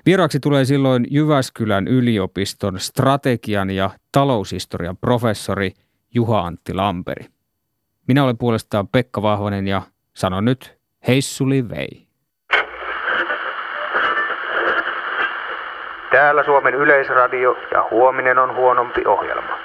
Vieraaksi 0.07 0.41
tulee 0.41 0.65
silloin 0.65 1.07
Jyväskylän 1.11 1.89
yliopiston 1.89 2.81
strategian 2.81 3.71
ja 3.71 3.91
taloushistorian 4.13 4.97
professori 4.97 5.73
Juha-Antti 6.15 6.75
Lamperi. 6.75 7.27
Minä 8.09 8.25
olen 8.25 8.39
puolestaan 8.39 8.89
Pekka 8.89 9.23
Vahvanen 9.23 9.69
ja 9.69 9.83
sanon 10.15 10.45
nyt 10.45 10.79
heissuli 11.09 11.69
vei. 11.69 12.09
Täällä 16.11 16.45
Suomen 16.45 16.75
Yleisradio 16.75 17.57
ja 17.73 17.89
huominen 17.91 18.39
on 18.39 18.57
huonompi 18.57 19.05
ohjelma. 19.07 19.59